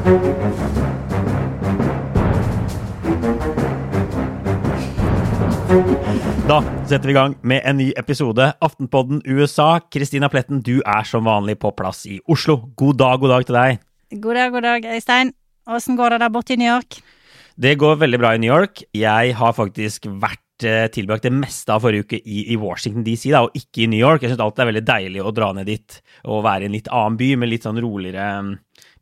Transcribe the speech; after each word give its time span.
Da 0.00 0.06
setter 6.88 7.04
vi 7.04 7.12
i 7.12 7.16
gang 7.18 7.34
med 7.44 7.60
en 7.68 7.76
ny 7.76 7.90
episode. 8.00 8.46
Aftenpodden 8.64 9.20
USA. 9.28 9.82
Kristina 9.92 10.30
Pletten, 10.32 10.62
du 10.64 10.80
er 10.80 11.04
som 11.04 11.28
vanlig 11.28 11.58
på 11.60 11.70
plass 11.76 12.06
i 12.08 12.16
Oslo. 12.24 12.72
God 12.80 12.96
dag, 13.02 13.20
god 13.20 13.34
dag 13.34 13.46
til 13.46 13.58
deg. 13.58 13.82
God 14.24 14.40
dag, 14.40 14.50
god 14.56 14.66
dag, 14.66 14.88
Øystein. 14.96 15.34
Åssen 15.68 16.00
går 16.00 16.16
det 16.16 16.22
der 16.24 16.32
borte 16.32 16.56
i 16.56 16.60
New 16.62 16.70
York? 16.72 17.02
Det 17.60 17.76
går 17.78 18.00
veldig 18.00 18.22
bra 18.22 18.32
i 18.34 18.40
New 18.40 18.48
York. 18.48 18.80
Jeg 18.96 19.36
har 19.36 19.52
faktisk 19.52 20.08
vært 20.08 20.40
tilbrakt 20.94 21.26
det 21.26 21.32
meste 21.34 21.72
av 21.74 21.84
forrige 21.84 22.06
uke 22.06 22.18
i, 22.20 22.44
i 22.54 22.58
Washington 22.60 23.04
DC, 23.06 23.28
da, 23.32 23.44
og 23.46 23.56
ikke 23.56 23.84
i 23.84 23.90
New 23.90 24.00
York. 24.00 24.22
Jeg 24.22 24.32
syns 24.32 24.42
alltid 24.44 24.60
det 24.60 24.64
er 24.64 24.70
veldig 24.72 24.88
deilig 24.90 25.22
å 25.24 25.34
dra 25.34 25.52
ned 25.56 25.70
dit 25.70 26.00
og 26.24 26.44
være 26.46 26.66
i 26.66 26.70
en 26.70 26.76
litt 26.76 26.90
annen 26.92 27.18
by 27.20 27.30
med 27.40 27.52
litt 27.52 27.68
sånn 27.68 27.80
roligere 27.82 28.26
mm, 28.46 28.50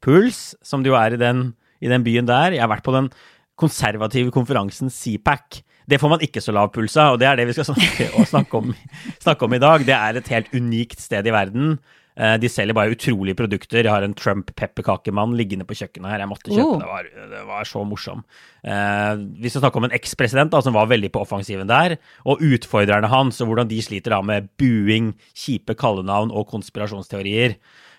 puls, 0.04 0.42
som 0.64 0.84
det 0.84 0.92
jo 0.92 0.98
er 0.98 1.16
i 1.16 1.20
den, 1.20 1.50
i 1.84 1.90
den 1.90 2.06
byen 2.06 2.28
der. 2.28 2.56
Jeg 2.56 2.64
har 2.64 2.72
vært 2.72 2.86
på 2.86 2.94
den 2.96 3.10
konservative 3.58 4.32
konferansen 4.34 4.92
CPAC. 4.92 5.62
Det 5.88 5.98
får 6.00 6.12
man 6.12 6.24
ikke 6.24 6.42
så 6.44 6.52
lav 6.54 6.70
puls 6.74 6.96
av, 7.00 7.16
og 7.16 7.22
det 7.22 7.28
er 7.30 7.40
det 7.40 7.48
vi 7.48 7.56
skal 7.56 7.68
snakke, 7.72 8.10
snakke, 8.28 8.62
om, 8.62 8.74
snakke 9.22 9.48
om 9.48 9.56
i 9.56 9.62
dag. 9.62 9.86
Det 9.88 9.96
er 9.96 10.20
et 10.20 10.34
helt 10.34 10.52
unikt 10.54 11.02
sted 11.02 11.26
i 11.26 11.34
verden. 11.34 11.78
Eh, 12.18 12.34
de 12.42 12.48
selger 12.50 12.74
bare 12.74 12.90
utrolige 12.96 13.38
produkter. 13.38 13.84
Jeg 13.84 13.92
har 13.92 14.02
en 14.02 14.14
Trump-pepperkakemann 14.18 15.36
liggende 15.38 15.66
på 15.68 15.76
kjøkkenet 15.78 16.10
her. 16.10 16.18
Jeg 16.24 16.30
måtte 16.32 16.50
kjøpe 16.50 16.74
Oh. 16.74 16.78
det. 16.82 16.88
Var, 16.90 17.10
det 17.30 17.42
var 17.46 17.64
så 17.64 17.84
morsom. 17.86 18.24
Eh, 18.64 19.14
vi 19.38 19.48
skal 19.48 19.62
snakke 19.62 19.76
om 19.78 19.84
en 19.86 19.94
ekspresident 19.94 20.56
som 20.64 20.74
var 20.74 20.90
veldig 20.90 21.12
på 21.14 21.22
offensiven 21.22 21.68
der, 21.70 21.96
og 22.26 22.42
utfordrerne 22.42 23.06
hans, 23.12 23.40
og 23.40 23.48
hvordan 23.52 23.68
de 23.70 23.78
sliter 23.82 24.10
da 24.10 24.20
med 24.22 24.48
buing, 24.58 25.14
kjipe 25.34 25.76
kallenavn 25.78 26.32
og 26.34 26.48
konspirasjonsteorier. 26.50 27.54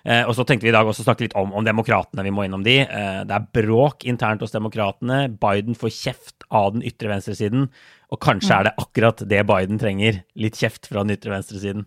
Eh, 0.05 0.23
og 0.25 0.33
så 0.35 0.45
tenkte 0.47 0.63
vi 0.63 0.71
i 0.71 0.75
dag 0.75 0.87
også 0.87 1.03
snakke 1.03 1.25
litt 1.25 1.35
om, 1.35 1.51
om 1.53 1.63
demokratene. 1.67 2.23
Vi 2.23 2.31
må 2.31 2.45
innom 2.47 2.63
de. 2.63 2.77
Eh, 2.87 3.23
det 3.27 3.35
er 3.35 3.47
bråk 3.55 4.05
internt 4.07 4.41
hos 4.41 4.51
demokratene. 4.55 5.27
Biden 5.39 5.75
får 5.75 5.91
kjeft 5.95 6.45
av 6.51 6.73
den 6.75 6.83
ytre 6.87 7.11
venstresiden. 7.11 7.67
Og 8.09 8.19
kanskje 8.23 8.55
er 8.55 8.63
det 8.69 8.77
akkurat 8.79 9.21
det 9.29 9.43
Biden 9.45 9.77
trenger. 9.81 10.23
Litt 10.39 10.55
kjeft 10.59 10.87
fra 10.89 11.03
den 11.03 11.15
ytre 11.17 11.35
venstresiden. 11.35 11.85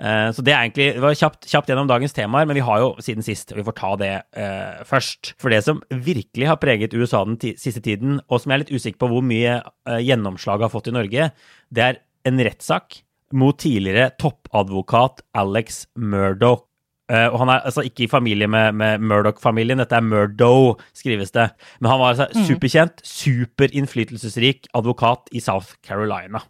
Eh, 0.00 0.30
så 0.32 0.44
det 0.44 0.54
er 0.54 0.64
egentlig 0.64 0.86
det 0.96 1.02
var 1.04 1.16
kjapt, 1.18 1.44
kjapt 1.50 1.68
gjennom 1.68 1.88
dagens 1.90 2.14
temaer, 2.16 2.48
men 2.48 2.56
vi 2.56 2.64
har 2.64 2.80
jo 2.80 2.94
siden 3.04 3.24
sist, 3.24 3.52
og 3.52 3.60
vi 3.60 3.66
får 3.66 3.76
ta 3.76 3.90
det 4.00 4.14
uh, 4.38 4.80
først. 4.88 5.34
For 5.40 5.52
det 5.52 5.60
som 5.66 5.82
virkelig 5.90 6.48
har 6.48 6.60
preget 6.62 6.96
USA 6.96 7.22
den 7.28 7.36
siste 7.60 7.82
tiden, 7.84 8.18
og 8.28 8.40
som 8.40 8.52
jeg 8.52 8.56
er 8.56 8.64
litt 8.64 8.72
usikker 8.72 9.02
på 9.02 9.10
hvor 9.12 9.24
mye 9.26 9.58
uh, 9.60 10.00
gjennomslag 10.00 10.64
har 10.64 10.72
fått 10.72 10.88
i 10.88 10.96
Norge, 10.96 11.30
det 11.68 11.84
er 11.84 12.00
en 12.28 12.40
rettssak 12.40 13.02
mot 13.36 13.58
tidligere 13.60 14.10
toppadvokat 14.20 15.22
Alex 15.38 15.84
Murdoch. 15.94 16.64
Uh, 17.10 17.26
og 17.32 17.40
han 17.42 17.52
er 17.52 17.66
altså 17.66 17.82
ikke 17.84 18.06
i 18.06 18.10
familie 18.10 18.46
med, 18.48 18.78
med 18.78 19.02
Murdoch-familien, 19.02 19.82
dette 19.82 19.98
er 19.98 20.06
Murdo, 20.06 20.78
skrives 20.96 21.34
det. 21.34 21.50
Men 21.82 21.92
han 21.92 22.00
var 22.00 22.14
altså 22.14 22.46
superkjent, 22.46 23.02
superinnflytelsesrik 23.04 24.70
advokat 24.78 25.28
i 25.34 25.42
South 25.44 25.74
Carolina. 25.84 26.40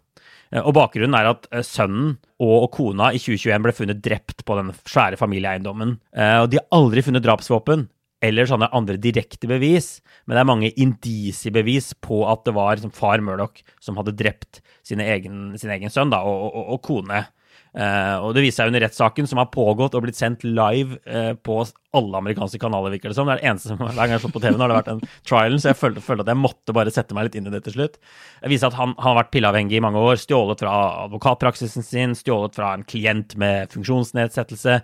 Eh, 0.51 0.61
Og 0.61 0.75
bakgrunnen 0.77 1.17
er 1.17 1.31
at 1.31 1.47
eh, 1.51 1.65
sønnen 1.65 2.17
og 2.41 2.69
kona 2.75 3.11
i 3.15 3.21
2021 3.21 3.65
ble 3.65 3.75
funnet 3.75 4.03
drept 4.03 4.45
på 4.47 4.57
den 4.59 4.71
svære 4.83 5.19
familieeiendommen. 5.19 5.97
Eh, 6.15 6.37
Og 6.43 6.51
de 6.51 6.61
har 6.61 6.69
aldri 6.77 7.03
funnet 7.05 7.25
drapsvåpen 7.25 7.87
eller 8.21 8.45
sånne 8.45 8.69
andre 8.77 8.99
direkte 9.01 9.49
bevis, 9.49 9.95
men 10.27 10.35
det 10.35 10.41
er 10.43 10.49
mange 10.49 10.69
indisiebevis 10.77 11.95
på 12.05 12.21
at 12.29 12.43
det 12.45 12.53
var 12.53 12.75
liksom, 12.75 12.93
far 12.93 13.23
Murdoch 13.25 13.63
som 13.81 13.97
hadde 13.97 14.13
drept 14.13 14.59
egen, 14.85 15.57
sin 15.57 15.73
egen 15.73 15.89
sønn 15.89 16.13
da, 16.13 16.19
og, 16.21 16.51
og, 16.53 16.67
og 16.75 16.81
kone. 16.85 17.23
Uh, 17.71 18.19
og 18.21 18.35
det 18.35 18.43
viser 18.43 18.61
seg 18.61 18.69
under 18.69 18.83
rettssaken, 18.83 19.25
som 19.25 19.39
har 19.39 19.49
pågått 19.49 19.95
og 19.95 20.03
blitt 20.05 20.19
sendt 20.19 20.43
live 20.45 20.99
uh, 21.07 21.33
på 21.39 21.63
alle 21.97 22.17
amerikanske 22.21 22.59
kanaler, 22.61 22.93
virker 22.95 23.11
det 23.11 23.17
som. 23.17 23.27
Det 23.27 23.35
er 23.35 23.41
det 23.41 23.49
eneste 23.51 23.71
som 23.71 23.79
hver 23.81 23.95
gang 23.97 24.13
jeg 24.13 24.17
har 24.17 24.23
slått 24.23 24.35
på 24.37 24.43
TV, 24.43 24.55
nå 24.55 24.63
har 24.65 24.71
det 24.71 24.79
vært 24.79 24.91
en 24.93 25.03
trial, 25.27 25.57
så 25.59 25.71
jeg 25.71 25.79
følte, 25.79 26.03
følte 26.05 26.25
at 26.25 26.33
jeg 26.33 26.41
måtte 26.41 26.75
bare 26.75 26.93
sette 26.93 27.17
meg 27.17 27.27
litt 27.27 27.37
inn 27.39 27.49
i 27.49 27.53
det 27.53 27.63
til 27.67 27.75
slutt. 27.77 27.99
Det 28.41 28.51
viser 28.51 28.71
at 28.71 28.79
han, 28.79 28.95
han 28.97 29.11
har 29.11 29.21
vært 29.23 29.31
pilleavhengig 29.35 29.79
i 29.79 29.83
mange 29.83 30.01
år, 30.01 30.19
stjålet 30.21 30.63
fra 30.63 30.75
advokatpraksisen 31.05 31.85
sin, 31.85 32.17
stjålet 32.17 32.55
fra 32.57 32.73
en 32.77 32.85
klient 32.87 33.35
med 33.41 33.71
funksjonsnedsettelse, 33.75 34.77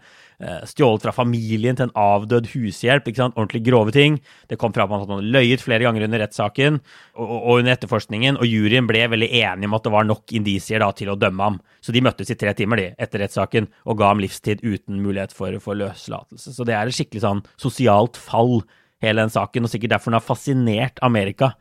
eh, 0.44 0.59
stjålet 0.68 1.07
fra 1.07 1.16
familien 1.16 1.79
til 1.79 1.88
en 1.88 1.95
avdød 1.97 2.51
hushjelp, 2.53 3.07
ikke 3.07 3.24
sant, 3.24 3.39
ordentlig 3.39 3.63
grove 3.69 3.95
ting. 3.95 4.19
Det 4.51 4.59
kom 4.59 4.75
fra 4.75 4.85
at 4.85 4.94
han 4.94 5.06
hadde 5.07 5.31
løyet 5.31 5.63
flere 5.63 5.88
ganger 5.88 6.07
under 6.09 6.24
rettssaken 6.25 6.81
og, 7.16 7.24
og, 7.38 7.53
under 7.62 7.78
etterforskningen, 7.78 8.41
og 8.41 8.51
juryen 8.51 8.89
ble 8.89 9.06
veldig 9.16 9.31
enig 9.41 9.72
om 9.72 9.79
at 9.79 9.88
det 9.88 9.95
var 9.95 10.07
nok 10.12 10.35
indisier 10.35 10.84
da, 10.84 10.91
til 10.91 11.13
å 11.13 11.18
dømme 11.19 11.51
ham. 11.51 11.62
Så 11.79 11.95
de 11.95 12.03
møttes 12.03 12.29
i 12.34 12.38
tre 12.39 12.51
timer 12.57 12.81
de, 12.81 12.89
etter 13.00 13.24
rettssaken 13.24 13.69
og 13.88 14.00
ga 14.01 14.12
ham 14.12 14.22
livstid 14.22 14.59
uten 14.66 15.00
mulighet 15.00 15.31
for, 15.35 15.56
for 15.63 15.79
løslatelse. 15.79 16.51
Så 16.51 16.68
det 16.68 16.75
er 16.75 16.97
skikkelig 16.97 17.24
sånn 17.24 17.44
sosialt 17.62 18.19
fall, 18.19 18.62
hele 19.03 19.24
den 19.24 19.34
saken, 19.34 19.66
og 19.66 19.72
sikkert 19.72 19.96
derfor 19.96 20.12
den 20.12 20.19
har 20.19 20.25
fascinert 20.25 21.02
Amerika. 21.06 21.53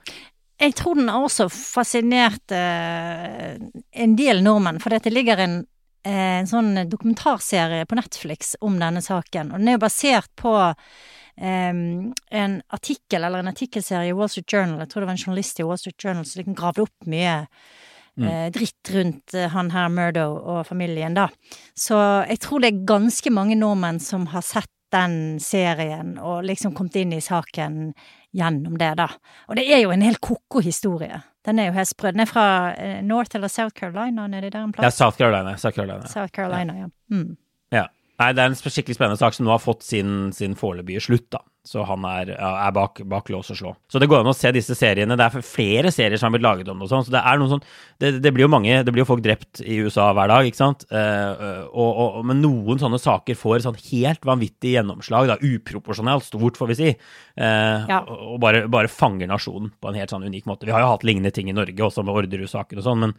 Jeg 0.56 0.72
tror 0.78 0.96
den 0.96 1.10
har 1.12 1.24
også 1.26 1.50
fascinert 1.52 2.52
eh, 2.54 3.56
en 3.56 4.14
del 4.16 4.40
nordmenn, 4.44 4.80
for 4.80 4.94
det 4.94 5.12
ligger 5.12 5.42
en, 5.44 5.58
eh, 6.06 6.38
en 6.38 6.48
sånn 6.48 6.72
dokumentarserie 6.88 7.84
på 7.88 7.98
Netflix 7.98 8.54
om 8.64 8.78
denne 8.80 9.04
saken. 9.04 9.52
Og 9.52 9.60
den 9.60 9.68
er 9.68 9.76
jo 9.76 9.84
basert 9.84 10.32
på 10.40 10.54
eh, 10.64 11.74
en 12.40 12.56
artikkel, 12.72 13.20
eller 13.20 13.44
en 13.44 13.52
artikkelserie 13.52 14.14
i 14.14 14.16
Wall 14.16 14.32
Street 14.32 14.48
Journal. 14.48 14.80
Jeg 14.80 14.94
tror 14.94 15.04
det 15.04 15.10
var 15.10 15.18
en 15.18 15.26
journalist 15.26 15.60
i 15.60 15.68
Wall 15.68 15.82
Street 15.82 16.00
Journal 16.00 16.24
som 16.24 16.40
liksom 16.40 16.56
gravde 16.56 16.86
opp 16.86 17.10
mye 17.12 17.36
eh, 18.22 18.50
dritt 18.52 18.90
rundt 18.90 19.34
eh, 19.34 19.48
han 19.52 19.70
her 19.74 19.88
Murdo 19.92 20.26
og 20.40 20.66
familien, 20.68 21.16
da. 21.16 21.28
Så 21.76 21.98
jeg 22.30 22.40
tror 22.44 22.62
det 22.62 22.72
er 22.72 22.86
ganske 22.88 23.32
mange 23.34 23.58
nordmenn 23.58 24.00
som 24.02 24.28
har 24.32 24.44
sett 24.46 24.72
den 24.92 25.40
serien 25.42 26.18
og 26.18 26.44
liksom 26.46 26.74
kommet 26.76 26.96
inn 27.00 27.12
i 27.16 27.20
saken 27.20 27.92
gjennom 28.36 28.76
det, 28.78 28.92
da. 28.98 29.08
Og 29.48 29.56
det 29.56 29.64
er 29.72 29.80
jo 29.82 29.90
en 29.94 30.02
helt 30.04 30.20
ko-ko 30.20 30.60
historie. 30.60 31.22
Den 31.46 31.58
er 31.58 31.70
jo 31.70 31.76
helt 31.78 31.88
sprø. 31.88 32.10
Den 32.12 32.20
er 32.26 32.30
fra 32.30 32.46
eh, 32.74 33.00
North 33.06 33.36
eller 33.38 33.48
South 33.48 33.74
Carolina, 33.78 34.26
nedi 34.28 34.50
der 34.50 34.62
en 34.62 34.72
Ja, 34.74 34.80
plass? 34.82 34.96
South 34.98 35.16
Carolina. 35.18 35.56
South 35.56 35.74
Carolina. 35.76 36.06
South 36.06 36.32
Carolina, 36.34 36.74
ja. 36.84 36.88
Mm. 37.10 37.36
Nei, 38.16 38.30
det 38.32 38.40
er 38.40 38.48
en 38.48 38.56
skikkelig 38.56 38.96
spennende 38.96 39.20
sak 39.20 39.34
som 39.36 39.44
nå 39.44 39.52
har 39.52 39.60
fått 39.60 39.84
sin, 39.84 40.30
sin 40.32 40.54
foreløpige 40.56 41.02
slutt, 41.04 41.26
da. 41.34 41.42
Så 41.66 41.82
han 41.82 42.04
er, 42.06 42.28
er 42.38 42.70
bak, 42.72 43.00
bak 43.10 43.26
lås 43.34 43.48
og 43.50 43.56
slå. 43.58 43.70
Så 43.90 43.98
det 43.98 44.06
går 44.06 44.20
an 44.22 44.30
å 44.30 44.34
se 44.38 44.52
disse 44.54 44.76
seriene. 44.78 45.16
Det 45.18 45.24
er 45.24 45.42
flere 45.42 45.90
serier 45.90 46.14
som 46.14 46.28
har 46.28 46.36
blitt 46.36 46.44
laget 46.46 46.68
om 46.70 46.78
det 46.78 46.86
og 46.86 46.92
sånn. 46.92 47.02
Så 47.08 47.10
det 47.10 47.18
er 47.26 47.40
noen 47.40 47.50
sånn 47.56 47.64
det, 47.98 48.12
det 48.22 48.30
blir 48.36 48.44
jo 48.46 48.50
mange 48.52 48.76
Det 48.86 48.92
blir 48.94 49.02
jo 49.02 49.08
folk 49.08 49.24
drept 49.24 49.64
i 49.66 49.80
USA 49.82 50.06
hver 50.14 50.30
dag, 50.30 50.46
ikke 50.46 50.60
sant. 50.60 50.84
Eh, 50.94 51.64
og, 51.66 51.90
og, 52.04 52.20
men 52.30 52.38
noen 52.44 52.78
sånne 52.78 53.00
saker 53.02 53.34
får 53.40 53.64
sånn 53.66 53.80
helt 53.88 54.28
vanvittig 54.30 54.76
gjennomslag, 54.76 55.26
da. 55.32 55.36
Uproporsjonalt 55.42 56.28
stort, 56.28 56.60
får 56.60 56.70
vi 56.70 56.78
si. 56.78 56.92
Eh, 56.94 57.88
Ja. 57.90 57.98
Og 58.06 58.38
bare, 58.46 58.62
bare 58.70 58.88
fanger 58.92 59.26
nasjonen 59.34 59.72
på 59.74 59.90
en 59.90 59.98
helt 59.98 60.14
sånn 60.14 60.24
unik 60.30 60.46
måte. 60.46 60.70
Vi 60.70 60.74
har 60.76 60.86
jo 60.86 60.92
hatt 60.94 61.04
lignende 61.08 61.34
ting 61.34 61.50
i 61.50 61.56
Norge 61.56 61.82
også, 61.90 62.06
med 62.06 62.14
Orderud-saken 62.14 62.78
og 62.78 62.86
sånn, 62.86 63.02
men, 63.08 63.16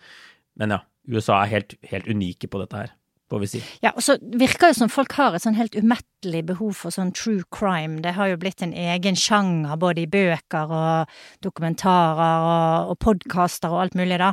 men 0.63 0.77
ja. 0.77 0.79
USA 1.11 1.41
er 1.43 1.51
helt, 1.57 1.75
helt 1.91 2.07
unike 2.07 2.47
på 2.51 2.59
dette 2.63 2.79
her. 2.79 2.95
Får 3.29 3.39
vi 3.43 3.47
si. 3.51 3.59
Ja, 3.83 3.91
og 3.95 4.03
så 4.05 4.15
virker 4.21 4.69
det 4.71 4.77
som 4.79 4.89
folk 4.89 5.11
har 5.17 5.35
et 5.35 5.43
sånn 5.43 5.57
helt 5.59 5.75
umettelig 5.75 6.45
behov 6.47 6.77
for 6.79 6.95
sånn 6.95 7.09
true 7.11 7.43
crime. 7.51 7.99
Det 8.01 8.13
har 8.15 8.29
jo 8.31 8.37
blitt 8.39 8.61
en 8.63 8.71
egen 8.71 9.17
sjanger 9.19 9.75
både 9.81 10.05
i 10.05 10.07
bøker 10.07 10.71
og 10.71 11.11
dokumentarer 11.43 12.45
og, 12.47 12.91
og 12.93 12.99
podkaster 13.03 13.73
og 13.73 13.81
alt 13.83 13.97
mulig, 13.99 14.17
da. 14.21 14.31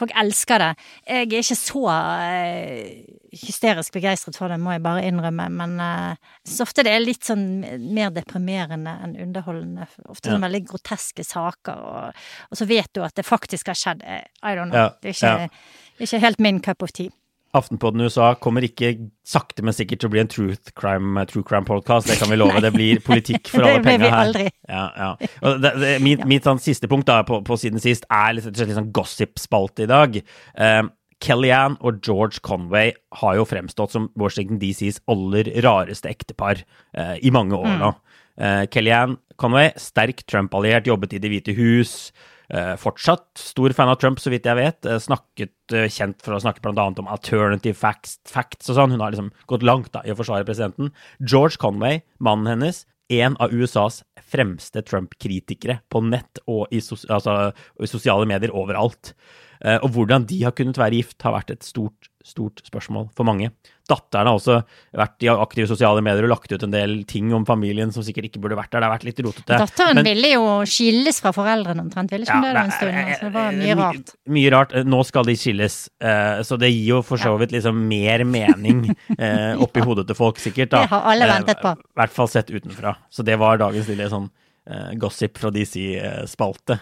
Folk 0.00 0.14
elsker 0.18 0.58
det. 0.64 0.70
Jeg 1.06 1.28
er 1.30 1.44
ikke 1.44 1.58
så 1.60 1.84
eh, 1.92 3.04
hysterisk 3.44 3.94
begeistret 3.94 4.36
for 4.36 4.50
det, 4.52 4.58
må 4.60 4.74
jeg 4.74 4.82
bare 4.84 5.04
innrømme, 5.08 5.46
men 5.62 5.78
eh, 5.80 6.34
så 6.48 6.66
ofte 6.66 6.84
det 6.86 6.92
er 6.96 7.04
litt 7.04 7.24
sånn 7.28 7.46
mer 7.94 8.10
deprimerende 8.14 8.96
enn 9.06 9.16
underholdende. 9.28 9.86
Ofte 10.08 10.28
Ja. 10.32 10.36
sånn 10.36 10.46
veldig 10.48 10.64
groteske 10.68 11.24
saker, 11.26 11.78
og, 11.94 12.20
og 12.50 12.58
så 12.58 12.66
vet 12.68 12.90
du 12.94 13.02
at 13.06 13.14
det 13.18 13.24
faktisk 13.28 13.70
har 13.72 13.78
skjedd. 13.78 14.02
Eh, 14.04 14.26
I 14.42 14.54
don't 14.58 14.70
know. 14.72 14.90
Ja, 14.90 14.94
Det 15.02 15.14
er 15.14 15.18
ikke, 15.18 15.34
ja. 15.46 16.06
ikke 16.08 16.22
helt 16.26 16.40
min 16.40 16.60
cup 16.60 16.82
of 16.82 16.92
tea. 16.92 17.10
Aftenpodden 17.52 18.00
USA 18.00 18.30
kommer 18.40 18.64
ikke 18.64 18.94
sakte, 19.28 19.60
men 19.60 19.74
sikkert 19.76 20.00
til 20.00 20.08
å 20.08 20.12
bli 20.14 20.22
en 20.22 20.30
truth 20.32 20.72
crime, 20.78 21.20
true 21.28 21.44
crime 21.44 21.68
podcast. 21.68 22.08
Det 22.08 22.16
kan 22.16 22.30
vi 22.32 22.38
love. 22.40 22.62
Det 22.64 22.70
blir 22.72 23.02
politikk 23.04 23.50
for 23.52 23.64
alle 23.66 23.82
penga 23.84 24.08
her. 24.08 24.16
aldri. 24.22 24.46
Ja, 24.70 24.86
ja. 24.96 25.10
Og 25.42 25.60
det, 25.60 25.74
det, 25.82 25.90
mitt 26.04 26.24
mitt 26.28 26.48
sånn, 26.48 26.62
siste 26.62 26.88
punkt 26.88 27.10
da, 27.10 27.20
på, 27.28 27.42
på 27.44 27.58
siden 27.60 27.82
sist 27.82 28.08
er 28.08 28.38
litt, 28.38 28.48
litt 28.48 28.78
sånn 28.78 28.88
gossip-spalte 28.96 29.84
i 29.84 29.90
dag. 29.90 30.16
Uh, 30.56 30.88
Kellyanne 31.22 31.76
og 31.84 32.00
George 32.02 32.40
Conway 32.42 32.96
har 33.20 33.36
jo 33.36 33.44
fremstått 33.46 33.92
som 33.94 34.08
Washington 34.18 34.58
DCs 34.62 35.02
aller 35.12 35.52
rareste 35.62 36.10
ektepar 36.10 36.64
uh, 36.96 37.14
i 37.20 37.30
mange 37.34 37.58
år 37.58 37.76
nå. 37.84 37.92
Uh, 38.40 38.64
Kellyanne 38.72 39.20
Conway, 39.36 39.74
sterk 39.76 40.24
Trump-alliert, 40.24 40.88
jobbet 40.88 41.16
i 41.16 41.20
Det 41.22 41.30
hvite 41.32 41.54
hus. 41.58 42.12
Eh, 42.52 42.74
fortsatt 42.76 43.40
stor 43.40 43.72
fan 43.72 43.88
av 43.88 43.96
Trump, 43.96 44.20
så 44.20 44.28
vidt 44.32 44.44
jeg 44.44 44.58
vet. 44.58 44.84
Eh, 44.84 45.00
snakket, 45.00 45.54
eh, 45.72 45.88
kjent 45.88 46.20
for 46.20 46.36
å 46.36 46.40
snakke 46.42 46.60
bl.a. 46.60 46.84
om 47.00 47.08
alternative 47.08 47.78
facts, 47.78 48.18
facts 48.28 48.68
og 48.68 48.76
sånn. 48.76 48.92
Hun 48.92 49.00
har 49.00 49.14
liksom 49.14 49.30
gått 49.48 49.64
langt 49.64 49.92
da, 49.94 50.02
i 50.04 50.12
å 50.12 50.18
forsvare 50.18 50.44
presidenten. 50.44 50.92
George 51.24 51.56
Conway, 51.56 52.02
mannen 52.20 52.50
hennes, 52.50 52.84
en 53.08 53.38
av 53.40 53.52
USAs 53.52 54.02
fremste 54.20 54.82
Trump-kritikere 54.84 55.80
på 55.88 56.04
nett 56.04 56.40
og 56.46 56.68
i, 56.72 56.80
sos 56.84 57.06
altså, 57.08 57.52
i 57.80 57.88
sosiale 57.88 58.28
medier 58.28 58.52
overalt. 58.52 59.14
Og 59.62 59.92
hvordan 59.94 60.24
de 60.26 60.40
har 60.42 60.54
kunnet 60.58 60.78
være 60.80 60.96
gift, 60.96 61.20
har 61.22 61.36
vært 61.36 61.52
et 61.54 61.62
stort, 61.62 62.08
stort 62.24 62.60
spørsmål 62.66 63.08
for 63.16 63.26
mange. 63.28 63.50
Datteren 63.90 64.28
har 64.30 64.36
også 64.38 64.60
vært 64.94 65.24
i 65.26 65.28
aktive 65.32 65.66
sosiale 65.66 66.00
medier 66.06 66.22
og 66.24 66.30
lagt 66.30 66.52
ut 66.54 66.62
en 66.62 66.70
del 66.72 66.92
ting 67.10 67.32
om 67.34 67.42
familien 67.44 67.90
som 67.92 68.04
sikkert 68.06 68.28
ikke 68.30 68.40
burde 68.44 68.56
vært 68.56 68.70
der. 68.70 68.80
Det 68.84 68.88
har 68.88 68.94
vært 68.94 69.06
litt 69.08 69.22
rotete. 69.26 69.58
Datteren 69.58 69.98
Men- 69.98 70.04
ville 70.06 70.30
jo 70.36 70.44
skilles 70.70 71.18
fra 71.20 71.32
foreldrene 71.34 71.82
omtrent, 71.82 72.10
ville 72.14 72.24
ikke 72.24 72.38
hun 72.38 72.42
det 72.46 72.62
en 72.62 72.70
stund? 72.76 72.94
Altså, 73.02 73.24
det 73.26 73.32
var 73.34 73.48
eh, 73.50 73.56
mye 73.58 73.74
my- 73.74 73.82
rart. 73.82 74.14
Mye 74.38 74.50
rart. 74.54 74.72
Eh, 74.78 74.84
Nå 74.84 75.02
skal 75.04 75.24
de 75.24 75.34
skilles, 75.36 75.78
eh, 76.00 76.42
så 76.46 76.58
det 76.58 76.70
gir 76.72 76.86
jo 76.94 77.02
for 77.02 77.16
så 77.18 77.34
vidt 77.40 77.52
liksom 77.52 77.82
mer 77.88 78.24
mening 78.24 78.84
oppi 79.66 79.80
hodet 79.82 80.06
til 80.06 80.14
folk, 80.16 80.38
sikkert. 80.38 80.70
da. 80.70 80.82
Det 80.86 80.90
har 80.94 81.10
alle 81.12 81.26
ventet 81.26 81.60
på. 81.60 81.74
I 81.76 81.98
hvert 82.00 82.10
fall 82.14 82.28
sett 82.28 82.50
utenfra. 82.54 82.96
Så 83.10 83.24
det 83.26 83.38
var 83.38 83.58
dagens 83.58 83.88
lille 83.88 84.08
sånn 84.08 84.30
gossip 84.96 85.38
fra 85.42 85.50
DC-spalte. 85.50 86.78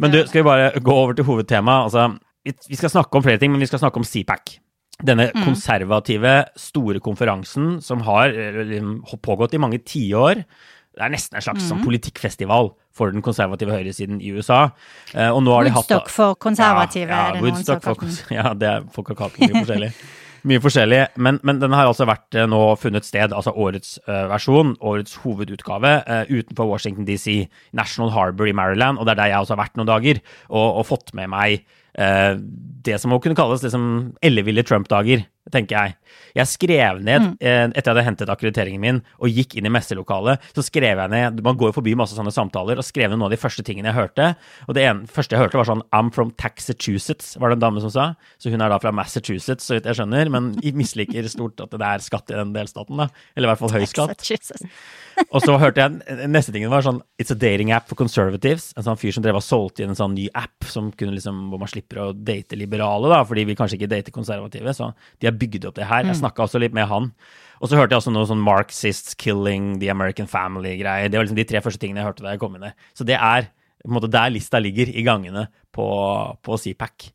Men 0.00 0.10
du, 0.10 0.22
skal 0.26 0.40
vi 0.42 0.48
bare 0.48 0.80
gå 0.80 0.92
over 0.96 1.14
til 1.14 1.26
hovedtemaet? 1.28 1.84
Altså, 1.90 2.18
vi, 2.44 2.76
skal 2.76 2.90
snakke 2.92 3.16
om 3.18 3.24
flere 3.24 3.38
ting, 3.38 3.52
men 3.52 3.60
vi 3.60 3.68
skal 3.70 3.82
snakke 3.82 4.00
om 4.00 4.06
CPAC. 4.06 4.58
Denne 5.00 5.30
Mm. 5.32 5.44
konservative, 5.46 6.32
store 6.56 7.00
konferansen 7.00 7.80
som 7.82 8.00
har 8.04 8.28
liksom 8.32 9.00
pågått 9.22 9.54
i 9.54 9.58
mange 9.58 9.78
tiår. 9.78 10.44
Det 10.90 11.00
er 11.06 11.08
nesten 11.14 11.36
en 11.36 11.42
slags 11.42 11.62
Mm. 11.64 11.68
sånn 11.70 11.84
politikkfestival 11.86 12.72
for 12.92 13.10
den 13.10 13.22
konservative 13.22 13.70
høyresiden 13.70 14.20
i 14.20 14.32
USA. 14.34 14.72
Eh, 15.14 15.30
og 15.30 15.42
nå 15.42 15.54
har 15.54 15.64
de 15.64 15.70
hatt 15.70 15.88
Woodstock 15.88 16.08
for 16.10 16.34
konservative, 16.34 17.08
ja, 17.08 17.28
er 17.28 17.32
det 17.32 17.40
ja, 17.40 17.46
noen 17.46 17.64
som 17.64 17.74
har 17.80 17.94
kalt. 17.94 18.26
Ja, 18.30 18.54
det 18.54 18.68
er 18.68 18.82
folk 18.92 19.08
har 19.08 19.16
kalt 19.16 19.38
den 19.38 19.48
mye 19.50 19.64
forskjellig. 19.64 19.92
Mye 20.42 20.58
forskjellig, 20.58 21.08
men, 21.20 21.38
men 21.44 21.58
den 21.60 21.72
har 21.76 21.84
altså 21.84 22.06
vært 22.08 22.34
eh, 22.34 22.46
nå 22.48 22.74
funnet 22.80 23.04
sted, 23.04 23.30
altså 23.30 23.52
årets 23.52 23.98
uh, 24.08 24.24
versjon, 24.30 24.74
årets 24.80 25.18
hovedutgave, 25.20 26.02
uh, 26.08 26.24
utenfor 26.32 26.64
Washington 26.66 27.04
DC, 27.04 27.46
National 27.76 28.10
Harbor 28.14 28.48
i 28.48 28.54
Maryland, 28.56 28.96
og 28.98 29.04
det 29.04 29.12
er 29.12 29.20
der 29.20 29.32
jeg 29.34 29.44
også 29.44 29.52
har 29.54 29.64
vært 29.66 29.76
noen 29.76 29.90
dager, 29.90 30.20
og, 30.48 30.78
og 30.80 30.86
fått 30.88 31.12
med 31.12 31.28
meg 31.28 31.66
det 31.94 32.96
som 33.02 33.12
må 33.12 33.18
kunne 33.22 33.38
kalles 33.38 33.64
liksom 33.64 33.84
elleville 34.24 34.64
Trump-dager, 34.66 35.24
tenker 35.50 35.76
jeg. 35.76 35.94
Jeg 36.36 36.46
skrev 36.46 37.00
ned, 37.02 37.20
Mm. 37.20 37.36
eh, 37.40 37.66
etter 37.68 37.90
jeg 37.90 37.94
hadde 37.94 38.04
hentet 38.06 38.28
akkrediteringen 38.32 38.80
min 38.80 39.02
og 39.20 39.28
gikk 39.28 39.56
inn 39.58 39.66
i 39.66 39.72
messelokalet, 39.74 40.38
så 40.54 40.62
skrev 40.64 40.96
jeg 40.98 41.10
ned 41.10 41.42
Man 41.42 41.56
går 41.56 41.70
jo 41.72 41.80
forbi 41.80 41.94
masse 41.96 42.14
sånne 42.16 42.32
samtaler, 42.32 42.78
og 42.78 42.84
skrev 42.84 43.10
ned 43.10 43.18
noen 43.18 43.28
av 43.28 43.34
de 43.34 43.36
første 43.42 43.62
tingene 43.66 43.90
jeg 43.92 43.98
hørte. 43.98 44.36
Og 44.68 44.74
det 44.74 44.84
ene, 44.84 45.06
første 45.06 45.36
jeg 45.36 45.40
hørte, 45.42 45.58
var 45.58 45.64
sånn 45.68 45.82
I'm 45.92 46.10
from 46.12 46.30
Taxachusetts, 46.32 47.36
var 47.40 47.50
det 47.50 47.58
en 47.58 47.66
dame 47.66 47.80
som 47.80 47.90
sa. 47.90 48.14
Så 48.38 48.50
hun 48.50 48.60
er 48.62 48.68
da 48.68 48.78
fra 48.78 48.92
Massachusetts, 48.92 49.66
så 49.66 49.74
vidt 49.76 49.84
jeg 49.90 49.96
skjønner, 50.00 50.30
men 50.30 50.54
misliker 50.74 51.28
stort 51.28 51.60
at 51.60 51.70
det 51.70 51.80
er 51.82 51.98
skatt 51.98 52.30
i 52.30 52.34
den 52.38 52.52
delstaten, 52.54 52.96
da. 52.96 53.08
Eller 53.36 53.48
i 53.48 53.54
hvert 53.54 53.58
fall 53.58 53.74
høy 53.80 53.86
skatt. 53.86 54.24
Og 55.34 55.42
så 55.44 55.52
hørte 55.60 55.82
jeg 55.82 56.28
neste 56.32 56.52
tingen 56.54 56.70
var 56.72 56.80
sånn 56.86 57.02
It's 57.20 57.32
a 57.34 57.36
dating 57.36 57.72
app 57.76 57.88
for 57.90 57.98
conservatives. 57.98 58.70
En 58.78 58.86
sånn 58.86 58.96
fyr 58.96 59.12
som 59.12 59.24
drev 59.24 59.36
og 59.36 59.44
solgte 59.44 59.82
inn 59.84 59.90
en 59.92 59.98
sånn 59.98 60.14
ny 60.16 60.28
app 60.38 60.64
som 60.70 60.88
kunne 60.96 61.12
liksom, 61.12 61.50
hvor 61.50 61.60
man 61.60 61.68
slipper 61.68 62.00
å 62.00 62.06
date 62.16 62.56
liberale, 62.56 63.10
da, 63.12 63.18
for 63.28 63.36
de 63.36 63.44
vil 63.44 63.58
kanskje 63.58 63.76
ikke 63.76 63.90
dater 63.90 64.14
konservative. 64.14 64.72
Så 64.72 64.88
de 65.20 65.28
har 65.28 65.36
bygd 65.40 65.66
opp 65.70 65.78
det 65.80 65.88
her. 65.90 66.04
Jeg 66.08 66.20
snakka 66.20 66.44
også 66.46 66.60
litt 66.62 66.76
med 66.76 66.88
han. 66.90 67.10
Og 67.60 67.68
så 67.68 67.76
hørte 67.76 67.92
jeg 67.92 68.00
også 68.00 68.12
noe 68.14 68.28
sånn 68.28 68.40
Marxists 68.40 69.16
killing 69.20 69.74
the 69.82 69.90
American 69.92 70.28
family-greier. 70.30 71.10
Det 71.12 71.18
var 71.18 71.26
liksom 71.26 71.40
de 71.40 71.48
tre 71.50 71.60
første 71.64 71.82
tingene 71.82 72.00
jeg 72.00 72.08
hørte 72.12 72.24
da 72.24 72.32
jeg 72.32 72.40
kom 72.40 72.54
inn 72.56 72.64
der. 72.68 72.76
Så 72.96 73.04
det 73.08 73.18
er 73.18 73.50
på 73.80 73.88
en 73.90 73.96
måte 73.96 74.12
der 74.12 74.32
lista 74.32 74.60
ligger 74.60 74.88
i 74.92 75.04
gangene 75.04 75.46
på, 75.72 75.84
på 76.44 76.56
CPAC. 76.60 77.10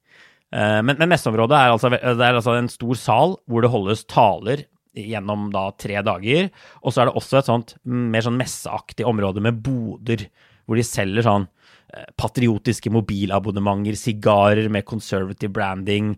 Eh, 0.54 0.80
Men, 0.86 0.96
men 0.98 1.10
messeområdet 1.12 1.58
er 1.58 1.74
altså, 1.74 1.90
det 1.94 2.02
er 2.02 2.38
altså 2.40 2.56
en 2.58 2.70
stor 2.70 2.98
sal 2.98 3.36
hvor 3.50 3.66
det 3.66 3.74
holdes 3.74 4.06
taler 4.10 4.66
gjennom 4.96 5.50
da 5.52 5.68
tre 5.76 6.00
dager. 6.06 6.50
Og 6.82 6.94
så 6.94 7.02
er 7.04 7.10
det 7.10 7.18
også 7.20 7.42
et 7.42 7.50
sånt 7.50 7.76
mm, 7.84 8.06
mer 8.14 8.24
sånn 8.26 8.38
messeaktig 8.40 9.06
område 9.10 9.44
med 9.44 9.60
boder, 9.66 10.28
hvor 10.66 10.80
de 10.80 10.86
selger 10.88 11.26
sånn 11.26 11.50
eh, 11.94 12.06
patriotiske 12.22 12.94
mobilabonnementer, 12.94 13.98
sigarer 14.00 14.70
med 14.72 14.86
conservative 14.88 15.52
branding, 15.54 16.14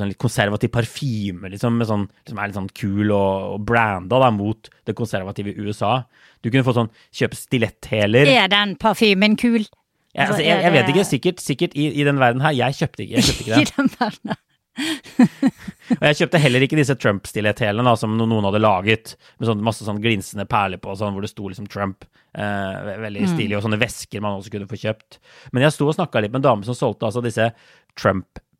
sånn 0.00 0.12
litt 0.12 0.20
konservativ 0.22 0.72
parfyme, 0.74 1.50
liksom, 1.52 1.82
sånn, 1.88 2.06
som 2.28 2.40
er 2.40 2.50
litt 2.50 2.58
sånn 2.58 2.70
kul 2.76 3.10
og, 3.10 3.56
og 3.56 3.66
branda 3.68 4.20
da, 4.22 4.30
mot 4.34 4.70
det 4.88 4.96
konservative 4.98 5.54
USA. 5.58 5.98
Du 6.42 6.50
kunne 6.50 6.66
få 6.66 6.76
sånn 6.76 6.92
kjøpe 7.14 7.38
stiletthæler. 7.38 8.30
Er 8.32 8.52
den 8.52 8.76
parfymen 8.80 9.36
kul? 9.40 9.66
Ja, 10.12 10.26
altså, 10.26 10.32
Altså, 10.36 10.44
jeg, 10.44 10.62
jeg 10.62 10.72
vet 10.76 10.88
ikke, 10.92 11.04
sikkert, 11.08 11.44
sikkert 11.44 11.76
i, 11.78 11.90
i 11.96 12.04
den 12.04 12.18
verden 12.20 12.44
her. 12.44 12.56
Jeg 12.56 12.80
kjøpte 12.82 13.04
ikke, 13.04 13.14
jeg 13.16 13.28
kjøpte 13.28 13.46
ikke 13.46 13.60
I 13.62 13.70
den 13.70 13.92
den 13.92 14.32
her. 14.32 14.40
Og 16.00 16.04
jeg 16.06 16.16
kjøpte 16.22 16.40
heller 16.40 16.64
ikke 16.64 16.78
disse 16.78 16.96
Trump-stiletthælene 16.96 17.92
som 18.00 18.14
noen 18.16 18.46
hadde 18.48 18.60
laget, 18.62 19.14
med 19.40 19.50
sånn, 19.50 19.64
masse 19.64 19.84
sånn 19.86 20.00
glinsende 20.02 20.46
perler 20.48 20.80
på, 20.80 20.94
sånn, 20.96 21.12
hvor 21.16 21.24
det 21.24 21.32
sto 21.32 21.48
liksom 21.50 21.68
Trump. 21.72 22.06
Eh, 22.32 22.92
veldig 23.02 23.26
stilig, 23.28 23.58
og 23.58 23.66
sånne 23.66 23.80
vesker 23.82 24.24
man 24.24 24.38
også 24.38 24.54
kunne 24.54 24.68
få 24.70 24.80
kjøpt. 24.80 25.18
Men 25.52 25.66
jeg 25.66 25.76
sto 25.76 25.88
og 25.90 25.96
snakka 25.98 26.22
litt 26.24 26.32
med 26.32 26.40
en 26.40 26.48
dame 26.48 26.68
som 26.68 26.76
solgte 26.78 27.08
altså 27.08 27.24
disse 27.24 27.50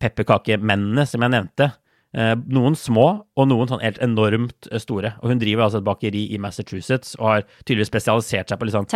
Trump-pepperkakemennene 0.02 1.04
som 1.08 1.22
jeg 1.25 1.32
nevnte. 1.32 1.72
Eh, 2.12 2.34
noen 2.52 2.75
små, 2.76 3.25
og 3.40 3.46
noen 3.49 3.69
sånn 3.70 3.81
helt 3.81 3.99
enormt 4.04 4.69
eh, 4.70 4.78
store. 4.82 5.14
Og 5.22 5.31
hun 5.32 5.38
driver 5.40 5.64
altså 5.64 5.81
et 5.81 5.87
bakeri 5.87 6.26
i 6.34 6.38
Massachusetts, 6.43 7.15
og 7.19 7.29
har 7.31 7.44
tydeligvis 7.65 7.88
spesialisert 7.88 8.50
seg 8.53 8.60
på 8.60 8.69
litt 8.69 8.76
sånn 8.76 8.88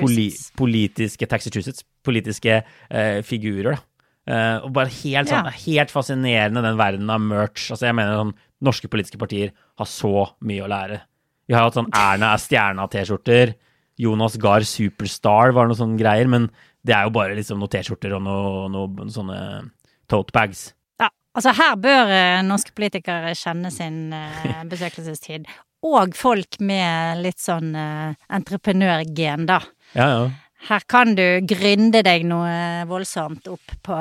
poli 0.00 0.26
politiske 0.58 1.28
Taxachusetts, 1.30 1.84
politiske 2.04 2.62
eh, 2.90 3.20
figurer, 3.22 3.76
da. 3.76 3.82
Eh, 4.26 4.56
og 4.64 4.72
bare 4.72 4.88
helt 4.90 5.28
sånn, 5.30 5.44
Ja. 5.44 5.52
helt 5.66 5.90
fascinerende 5.92 6.62
den 6.64 6.78
verden 6.80 7.10
av 7.12 7.20
merch. 7.20 7.68
Altså, 7.70 7.86
jeg 7.86 7.94
mener 7.94 8.16
sånn, 8.16 8.34
norske 8.64 8.88
politiske 8.90 9.20
partier 9.20 9.52
har 9.78 9.86
så 9.86 10.30
mye 10.42 10.64
å 10.64 10.70
lære. 10.72 11.00
Vi 11.46 11.54
har 11.54 11.66
hatt 11.68 11.74
sånn 11.76 11.92
Erna 11.92 12.32
er 12.32 12.40
stjerna-T-skjorter. 12.40 13.54
Jonas 14.00 14.36
Gahr 14.40 14.64
Superstar 14.66 15.52
var 15.54 15.68
noe 15.68 15.76
sånne 15.76 16.00
greier, 16.00 16.26
men 16.26 16.48
det 16.84 16.96
er 16.96 17.04
jo 17.04 17.10
bare 17.14 17.36
liksom 17.36 17.60
noen 17.60 17.70
T-skjorter 17.70 18.16
og 18.16 18.24
noen 18.24 18.72
noe, 18.72 19.06
sånne 19.12 19.70
tote 20.10 20.34
bags. 20.34 20.68
Ja, 21.00 21.10
altså 21.36 21.54
her 21.56 21.76
bør 21.80 22.12
eh, 22.14 22.40
norske 22.46 22.74
politikere 22.76 23.34
kjenne 23.38 23.72
sin 23.74 24.12
eh, 24.16 24.62
besøkelsestid. 24.72 25.48
Og 25.84 26.14
folk 26.16 26.56
med 26.64 27.20
litt 27.24 27.42
sånn 27.42 27.74
eh, 27.76 28.16
entreprenørgen, 28.32 29.46
da. 29.50 29.60
Ja, 29.92 30.08
ja. 30.08 30.24
Her 30.64 30.80
kan 30.88 31.12
du 31.12 31.44
gründe 31.44 32.00
deg 32.06 32.22
noe 32.24 32.86
voldsomt 32.88 33.50
opp 33.52 33.74
på, 33.84 33.96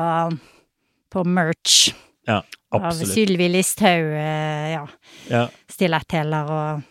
på 1.11 1.23
merch. 1.27 1.89
Ja, 2.23 2.37
Av 2.71 2.85
absolutt. 2.87 3.11
Sylvi 3.11 3.49
Listhaug, 3.51 4.13
eh, 4.15 4.69
ja. 4.77 4.85
Ja. 5.27 5.43
Stiletthæler 5.71 6.53
og 6.55 6.89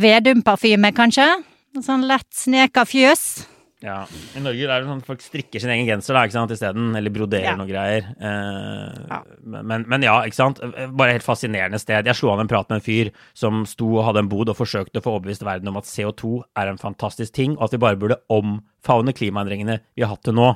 Vedum-parfyme, 0.00 0.92
kanskje? 0.96 1.26
Sånn 1.84 2.06
lett 2.08 2.28
sneka 2.34 2.86
fjøs. 2.88 3.24
Ja. 3.80 4.02
I 4.36 4.40
Norge 4.44 4.66
er 4.66 4.82
det 4.82 4.88
sånn 4.90 4.98
at 5.00 5.06
folk 5.08 5.22
strikker 5.24 5.62
sin 5.62 5.70
egen 5.72 5.86
genser 5.88 6.12
da, 6.12 6.26
ikke 6.28 6.34
sant, 6.36 6.50
isteden, 6.52 6.90
eller 6.98 7.12
broderer 7.14 7.46
Ja. 7.48 7.56
noe 7.56 7.66
greier. 7.70 8.10
Eh, 8.20 9.06
Ja. 9.08 9.20
Men, 9.42 9.86
men 9.88 10.02
ja, 10.04 10.18
ikke 10.28 10.36
sant. 10.36 10.60
Bare 10.92 11.14
helt 11.16 11.24
fascinerende 11.24 11.80
sted. 11.80 12.04
Jeg 12.04 12.14
slo 12.18 12.32
an 12.34 12.40
en 12.44 12.48
prat 12.50 12.68
med 12.68 12.76
en 12.82 12.84
fyr 12.84 13.10
som 13.32 13.64
sto 13.64 13.88
og 13.98 14.04
hadde 14.04 14.18
en 14.24 14.28
bod 14.28 14.50
og 14.52 14.56
forsøkte 14.58 15.00
å 15.00 15.04
få 15.06 15.14
overbevist 15.16 15.42
verden 15.48 15.68
om 15.72 15.78
at 15.80 15.88
CO2 15.88 16.42
er 16.60 16.68
en 16.68 16.76
fantastisk 16.82 17.32
ting, 17.32 17.56
og 17.56 17.64
at 17.64 17.72
vi 17.72 17.78
bare 17.86 17.96
burde 17.96 18.20
omfavne 18.28 19.14
klimaendringene 19.16 19.80
vi 19.96 20.02
har 20.04 20.12
hatt 20.12 20.24
til 20.28 20.36
nå. 20.36 20.50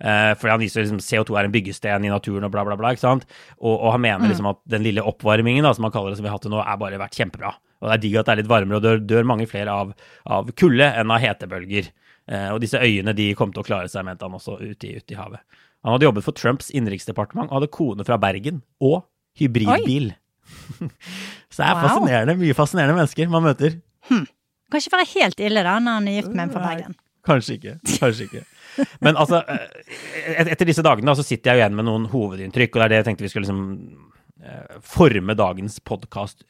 Eh, 0.00 0.34
fordi 0.38 0.50
han 0.54 0.60
viser 0.62 0.84
liksom 0.84 1.00
CO2 1.02 1.34
er 1.40 1.44
en 1.48 1.52
byggesten 1.52 2.04
i 2.06 2.08
naturen 2.14 2.44
og 2.46 2.52
bla, 2.54 2.62
bla, 2.64 2.76
bla. 2.78 2.92
ikke 2.94 3.02
sant? 3.02 3.24
Og, 3.58 3.74
og 3.74 3.90
han 3.96 4.00
mener 4.06 4.28
liksom 4.30 4.46
at 4.52 4.60
den 4.70 4.84
lille 4.86 5.02
oppvarmingen 5.02 5.66
da, 5.66 5.72
som 5.74 5.82
han 5.88 5.90
kaller 5.90 6.14
det, 6.14 6.20
som 6.20 6.22
vi 6.22 6.30
har 6.30 6.38
hatt 6.38 6.46
til 6.46 6.54
nå, 6.54 6.62
er 6.62 6.78
bare 6.78 7.00
vært 7.02 7.18
kjempebra. 7.18 7.56
Og 7.82 7.88
det 7.90 7.96
er 7.96 8.02
digg 8.06 8.14
at 8.20 8.26
det 8.26 8.32
er 8.36 8.40
litt 8.44 8.50
varmere, 8.54 8.78
og 8.78 8.82
dør, 8.86 9.02
dør 9.02 9.26
mange 9.26 9.46
flere 9.50 9.74
av, 9.74 9.90
av 10.26 10.46
kulde 10.54 10.86
enn 10.94 11.10
av 11.10 11.18
hetebølger. 11.22 11.90
Uh, 12.28 12.50
og 12.54 12.60
disse 12.60 12.76
øyene 12.76 13.14
de 13.16 13.30
kom 13.34 13.52
til 13.54 13.62
å 13.62 13.66
klare 13.66 13.88
seg, 13.88 14.04
mente 14.04 14.26
han 14.26 14.34
også, 14.36 14.58
ute 14.60 14.84
i, 14.90 14.96
ute 15.00 15.14
i 15.14 15.16
havet. 15.18 15.40
Han 15.84 15.94
hadde 15.94 16.04
jobbet 16.08 16.24
for 16.26 16.36
Trumps 16.36 16.68
innenriksdepartement 16.74 17.48
og 17.50 17.60
hadde 17.60 17.70
kone 17.72 18.04
fra 18.04 18.18
Bergen 18.20 18.62
og 18.84 19.04
hybridbil. 19.40 20.10
Så 21.52 21.62
det 21.62 21.68
er 21.68 21.74
Wow. 21.78 21.84
fascinerende, 21.88 22.34
mye 22.40 22.54
fascinerende 22.56 22.96
mennesker 22.98 23.30
man 23.32 23.44
møter. 23.46 23.78
Kan 24.08 24.80
ikke 24.82 24.92
være 24.98 25.08
helt 25.14 25.40
ille 25.40 25.62
da, 25.64 25.78
når 25.80 25.98
han 26.00 26.08
er 26.10 26.16
gift 26.18 26.34
med 26.34 26.44
en 26.48 26.52
fra 26.54 26.64
Bergen. 26.66 26.96
Kanskje 27.28 27.56
ikke. 27.58 27.74
Kanskje 27.98 28.26
ikke. 28.28 28.44
Men 29.04 29.16
altså, 29.20 29.40
eh, 29.48 30.36
et- 30.38 30.48
etter 30.54 30.68
disse 30.68 30.82
dagene 30.84 31.14
så 31.18 31.24
sitter 31.24 31.50
jeg 31.50 31.58
jo 31.58 31.62
igjen 31.64 31.76
med 31.76 31.84
noen 31.88 32.06
hovedinntrykk, 32.12 32.76
og 32.76 32.80
det 32.80 32.84
er 32.84 32.88
det 32.92 32.98
jeg 33.00 33.06
tenkte 33.08 33.26
vi 33.26 33.28
skulle 33.32 33.46
liksom 33.48 34.12
eh, 34.44 34.76
forme 34.86 35.34
dagens 35.34 35.80
podkast 35.80 36.44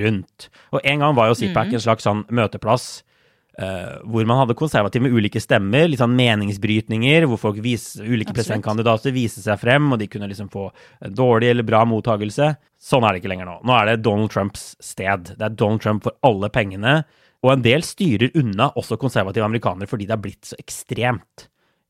rundt. 0.00 0.48
Og 0.72 0.80
en 0.84 0.98
gang 1.04 1.14
var 1.14 1.28
jo 1.30 1.34
CPAC 1.38 1.72
en 1.76 1.84
slags 1.84 2.04
sånn 2.08 2.24
møteplass 2.34 3.02
eh, 3.58 3.98
hvor 4.08 4.26
man 4.28 4.40
hadde 4.40 4.56
konservative 4.58 5.04
med 5.04 5.14
ulike 5.14 5.42
stemmer, 5.42 5.88
litt 5.90 6.00
sånn 6.02 6.16
meningsbrytninger, 6.18 7.26
hvor 7.28 7.40
folk 7.42 7.60
vis, 7.64 7.90
ulike 8.00 8.34
presidentkandidater 8.36 9.14
viste 9.14 9.44
seg 9.44 9.60
frem, 9.60 9.90
og 9.92 10.00
de 10.00 10.08
kunne 10.10 10.30
liksom 10.30 10.50
få 10.52 10.68
dårlig 11.10 11.52
eller 11.52 11.66
bra 11.66 11.84
mottagelse. 11.88 12.52
Sånn 12.78 13.04
er 13.06 13.14
det 13.14 13.22
ikke 13.22 13.32
lenger 13.34 13.50
nå. 13.50 13.58
Nå 13.66 13.76
er 13.76 13.90
det 13.90 14.00
Donald 14.06 14.32
Trumps 14.34 14.70
sted. 14.84 15.34
Det 15.34 15.44
er 15.44 15.58
Donald 15.58 15.84
Trump 15.84 16.06
for 16.06 16.16
alle 16.26 16.50
pengene. 16.54 17.00
Og 17.44 17.52
en 17.52 17.62
del 17.62 17.84
styrer 17.86 18.34
unna 18.38 18.72
også 18.78 18.98
konservative 18.98 19.46
amerikanere 19.46 19.90
fordi 19.90 20.08
det 20.08 20.16
har 20.16 20.22
blitt 20.22 20.48
så 20.48 20.58
ekstremt. 20.58 21.46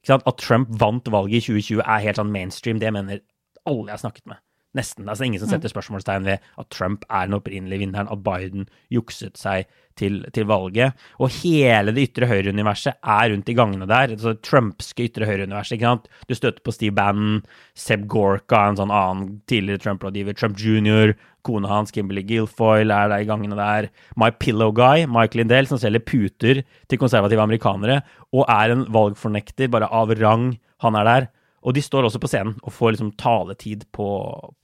At 0.08 0.40
Trump 0.40 0.70
vant 0.80 1.08
valget 1.12 1.42
i 1.42 1.58
2020 1.60 1.82
er 1.84 2.04
helt 2.04 2.20
sånn 2.20 2.32
mainstream. 2.32 2.80
Det 2.80 2.92
mener 2.94 3.24
alle 3.68 3.88
jeg 3.88 3.96
har 3.96 4.04
snakket 4.04 4.28
med. 4.30 4.40
Nesten. 4.76 5.06
Altså 5.08 5.24
ingen 5.24 5.40
som 5.40 5.48
setter 5.48 5.70
spørsmålstegn 5.72 6.26
ved 6.28 6.42
at 6.60 6.68
Trump 6.74 7.06
er 7.08 7.24
den 7.24 7.38
opprinnelige 7.38 7.80
vinneren, 7.86 8.10
at 8.12 8.20
Biden 8.24 8.66
jukset 8.92 9.38
seg 9.40 9.64
til, 9.98 10.20
til 10.34 10.44
valget. 10.48 10.98
Og 11.16 11.32
hele 11.40 11.94
det 11.96 12.04
ytre 12.10 12.28
høyre-universet 12.28 12.98
er 13.00 13.30
rundt 13.32 13.48
i 13.48 13.56
gangene 13.56 13.88
der. 13.88 14.12
Altså 14.12 14.34
det 14.34 14.44
trumpske 14.46 15.06
ytre 15.08 15.28
høyre-universet. 15.28 15.78
ikke 15.78 15.88
sant? 15.88 16.10
Du 16.28 16.36
støtter 16.36 16.60
på 16.64 16.74
Steve 16.76 16.94
Bannon, 16.98 17.40
Seb 17.72 18.04
Gorka, 18.12 18.66
en 18.68 18.78
sånn 18.82 18.92
annen 18.92 19.40
tidligere 19.50 19.86
Trump-rådgiver, 19.86 20.36
Trump 20.36 20.60
jr., 20.60 21.16
kona 21.48 21.70
hans, 21.70 21.94
Kimberly 21.94 22.26
Guilfoyle, 22.28 22.92
er 22.92 23.08
der 23.08 23.24
i 23.24 23.28
gangene 23.28 23.56
der. 23.56 23.88
My 24.20 24.28
Pillow 24.36 24.74
Guy, 24.76 25.06
Mike 25.08 25.38
Lindell, 25.38 25.70
som 25.70 25.80
selger 25.80 26.04
puter 26.04 26.60
til 26.90 27.00
konservative 27.00 27.40
amerikanere, 27.40 28.02
og 28.36 28.44
er 28.52 28.74
en 28.74 28.84
valgfornekter 28.92 29.72
bare 29.72 29.88
av 29.88 30.12
rang. 30.20 30.50
Han 30.84 30.98
er 30.98 31.08
der. 31.08 31.30
Og 31.66 31.74
de 31.74 31.82
står 31.82 32.06
også 32.06 32.20
på 32.22 32.30
scenen 32.30 32.54
og 32.62 32.74
får 32.74 32.94
liksom 32.94 33.14
taletid 33.18 33.86
på, 33.94 34.08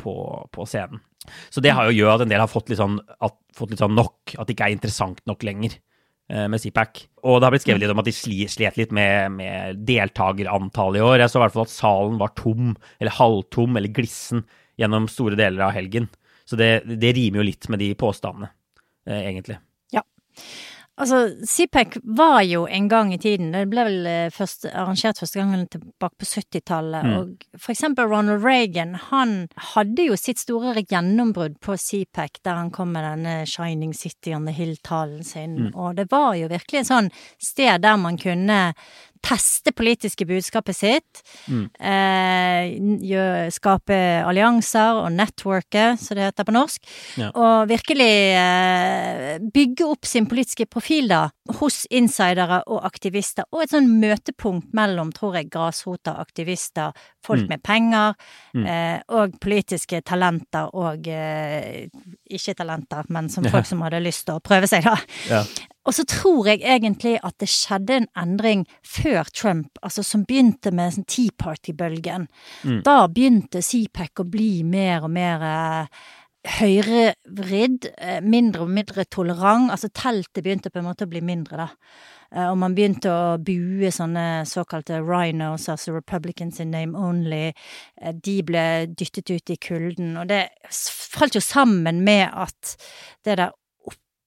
på, 0.00 0.14
på 0.54 0.66
scenen. 0.68 1.02
Så 1.50 1.62
det 1.64 1.72
har 1.72 1.88
jo 1.88 1.96
gjør 1.96 2.18
at 2.18 2.24
en 2.24 2.32
del 2.32 2.42
har 2.42 2.50
fått 2.50 2.70
litt 2.70 2.80
sånn, 2.80 2.98
at, 3.00 3.36
fått 3.56 3.72
litt 3.72 3.82
sånn 3.82 3.96
nok, 3.96 4.34
at 4.36 4.46
det 4.46 4.56
ikke 4.56 4.68
er 4.68 4.76
interessant 4.76 5.22
nok 5.28 5.44
lenger 5.46 5.76
eh, 6.30 6.44
med 6.52 6.60
CPAC. 6.60 7.06
Og 7.24 7.38
det 7.38 7.48
har 7.48 7.54
blitt 7.54 7.64
skrevet 7.64 7.84
litt 7.84 7.94
om 7.94 8.02
at 8.02 8.10
de 8.10 8.14
slet 8.14 8.80
litt 8.80 8.92
med, 8.94 9.38
med 9.38 9.80
deltakerantallet 9.88 11.00
i 11.00 11.06
år. 11.06 11.22
Jeg 11.22 11.32
så 11.32 11.40
i 11.40 11.44
hvert 11.46 11.56
fall 11.56 11.66
at 11.66 11.74
salen 11.74 12.20
var 12.20 12.34
tom, 12.38 12.74
eller 12.98 13.16
halvtom, 13.16 13.80
eller 13.80 13.94
glissen 13.96 14.44
gjennom 14.80 15.08
store 15.10 15.38
deler 15.40 15.64
av 15.68 15.74
helgen. 15.76 16.10
Så 16.44 16.60
det, 16.60 16.70
det 17.00 17.14
rimer 17.16 17.40
jo 17.40 17.48
litt 17.48 17.70
med 17.72 17.80
de 17.80 17.90
påstandene, 17.98 18.50
eh, 19.08 19.22
egentlig. 19.30 19.58
Ja. 19.94 20.04
Altså, 20.96 21.16
CPAC 21.42 21.96
var 22.04 22.42
jo 22.46 22.66
en 22.70 22.88
gang 22.88 23.08
i 23.14 23.18
tiden, 23.18 23.48
det 23.50 23.64
ble 23.68 23.82
vel 23.88 24.06
eh, 24.06 24.28
først, 24.30 24.68
arrangert 24.70 25.18
første 25.18 25.40
gangen 25.40 25.64
tilbake 25.72 26.14
på 26.22 26.28
70-tallet, 26.30 27.02
Mm. 27.04 27.14
og 27.18 27.58
for 27.58 27.72
eksempel 27.74 28.06
Ronald 28.06 28.44
Reagan, 28.46 28.94
han 29.10 29.48
hadde 29.74 30.06
jo 30.06 30.14
sitt 30.16 30.38
store 30.38 30.84
gjennombrudd 30.86 31.58
på 31.60 31.74
CPAC, 31.76 32.38
der 32.44 32.54
han 32.60 32.70
kom 32.70 32.92
med 32.94 33.02
denne 33.02 33.34
Shining 33.44 33.92
City 33.92 34.32
on 34.36 34.46
the 34.46 34.54
Hill-talen 34.54 35.24
sin, 35.24 35.56
Mm. 35.58 35.74
og 35.74 35.96
det 35.96 36.06
var 36.12 36.34
jo 36.38 36.46
virkelig 36.48 36.80
et 36.84 36.86
sånn 36.92 37.10
sted 37.42 37.82
der 37.82 37.96
man 37.96 38.16
kunne 38.16 38.74
teste 39.24 39.72
politiske 39.72 40.26
budskapet 40.28 40.76
sitt, 40.76 41.22
Mm. 41.48 41.70
eh, 41.80 43.48
skape 43.50 43.96
allianser 44.24 45.00
og 45.04 45.10
networke, 45.14 45.96
som 45.98 46.16
det 46.18 46.26
heter 46.28 46.44
på 46.44 46.52
norsk, 46.54 46.80
Ja. 47.16 47.30
og 47.34 47.68
virkelig 47.68 48.10
eh, 48.36 49.38
bygge 49.38 49.86
opp 49.88 50.04
sin 50.06 50.26
politiske 50.26 50.66
profil 50.70 51.08
da, 51.08 51.28
hos 51.60 51.86
insidere 51.90 52.62
og 52.66 52.84
aktivister, 52.84 53.44
og 53.52 53.62
et 53.62 53.70
sånn 53.70 53.88
møtepunkt 54.00 54.72
mellom, 54.76 55.12
tror 55.12 55.34
jeg, 55.36 55.50
grasrota, 55.50 56.16
aktivister, 56.20 56.92
folk 57.24 57.40
Mm. 57.44 57.48
med 57.48 57.62
penger, 57.62 58.14
Mm. 58.54 58.66
eh, 58.66 59.00
og 59.08 59.40
politiske 59.40 60.02
talenter, 60.04 60.68
og 60.74 61.06
eh, 61.08 61.88
ikke 62.30 62.54
talenter, 62.54 63.04
men 63.08 63.28
som 63.28 63.44
folk 63.44 63.66
som 63.66 63.80
hadde 63.80 64.02
lyst 64.02 64.26
til 64.26 64.34
å 64.36 64.40
prøve 64.42 64.68
seg, 64.68 64.84
da. 64.84 64.96
Ja. 65.28 65.44
Og 65.84 65.94
så 65.94 66.04
tror 66.08 66.48
jeg 66.48 66.62
egentlig 66.64 67.18
at 67.20 67.36
det 67.42 67.50
skjedde 67.52 67.98
en 68.00 68.10
endring 68.16 68.64
før 68.80 69.28
Trump, 69.36 69.78
altså 69.82 70.04
som 70.06 70.24
begynte 70.24 70.72
med 70.72 70.96
sånn 70.96 71.08
Tea 71.10 71.34
Party-bølgen. 71.36 72.28
Mm. 72.64 72.82
Da 72.86 73.04
begynte 73.12 73.64
CPAC 73.64 74.24
å 74.24 74.28
bli 74.28 74.52
mer 74.64 75.04
og 75.04 75.12
mer 75.12 75.44
eh, 75.44 76.04
høyrevridd, 76.58 77.88
eh, 77.96 78.20
mindre 78.24 78.64
og 78.64 78.72
mindre 78.72 79.04
tolerant. 79.04 79.70
Altså 79.72 79.92
teltet 79.92 80.44
begynte 80.44 80.72
på 80.72 80.80
en 80.80 80.88
måte 80.88 81.06
å 81.06 81.10
bli 81.10 81.22
mindre, 81.24 81.66
da. 81.66 81.68
Eh, 82.34 82.48
og 82.50 82.58
man 82.58 82.74
begynte 82.76 83.10
å 83.12 83.36
bue 83.38 83.90
sånne 83.94 84.44
såkalte 84.48 85.00
rhinos, 85.04 85.68
altså 85.68 85.94
Republicans 85.94 86.60
in 86.60 86.72
name 86.74 86.98
only. 86.98 87.52
Eh, 88.00 88.12
de 88.12 88.40
ble 88.42 88.86
dyttet 88.88 89.30
ut 89.30 89.50
i 89.50 89.56
kulden, 89.56 90.16
og 90.20 90.28
det 90.32 90.48
falt 90.70 91.36
jo 91.36 91.44
sammen 91.44 92.02
med 92.04 92.28
at 92.32 92.76
det 93.24 93.38
der 93.38 93.52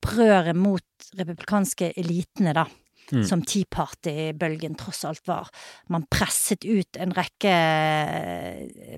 opprøret 0.07 0.55
mot 0.55 1.09
republikanske 1.17 1.93
elitene, 1.99 2.53
da. 2.53 2.65
Mm. 3.07 3.23
Som 3.23 3.41
Tea 3.47 3.63
Party-bølgen 3.71 4.75
tross 4.75 5.05
alt 5.07 5.27
var. 5.27 5.47
Man 5.87 6.03
presset 6.11 6.65
ut 6.67 6.97
en 6.99 7.13
rekke 7.15 7.53
eh, 7.53 8.97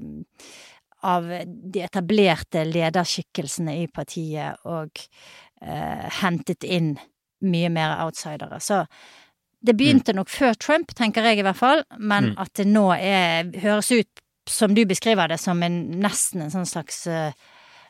av 1.05 1.27
de 1.45 1.83
etablerte 1.85 2.63
lederskikkelsene 2.65 3.75
i 3.83 3.87
partiet, 3.93 4.57
og 4.65 4.97
eh, 5.61 6.07
hentet 6.23 6.65
inn 6.65 6.95
mye 7.45 7.69
mer 7.69 7.99
outsidere. 8.03 8.57
Så 8.59 8.81
det 9.61 9.75
begynte 9.77 10.15
nok 10.15 10.31
før 10.31 10.57
Trump, 10.57 10.95
tenker 10.97 11.23
jeg 11.29 11.39
i 11.39 11.45
hvert 11.45 11.59
fall, 11.59 11.83
men 11.99 12.31
Mm. 12.31 12.35
at 12.41 12.53
det 12.57 12.67
nå 12.67 12.87
er, 12.97 13.51
høres 13.61 13.91
ut, 13.91 14.23
som 14.47 14.73
du 14.73 14.85
beskriver 14.85 15.27
det, 15.29 15.37
som 15.39 15.61
en, 15.63 16.01
nesten 16.01 16.41
en 16.41 16.49
sånn 16.49 16.65
slags 16.65 17.05
uh, 17.07 17.31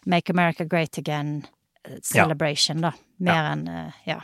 Make 0.06 0.34
America 0.34 0.66
Great 0.66 0.98
Again 0.98 1.46
eh, 1.88 2.00
celebration, 2.02 2.82
da. 2.82 2.94
Mer 3.18 3.52
enn 3.54 3.68
eh, 3.68 3.94
Ja. 4.06 4.20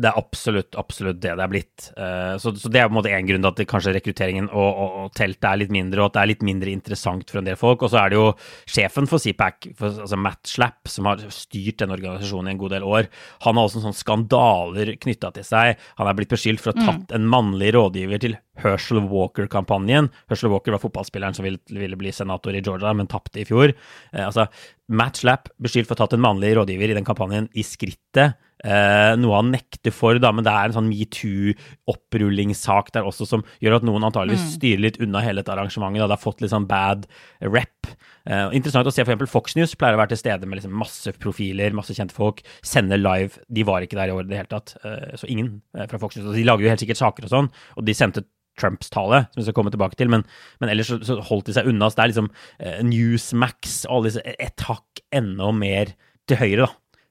Det 0.00 0.08
er 0.08 0.16
absolutt, 0.16 0.76
absolutt 0.80 1.18
det 1.20 1.34
det 1.36 1.44
er 1.44 1.50
blitt. 1.52 1.90
Eh, 1.92 2.36
Så, 2.40 2.54
så 2.56 2.70
det 2.72 2.80
er 2.80 2.88
på 2.88 2.94
en 2.94 2.98
måte 2.98 3.10
en 3.12 3.26
grunn 3.28 3.42
til 3.44 3.50
at 3.50 3.58
det 3.60 3.66
kanskje 3.68 3.92
rekrutteringen 3.98 4.46
og, 4.48 4.68
og, 4.70 4.94
og 5.02 5.10
teltet 5.18 5.44
er 5.50 5.60
litt 5.60 5.74
mindre, 5.74 6.00
og 6.00 6.08
at 6.10 6.14
det 6.16 6.22
er 6.22 6.30
litt 6.32 6.44
mindre 6.46 6.72
interessant 6.72 7.28
for 7.28 7.42
en 7.42 7.48
del 7.50 7.58
folk. 7.60 7.84
Og 7.84 7.92
så 7.92 8.00
er 8.00 8.12
det 8.14 8.18
jo 8.20 8.30
sjefen 8.70 9.08
for 9.10 9.20
CPAC, 9.20 9.70
altså 9.82 10.16
Matt 10.16 10.48
Slapp, 10.48 10.88
som 10.88 11.10
har 11.10 11.20
styrt 11.34 11.82
den 11.82 11.92
organisasjonen 11.92 12.48
i 12.48 12.54
en 12.56 12.62
god 12.62 12.74
del 12.78 12.86
år. 12.88 13.10
Han 13.44 13.60
har 13.60 13.68
også 13.68 13.82
sånne 13.84 14.00
skandaler 14.00 14.94
knytta 15.04 15.32
til 15.36 15.46
seg. 15.46 15.76
Han 16.00 16.08
er 16.08 16.16
blitt 16.16 16.32
beskyldt 16.32 16.64
for 16.64 16.72
å 16.72 16.80
ha 16.80 16.90
tatt 16.94 17.14
en 17.18 17.28
mannlig 17.28 17.74
rådgiver 17.76 18.24
til 18.24 18.38
Herschel 18.60 19.00
Walker-kampanjen. 19.08 20.10
Herschel 20.32 20.52
Walker 20.52 20.74
var 20.74 20.82
fotballspilleren 20.82 21.36
som 21.36 21.46
ville, 21.46 21.60
ville 21.70 21.96
bli 22.00 22.12
senator 22.12 22.56
i 22.56 22.62
Georgia, 22.64 22.92
men 22.96 23.08
tapte 23.10 23.40
i 23.40 23.46
fjor. 23.48 23.72
Eh, 24.12 24.24
altså, 24.26 24.48
Matt 24.90 25.20
Slapp 25.22 25.52
beskyldt 25.62 25.88
for 25.88 25.96
å 25.96 26.00
ha 26.00 26.06
tatt 26.08 26.16
en 26.18 26.24
mannlig 26.24 26.54
rådgiver 26.58 26.92
i 26.92 26.96
den 26.98 27.06
kampanjen 27.08 27.48
i 27.52 27.64
skrittet. 27.64 28.40
Eh, 28.60 29.14
noe 29.16 29.38
han 29.38 29.48
nekter 29.54 29.92
for, 29.94 30.18
da, 30.20 30.32
men 30.36 30.44
det 30.44 30.52
er 30.52 30.68
en 30.68 30.76
sånn 30.76 30.90
metoo-opprullingssak 30.90 32.90
der 32.92 33.06
også 33.08 33.24
som 33.28 33.44
gjør 33.64 33.78
at 33.78 33.86
noen 33.88 34.04
antageligvis 34.04 34.58
styrer 34.58 34.82
litt 34.84 34.98
unna 35.00 35.22
hele 35.24 35.40
dette 35.40 35.54
arrangementet. 35.54 36.02
Da. 36.02 36.10
Det 36.10 36.18
har 36.18 36.26
fått 36.26 36.42
litt 36.44 36.52
sånn 36.52 36.70
bad 36.70 37.06
rep. 37.46 37.80
Eh, 38.28 38.48
interessant 38.56 38.88
å 38.88 38.92
se 38.92 39.04
eksempel 39.04 39.30
Fox 39.30 39.56
News 39.56 39.72
pleier 39.80 39.96
å 39.96 40.02
være 40.02 40.12
til 40.12 40.22
stede 40.22 40.48
med 40.48 40.60
liksom 40.60 40.74
masse 40.76 41.14
profiler, 41.22 41.76
masse 41.76 41.96
kjente 41.96 42.16
folk, 42.16 42.42
sender 42.66 43.00
live. 43.00 43.40
De 43.48 43.64
var 43.66 43.86
ikke 43.86 43.98
der 44.00 44.12
i 44.12 44.16
år 44.16 44.26
i 44.26 44.32
det 44.32 44.42
hele 44.42 44.52
tatt, 44.52 44.76
eh, 44.84 45.14
så 45.20 45.30
ingen 45.30 45.54
eh, 45.76 45.88
fra 45.88 46.02
Fox 46.02 46.18
News. 46.18 46.28
De 46.36 46.44
lager 46.44 46.66
jo 46.66 46.74
helt 46.74 46.84
sikkert 46.84 47.00
saker 47.00 47.28
og 47.28 47.32
sånn, 47.32 47.50
og 47.80 47.88
de 47.88 47.96
sendte 47.96 48.26
Trumps 48.60 48.90
tale, 48.92 49.22
som 49.30 49.40
vi 49.40 49.46
skal 49.46 49.56
komme 49.56 49.72
tilbake 49.72 49.96
til, 49.96 50.10
men, 50.12 50.26
men 50.60 50.72
ellers 50.72 50.90
så, 50.90 50.98
så 51.06 51.16
holdt 51.30 51.48
de 51.48 51.54
seg 51.56 51.70
unna. 51.70 51.88
Så 51.88 51.96
det 51.96 52.04
er 52.04 52.12
liksom 52.12 52.28
eh, 52.58 52.80
Newsmax 52.84 53.78
og 53.86 53.94
alle 53.94 54.10
disse 54.10 54.36
et 54.36 54.66
hakk 54.68 55.00
enda 55.16 55.48
mer 55.56 55.94
til 56.28 56.40
høyre, 56.42 56.66
da 56.66 56.70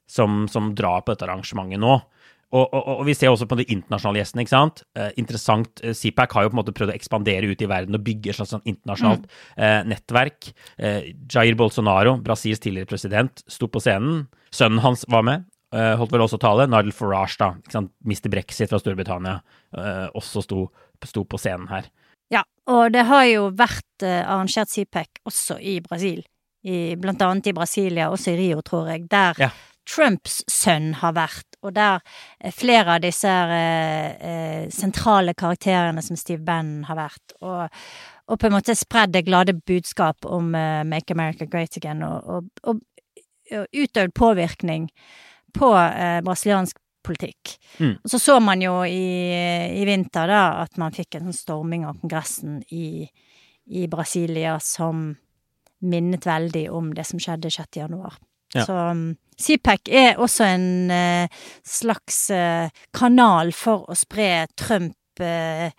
som, 0.09 0.47
som 0.49 0.71
drar 0.75 1.03
på 1.05 1.13
dette 1.13 1.27
arrangementet 1.27 1.79
nå. 1.81 1.99
Og, 2.49 2.63
og, 2.73 2.87
og 2.95 3.01
vi 3.05 3.13
ser 3.13 3.29
også 3.29 3.45
på 3.45 3.59
de 3.59 3.65
internasjonale 3.69 4.23
gjestene. 4.23 4.41
ikke 4.41 4.55
sant? 4.55 4.79
Eh, 4.97 5.11
interessant. 5.21 5.69
Eh, 5.85 5.93
CPAC 5.93 6.31
har 6.33 6.47
jo 6.47 6.49
på 6.49 6.55
en 6.55 6.59
måte 6.63 6.73
prøvd 6.73 6.89
å 6.89 6.95
ekspandere 6.97 7.45
ut 7.51 7.61
i 7.61 7.67
verden 7.69 7.93
og 7.93 8.01
bygge 8.07 8.31
et 8.31 8.39
slags 8.39 8.55
sånn 8.55 8.63
internasjonalt 8.65 9.27
eh, 9.53 9.83
nettverk. 9.85 10.49
Eh, 10.81 11.11
Jair 11.29 11.53
Bolsonaro, 11.59 12.15
Brasils 12.25 12.63
tidligere 12.63 12.89
president, 12.89 13.43
sto 13.45 13.69
på 13.69 13.83
scenen. 13.85 14.23
Sønnen 14.49 14.81
hans 14.81 15.05
var 15.13 15.27
med. 15.29 15.45
eh, 15.77 15.93
holdt 16.01 16.15
vel 16.15 16.25
også 16.25 16.39
tale. 16.41 16.65
Nigel 16.65 16.89
Farage, 16.97 17.37
da, 17.37 17.51
ikke 17.61 17.75
sant? 17.77 17.93
Mr. 18.01 18.31
Brexit 18.33 18.73
fra 18.73 18.81
Storbritannia, 18.81 19.35
eh, 19.77 20.07
også 20.17 20.41
sto, 20.41 20.65
sto 21.05 21.27
på 21.29 21.37
scenen 21.37 21.69
her. 21.69 21.91
Ja, 22.33 22.41
og 22.65 22.89
det 22.97 23.05
har 23.09 23.27
jo 23.29 23.51
vært 23.53 24.03
arrangert 24.09 24.73
CPAC 24.73 25.21
også 25.29 25.61
i 25.61 25.77
Brasil. 25.85 26.25
I, 26.65 26.95
blant 26.99 27.21
annet 27.23 27.47
i 27.47 27.53
Brasilia, 27.55 28.09
også 28.11 28.33
i 28.33 28.39
Rio, 28.41 28.59
tror 28.65 28.89
jeg, 28.89 29.05
der 29.09 29.37
Ja. 29.45 29.53
Trumps 29.89 30.43
sønn 30.51 30.93
har 31.01 31.15
vært, 31.17 31.57
og 31.65 31.73
der 31.75 32.03
eh, 32.39 32.53
flere 32.55 32.97
av 32.97 33.03
disse 33.03 33.29
eh, 33.29 34.09
eh, 34.31 34.65
sentrale 34.73 35.33
karakterene 35.37 36.03
som 36.05 36.19
Steve 36.19 36.43
Bannon 36.45 36.85
har 36.89 36.99
vært, 36.99 37.37
og, 37.41 37.79
og 38.29 38.39
på 38.39 38.49
en 38.49 38.55
måte 38.57 38.77
spredd 38.77 39.15
det 39.15 39.25
glade 39.27 39.57
budskap 39.57 40.27
om 40.29 40.53
eh, 40.57 40.83
Make 40.87 41.15
America 41.15 41.49
Great 41.49 41.77
Again, 41.79 42.03
og, 42.05 42.29
og, 42.29 42.51
og, 42.69 42.83
og 43.55 43.81
utøvd 43.83 44.13
påvirkning 44.15 44.91
på 45.57 45.73
eh, 45.73 46.19
brasiliansk 46.25 46.77
politikk. 47.05 47.55
Mm. 47.79 47.95
Og 48.03 48.11
så 48.11 48.19
så 48.19 48.37
man 48.43 48.61
jo 48.61 48.81
i, 48.85 49.33
i 49.79 49.85
vinter 49.87 50.29
da 50.29 50.43
at 50.63 50.77
man 50.77 50.93
fikk 50.93 51.17
en 51.17 51.29
sånn 51.29 51.37
storming 51.37 51.87
av 51.87 51.97
Kongressen 52.01 52.59
i, 52.75 53.07
i 53.65 53.87
Brasilia 53.89 54.57
som 54.61 55.13
minnet 55.79 56.25
veldig 56.27 56.65
om 56.75 56.91
det 56.93 57.07
som 57.07 57.21
skjedde 57.21 57.51
6. 57.55 57.79
januar. 57.79 58.19
Ja. 58.53 58.65
Så 58.65 58.75
CPEC 58.75 59.15
CPAC 59.39 59.89
er 59.93 60.17
også 60.19 60.43
en 60.43 60.91
eh, 60.91 61.27
slags 61.63 62.29
eh, 62.33 62.69
kanal 62.93 63.51
for 63.55 63.85
å 63.89 63.95
spre 63.95 64.47
Trump 64.57 64.95
eh, 65.23 65.69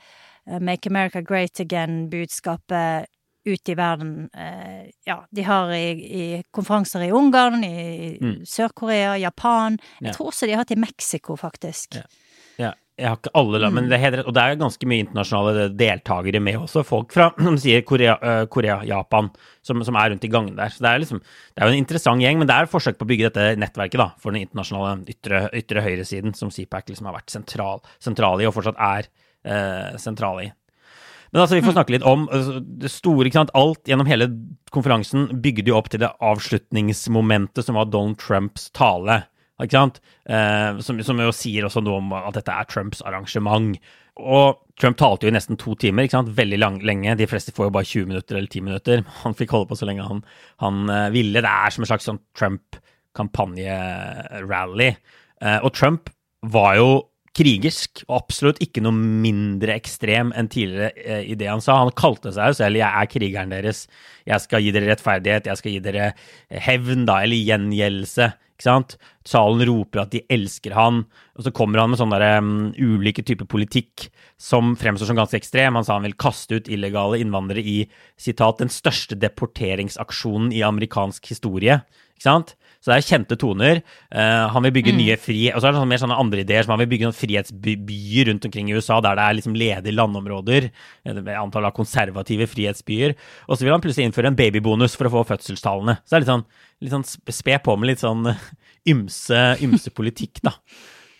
Make 0.60 0.88
America 0.88 1.20
Great 1.20 1.60
Again-budskapet 1.60 3.06
ut 3.44 3.68
i 3.68 3.74
verden. 3.74 4.28
Eh, 4.36 4.90
ja, 5.06 5.18
de 5.30 5.42
har 5.42 5.70
i, 5.72 5.84
i 5.92 6.42
konferanser 6.52 7.06
i 7.06 7.12
Ungarn, 7.12 7.64
i 7.64 8.18
Mm. 8.20 8.42
Sør-Korea, 8.46 9.14
Japan. 9.18 9.78
Jeg 10.00 10.08
Ja. 10.08 10.12
tror 10.12 10.26
også 10.30 10.46
de 10.46 10.52
har 10.52 10.58
hatt 10.64 10.70
i 10.70 10.80
Mexico, 10.80 11.36
faktisk. 11.36 11.94
Ja. 11.94 12.02
Ja, 12.58 12.72
jeg 13.00 13.08
har 13.08 13.16
ikke 13.18 13.32
alle 13.40 13.60
land, 13.62 13.76
men 13.76 13.88
det 13.90 13.98
er. 13.98 14.18
Og 14.22 14.34
det 14.36 14.42
er 14.42 14.58
ganske 14.60 14.88
mye 14.90 15.04
internasjonale 15.06 15.64
deltakere 15.74 16.42
med 16.44 16.60
også. 16.60 16.84
Folk 16.86 17.14
fra 17.16 17.30
som 17.46 17.56
sier 17.60 17.82
Korea, 17.88 18.18
Korea 18.52 18.80
Japan, 18.88 19.32
som, 19.66 19.80
som 19.86 19.98
er 19.98 20.12
rundt 20.12 20.28
i 20.28 20.32
gangene 20.32 20.58
der. 20.58 20.74
Så 20.74 20.84
det 20.84 20.92
er 20.92 21.02
liksom 21.02 21.22
Det 21.24 21.62
er 21.62 21.66
jo 21.66 21.74
en 21.74 21.82
interessant 21.82 22.24
gjeng, 22.24 22.38
men 22.40 22.50
det 22.50 22.56
er 22.56 22.68
et 22.68 22.72
forsøk 22.72 23.00
på 23.00 23.08
å 23.08 23.10
bygge 23.10 23.30
dette 23.30 23.58
nettverket 23.60 24.00
da, 24.02 24.10
for 24.20 24.36
den 24.36 24.44
internasjonale 24.44 25.10
ytre, 25.10 25.46
ytre 25.56 25.84
høyresiden, 25.84 26.36
som 26.36 26.52
CPAC 26.54 26.92
liksom 26.92 27.10
har 27.10 27.18
vært 27.18 27.32
sentral, 27.32 27.84
sentral 28.02 28.42
i, 28.42 28.48
og 28.48 28.56
fortsatt 28.56 28.80
er 28.80 29.10
eh, 29.44 29.98
sentral 30.00 30.44
i. 30.44 30.50
Men 31.30 31.44
altså, 31.44 31.56
vi 31.58 31.62
får 31.62 31.76
snakke 31.76 31.94
litt 31.94 32.06
om 32.06 32.26
det 32.82 32.90
store, 32.90 33.28
ikke 33.28 33.38
sant. 33.38 33.52
Alt 33.58 33.86
gjennom 33.88 34.08
hele 34.10 34.26
konferansen 34.74 35.28
bygde 35.42 35.70
jo 35.70 35.78
opp 35.78 35.90
til 35.92 36.02
det 36.02 36.10
avslutningsmomentet 36.26 37.66
som 37.66 37.78
var 37.78 37.90
Donald 37.90 38.18
Trumps 38.22 38.68
tale. 38.74 39.22
Ikke 39.60 39.76
sant? 39.76 40.00
Eh, 40.26 40.80
som, 40.84 41.00
som 41.04 41.20
jo 41.20 41.32
sier 41.36 41.64
også 41.66 41.80
noe 41.84 41.98
om 42.00 42.12
at 42.16 42.34
dette 42.38 42.52
er 42.52 42.64
Trumps 42.70 43.02
arrangement. 43.06 43.76
Og 44.20 44.58
Trump 44.80 44.96
talte 45.00 45.26
jo 45.26 45.30
i 45.30 45.36
nesten 45.36 45.56
to 45.60 45.70
timer, 45.80 46.02
ikke 46.04 46.18
sant? 46.18 46.36
veldig 46.36 46.58
lang, 46.60 46.76
lenge. 46.86 47.18
De 47.20 47.30
fleste 47.30 47.54
får 47.56 47.64
jo 47.68 47.74
bare 47.76 47.88
20 47.88 48.06
minutter 48.10 48.34
eller 48.36 48.50
10 48.50 48.60
minutter. 48.66 48.96
Han 49.24 49.36
fikk 49.38 49.50
holde 49.56 49.68
på 49.70 49.78
så 49.78 49.86
lenge 49.88 50.06
han, 50.06 50.20
han 50.64 50.76
eh, 50.88 51.12
ville. 51.14 51.44
Det 51.44 51.50
er 51.50 51.70
som 51.74 51.82
en 51.84 51.90
slags 51.92 52.06
sånn 52.08 52.24
Trump-kampanjerally. 52.38 54.90
Eh, 55.40 55.60
og 55.60 55.70
Trump 55.76 56.02
var 56.40 56.72
jo 56.80 56.88
krigersk, 57.36 58.02
og 58.08 58.14
absolutt 58.24 58.62
ikke 58.64 58.80
noe 58.82 58.96
mindre 58.96 59.74
ekstrem 59.78 60.32
enn 60.36 60.48
tidligere 60.50 60.90
eh, 60.98 61.22
i 61.30 61.34
det 61.38 61.48
han 61.50 61.62
sa. 61.62 61.72
Han 61.84 61.92
kalte 61.96 62.32
seg 62.34 62.46
jo 62.50 62.54
selv 62.58 62.76
'jeg 62.80 62.90
er 62.90 63.06
krigeren 63.12 63.52
deres', 63.54 63.86
'jeg 64.26 64.40
skal 64.40 64.62
gi 64.62 64.70
dere 64.74 64.90
rettferdighet', 64.90 65.46
'jeg 65.46 65.56
skal 65.56 65.72
gi 65.72 65.80
dere 65.80 66.14
hevn', 66.50 67.06
da, 67.06 67.22
eller 67.22 67.36
gjengjeldelse. 67.36 68.32
Ikke 68.60 68.68
sant? 68.68 68.98
Salen 69.24 69.64
roper 69.64 70.02
at 70.02 70.10
de 70.12 70.20
elsker 70.28 70.74
han, 70.76 71.06
og 71.32 71.46
så 71.46 71.52
kommer 71.56 71.80
han 71.80 71.94
med 71.94 72.00
sånne 72.00 72.18
der, 72.20 72.42
um, 72.44 72.74
ulike 72.76 73.24
typer 73.24 73.48
politikk 73.48 74.10
som 74.36 74.74
fremstår 74.76 75.08
som 75.08 75.16
ganske 75.16 75.38
ekstrem. 75.40 75.78
Han 75.78 75.86
sa 75.86 75.96
han 75.96 76.04
vil 76.04 76.18
kaste 76.20 76.58
ut 76.60 76.68
illegale 76.68 77.22
innvandrere 77.22 77.64
i 77.64 77.78
sitat, 78.20 78.60
'den 78.60 78.68
største 78.68 79.16
deporteringsaksjonen 79.16 80.52
i 80.52 80.60
amerikansk 80.60 81.32
historie'. 81.32 81.80
Ikke 82.20 82.28
sant? 82.28 82.54
Så 82.80 82.88
det 82.88 82.96
er 82.96 83.04
kjente 83.04 83.36
toner. 83.36 83.82
Uh, 84.08 84.48
han 84.54 84.64
vil 84.64 84.72
bygge 84.78 84.94
nye 84.96 85.16
fri... 85.20 85.50
Og 85.52 85.60
så 85.60 85.68
er 85.68 85.74
det 85.74 85.80
sånne, 85.82 85.90
mer 85.90 86.00
sånne 86.00 86.16
andre 86.22 86.44
ideer, 86.46 86.64
som 86.64 86.72
han 86.72 86.80
vil 86.80 86.88
bygge 86.94 87.08
noen 87.10 87.16
frihetsbyer 87.18 88.30
rundt 88.30 88.46
omkring 88.48 88.70
i 88.70 88.76
USA, 88.78 89.02
der 89.04 89.18
det 89.18 89.26
er 89.26 89.36
liksom 89.36 89.58
ledige 89.60 89.92
landområder, 89.98 90.70
eh, 90.70 91.18
med 91.18 91.34
antall 91.36 91.68
av 91.68 91.74
konservative 91.76 92.48
frihetsbyer. 92.48 93.12
Og 93.48 93.58
så 93.58 93.66
vil 93.66 93.74
han 93.74 93.84
plutselig 93.84 94.08
innføre 94.08 94.32
en 94.32 94.38
babybonus 94.38 94.96
for 94.96 95.10
å 95.10 95.12
få 95.18 95.26
fødselstallene. 95.28 95.98
Så 96.06 96.14
det 96.14 96.16
er 96.16 96.24
litt 96.24 96.32
sånn, 96.32 96.46
litt 96.80 96.94
sånn 96.96 97.06
spe 97.36 97.58
på 97.66 97.76
med 97.76 97.92
litt 97.92 98.04
sånn 98.06 98.32
eh, 98.32 98.48
ymse, 98.94 99.42
ymse 99.66 99.92
politikk, 99.92 100.40
da. 100.48 100.56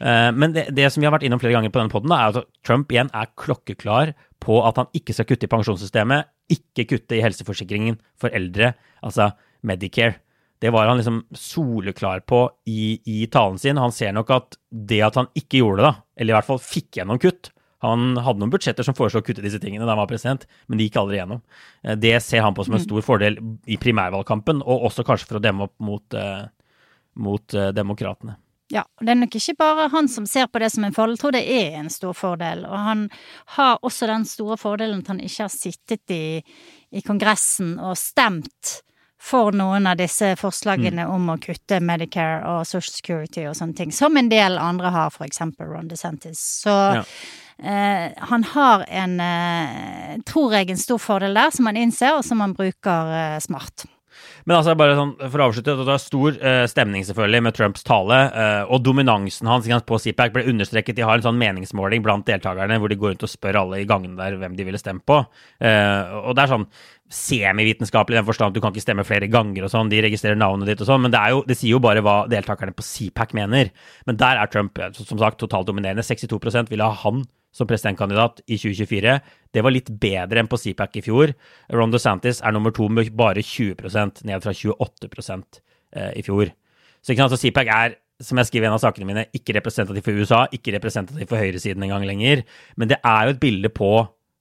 Eh, 0.00 0.31
Men 0.33 0.57
det, 0.57 0.71
det 0.73 0.88
som 0.88 1.05
vi 1.05 1.11
har 1.11 1.12
vært 1.12 1.29
innom 1.29 1.43
flere 1.43 1.59
ganger 1.59 1.75
på 1.75 1.83
denne 1.83 1.93
podden, 1.93 2.14
da, 2.14 2.23
er 2.23 2.40
at 2.40 2.50
Trump 2.64 2.88
igjen 2.88 3.12
er 3.12 3.29
klokkeklar 3.37 4.14
på 4.40 4.62
at 4.64 4.81
han 4.81 4.88
ikke 4.96 5.12
skal 5.12 5.29
kutte 5.29 5.44
i 5.44 5.53
pensjonssystemet, 5.53 6.33
ikke 6.57 6.88
kutte 6.94 7.20
i 7.20 7.23
helseforsikringen 7.25 8.01
for 8.16 8.33
eldre, 8.33 8.73
altså 9.05 9.29
Medicare. 9.61 10.23
Det 10.61 10.70
var 10.70 10.90
han 10.90 10.99
liksom 11.01 11.23
soleklar 11.33 12.20
på 12.29 12.42
i, 12.68 13.01
i 13.09 13.27
talen 13.33 13.57
sin. 13.59 13.81
Han 13.81 13.94
ser 13.96 14.12
nok 14.12 14.31
at 14.35 14.59
det 14.68 15.01
at 15.07 15.16
han 15.16 15.31
ikke 15.38 15.62
gjorde 15.62 15.81
det, 15.81 15.87
da, 15.88 15.94
eller 16.20 16.35
i 16.35 16.37
hvert 16.37 16.49
fall 16.51 16.61
fikk 16.61 17.01
gjennom 17.01 17.20
kutt 17.23 17.49
Han 17.81 18.18
hadde 18.20 18.42
noen 18.42 18.53
budsjetter 18.53 18.85
som 18.85 18.92
foreslo 18.96 19.23
å 19.23 19.25
kutte 19.25 19.40
disse 19.40 19.57
tingene 19.62 19.87
da 19.87 19.94
han 19.94 20.03
var 20.03 20.11
president, 20.11 20.44
men 20.68 20.77
de 20.77 20.85
gikk 20.85 20.99
aldri 21.01 21.16
gjennom. 21.16 21.40
Eh, 21.83 21.96
Det 21.96 22.12
ser 22.20 22.44
han 22.44 22.53
på 22.55 22.66
som 22.66 22.77
en 22.77 22.83
stor 22.85 23.01
fordel 23.07 23.38
i 23.64 23.79
primærvalgkampen, 23.81 24.61
og 24.61 24.85
også 24.90 25.05
kanskje 25.09 25.31
for 25.31 25.40
å 25.40 25.42
demme 25.46 25.64
opp 25.64 25.73
mot, 25.81 26.05
eh, 26.12 26.44
mot 27.16 27.55
eh, 27.57 27.70
demokratene. 27.73 28.37
Ja, 28.70 28.85
det 29.01 29.14
er 29.14 29.18
nok 29.18 29.35
ikke 29.35 29.57
bare 29.59 29.88
han 29.90 30.12
som 30.12 30.29
ser 30.29 30.46
på 30.46 30.61
det 30.61 30.68
som 30.70 30.85
en 30.85 30.92
fordel, 30.94 31.16
jeg 31.16 31.23
tror 31.25 31.33
det 31.35 31.42
er 31.57 31.81
en 31.81 31.88
stor 31.90 32.12
fordel. 32.14 32.66
Og 32.68 32.85
han 32.85 33.09
har 33.57 33.81
også 33.83 34.07
den 34.12 34.29
store 34.29 34.61
fordelen 34.61 35.01
at 35.01 35.09
han 35.11 35.25
ikke 35.25 35.49
har 35.49 35.51
sittet 35.51 36.14
i, 36.14 36.44
i 36.92 37.01
Kongressen 37.03 37.79
og 37.81 37.96
stemt 37.99 38.83
for 39.20 39.52
noen 39.52 39.87
av 39.87 39.98
disse 40.00 40.33
forslagene 40.40 41.04
om 41.06 41.28
å 41.28 41.38
kutte 41.38 41.80
Medicare 41.80 42.40
og 42.48 42.66
Social 42.66 42.94
Security 42.94 43.46
og 43.46 43.54
sånne 43.54 43.76
ting, 43.76 43.92
som 43.92 44.16
en 44.16 44.30
del 44.30 44.56
andre 44.59 44.90
har, 44.90 45.11
for 45.11 45.26
eksempel 45.26 45.66
Ron 45.68 45.88
DeSantis. 45.88 46.40
Så 46.64 46.70
Ja. 46.94 47.04
eh, 47.62 48.12
han 48.16 48.42
har 48.44 48.85
en, 48.88 49.20
eh, 49.20 50.16
tror 50.24 50.52
jeg, 50.52 50.70
en 50.70 50.76
stor 50.76 50.98
fordel 50.98 51.35
der, 51.35 51.50
som 51.50 51.66
han 51.66 51.76
innser, 51.76 52.16
og 52.16 52.24
som 52.24 52.40
han 52.40 52.54
bruker 52.54 53.12
eh, 53.35 53.38
smart. 53.40 53.85
Men 54.50 54.56
altså, 54.56 54.72
bare 54.74 54.96
sånn, 54.98 55.12
for 55.30 55.38
å 55.38 55.44
avslutte, 55.46 55.76
det 55.78 55.84
var 55.86 56.00
stor 56.02 56.34
eh, 56.42 56.64
stemning 56.66 57.04
selvfølgelig 57.06 57.40
med 57.46 57.54
Trumps 57.54 57.84
tale, 57.86 58.16
eh, 58.34 58.62
og 58.66 58.80
dominansen 58.82 59.46
hans 59.46 59.68
på 59.86 59.98
CPAC 60.02 60.32
ble 60.34 60.42
understreket. 60.50 60.96
De 60.98 61.04
har 61.06 61.20
en 61.20 61.22
sånn 61.28 61.38
meningsmåling 61.38 62.02
blant 62.02 62.26
deltakerne 62.26 62.80
hvor 62.82 62.90
de 62.90 62.98
går 62.98 63.14
rundt 63.14 63.22
og 63.28 63.30
spør 63.30 63.60
alle 63.60 63.78
i 63.78 63.86
gangene 63.86 64.18
der 64.18 64.40
hvem 64.40 64.58
de 64.58 64.66
ville 64.66 64.80
stemt 64.82 65.06
på. 65.06 65.20
Eh, 65.62 66.18
og 66.24 66.34
det 66.34 66.42
er 66.42 66.54
sånn 66.56 66.66
semivitenskapelig 67.14 68.18
i 68.18 68.18
den 68.18 68.26
forstand 68.26 68.50
at 68.50 68.58
du 68.58 68.64
kan 68.64 68.74
ikke 68.74 68.88
stemme 68.88 69.06
flere 69.06 69.30
ganger 69.30 69.68
og 69.68 69.70
sånn, 69.70 69.94
de 69.94 70.02
registrerer 70.02 70.42
navnet 70.42 70.72
ditt 70.72 70.82
og 70.82 70.90
sånn, 70.90 71.06
men 71.06 71.14
det, 71.14 71.22
er 71.22 71.36
jo, 71.36 71.44
det 71.46 71.60
sier 71.60 71.76
jo 71.76 71.84
bare 71.86 72.02
hva 72.02 72.24
deltakerne 72.34 72.74
på 72.74 72.88
CPAC 72.90 73.38
mener. 73.38 73.70
Men 74.10 74.18
der 74.18 74.42
er 74.42 74.50
Trump 74.50 74.82
som 74.98 75.22
sagt 75.22 75.38
totalt 75.44 75.70
dominerende. 75.70 76.02
62% 76.02 76.74
ville 76.74 76.90
ha 76.90 77.04
han 77.06 77.22
som 77.52 77.68
presidentkandidat 77.70 78.42
i 78.46 78.58
2024. 78.58 79.16
Det 79.50 79.64
var 79.64 79.74
litt 79.74 79.90
bedre 80.02 80.42
enn 80.42 80.50
på 80.50 80.58
CPAC 80.60 81.00
i 81.00 81.04
fjor. 81.04 81.34
Ron 81.74 81.94
DeSantis 81.94 82.42
er 82.42 82.54
nummer 82.54 82.74
to 82.74 82.88
med 82.88 83.10
bare 83.18 83.42
20% 83.44 84.22
ned 84.28 84.44
fra 84.44 84.54
28 84.54 85.10
eh, 85.96 86.12
i 86.20 86.24
fjor. 86.26 86.52
Så, 87.00 87.12
ikke 87.12 87.24
sant, 87.24 87.34
så 87.34 87.40
CPAC 87.40 87.72
er, 87.74 87.96
som 88.22 88.38
jeg 88.38 88.50
skriver 88.50 88.68
i 88.68 88.70
en 88.70 88.76
av 88.76 88.82
sakene 88.82 89.08
mine, 89.08 89.26
ikke 89.36 89.56
representativ 89.56 90.06
for 90.06 90.20
USA, 90.20 90.44
ikke 90.54 90.76
representativ 90.76 91.30
for 91.30 91.40
høyresiden 91.40 91.86
engang 91.86 92.06
lenger. 92.06 92.44
Men 92.76 92.92
det 92.92 93.00
er 93.00 93.26
jo 93.26 93.34
et 93.34 93.42
bilde 93.42 93.72
på 93.74 93.94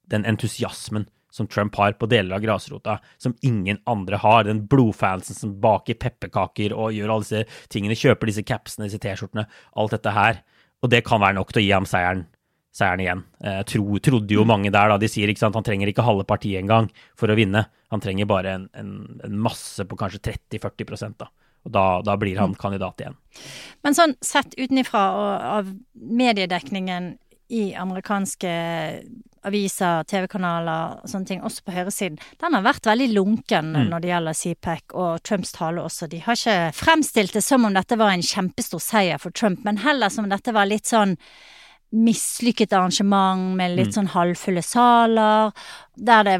den 0.10 0.26
entusiasmen 0.30 1.08
som 1.34 1.46
Trump 1.48 1.76
har 1.78 1.94
på 1.94 2.08
deler 2.10 2.36
av 2.36 2.42
grasrota, 2.42 2.98
som 3.22 3.36
ingen 3.46 3.78
andre 3.90 4.18
har. 4.22 4.48
Den 4.48 4.64
blodfansen 4.70 5.38
som 5.38 5.54
baker 5.62 5.98
pepperkaker 6.02 6.74
og 6.74 6.96
gjør 6.96 7.14
alle 7.14 7.26
disse 7.26 7.70
tingene, 7.70 7.98
kjøper 7.98 8.32
disse 8.32 8.46
capsene, 8.46 8.90
disse 8.90 9.02
T-skjortene, 9.02 9.46
alt 9.78 9.94
dette 9.94 10.14
her. 10.16 10.42
Og 10.82 10.90
det 10.92 11.04
kan 11.06 11.22
være 11.22 11.38
nok 11.38 11.54
til 11.54 11.62
å 11.62 11.66
gi 11.68 11.74
ham 11.76 11.88
seieren 11.90 12.26
seieren 12.80 13.04
igjen. 13.04 13.26
Eh, 13.44 13.60
tro, 13.70 14.00
trodde 14.04 14.36
jo 14.36 14.46
mange 14.48 14.72
der, 14.74 14.94
da. 14.94 14.98
De 15.02 15.10
sier 15.12 15.32
ikke 15.32 15.44
sant, 15.44 15.58
han 15.60 15.68
trenger 15.68 15.92
ikke 15.92 16.06
halve 16.08 16.26
partiet 16.30 16.62
engang 16.64 16.90
for 17.20 17.32
å 17.32 17.38
vinne. 17.38 17.68
Han 17.94 18.04
trenger 18.04 18.30
bare 18.30 18.56
en, 18.56 18.68
en, 18.78 18.96
en 19.26 19.38
masse 19.48 19.86
på 19.86 20.00
kanskje 20.00 20.24
30-40 20.32 21.18
da. 21.20 21.30
Og 21.68 21.74
da, 21.76 21.86
da 22.06 22.16
blir 22.20 22.40
han 22.40 22.56
kandidat 22.56 23.02
igjen. 23.04 23.18
Men 23.84 23.98
sånn 23.98 24.16
sett 24.24 24.56
utenifra 24.58 25.02
og 25.16 25.50
av 25.60 25.74
mediedekningen 25.94 27.18
i 27.50 27.74
amerikanske 27.74 28.52
aviser, 29.48 30.04
TV-kanaler 30.04 31.00
og 31.00 31.10
sånne 31.10 31.30
ting, 31.30 31.44
også 31.46 31.64
på 31.66 31.74
høyresiden, 31.74 32.20
den 32.42 32.56
har 32.56 32.66
vært 32.66 32.90
veldig 32.90 33.08
lunken 33.14 33.72
når 33.90 34.04
det 34.04 34.12
gjelder 34.12 34.38
CPAC 34.38 34.96
og 35.00 35.24
Trumps 35.26 35.54
tale 35.56 35.84
også. 35.86 36.10
De 36.12 36.20
har 36.26 36.38
ikke 36.38 36.58
fremstilt 36.76 37.38
det 37.38 37.44
som 37.46 37.66
om 37.66 37.76
dette 37.76 37.98
var 38.00 38.14
en 38.14 38.26
kjempestor 38.26 38.84
seier 38.84 39.22
for 39.22 39.36
Trump, 39.36 39.64
men 39.66 39.82
heller 39.86 40.12
som 40.14 40.28
om 40.28 40.34
dette 40.34 40.54
var 40.56 40.70
litt 40.70 40.92
sånn 40.92 41.16
mislykket 41.96 42.74
arrangement 42.78 43.56
med 43.58 43.78
litt 43.78 43.96
sånn 43.96 44.12
halvfulle 44.14 44.62
saler, 44.66 45.54
der 45.98 46.28
det 46.28 46.36